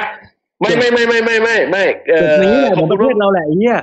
[0.61, 3.77] ไม่ไม่ไม่ไม่ไม่ไม่ไม่เอจอบนี้แหละขขออบงปคุณระเทศเราแหละไอ้เหี้ย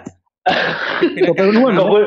[1.29, 2.03] จบไปรุ่นๆขอบคุณ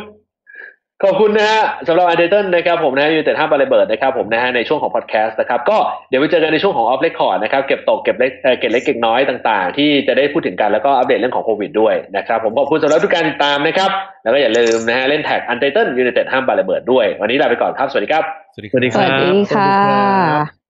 [1.06, 5.78] ขอบคุณนะฮะสำหรับอันเดอร์ตันนะครับผมนะฮะยูเต็ดห้าบาร์เบิร์ดนะครับผมนะฮะในช่วงของพอดแคสต์นะครับก็
[6.10, 13.92] เดี๋ยวไปเจอกันในช่วงของออฟเลคคอร์ดนะครับเก็บตกเก็บเล็กเอ่อเก็บเล็กเก็บน้อยต่างๆ ที่จะได้พูดถึงกันแล้วก็อัปเดตเรื่องของโควิดด้วยนะครับผมขอบคุณสำหรับทุกการติดตามนะครับ
[14.24, 18.24] แล้วก็อย่าลืมนะฮะเล่นแท็กอันเดอร์ตันยูเต็ดห้าบาร์เบิร์ดด้วย วันนี้ลาไปก่อนครับสวัสดีครับ
[18.54, 20.65] สวัสดีสวัสดีสครัวัสบดีค่ะ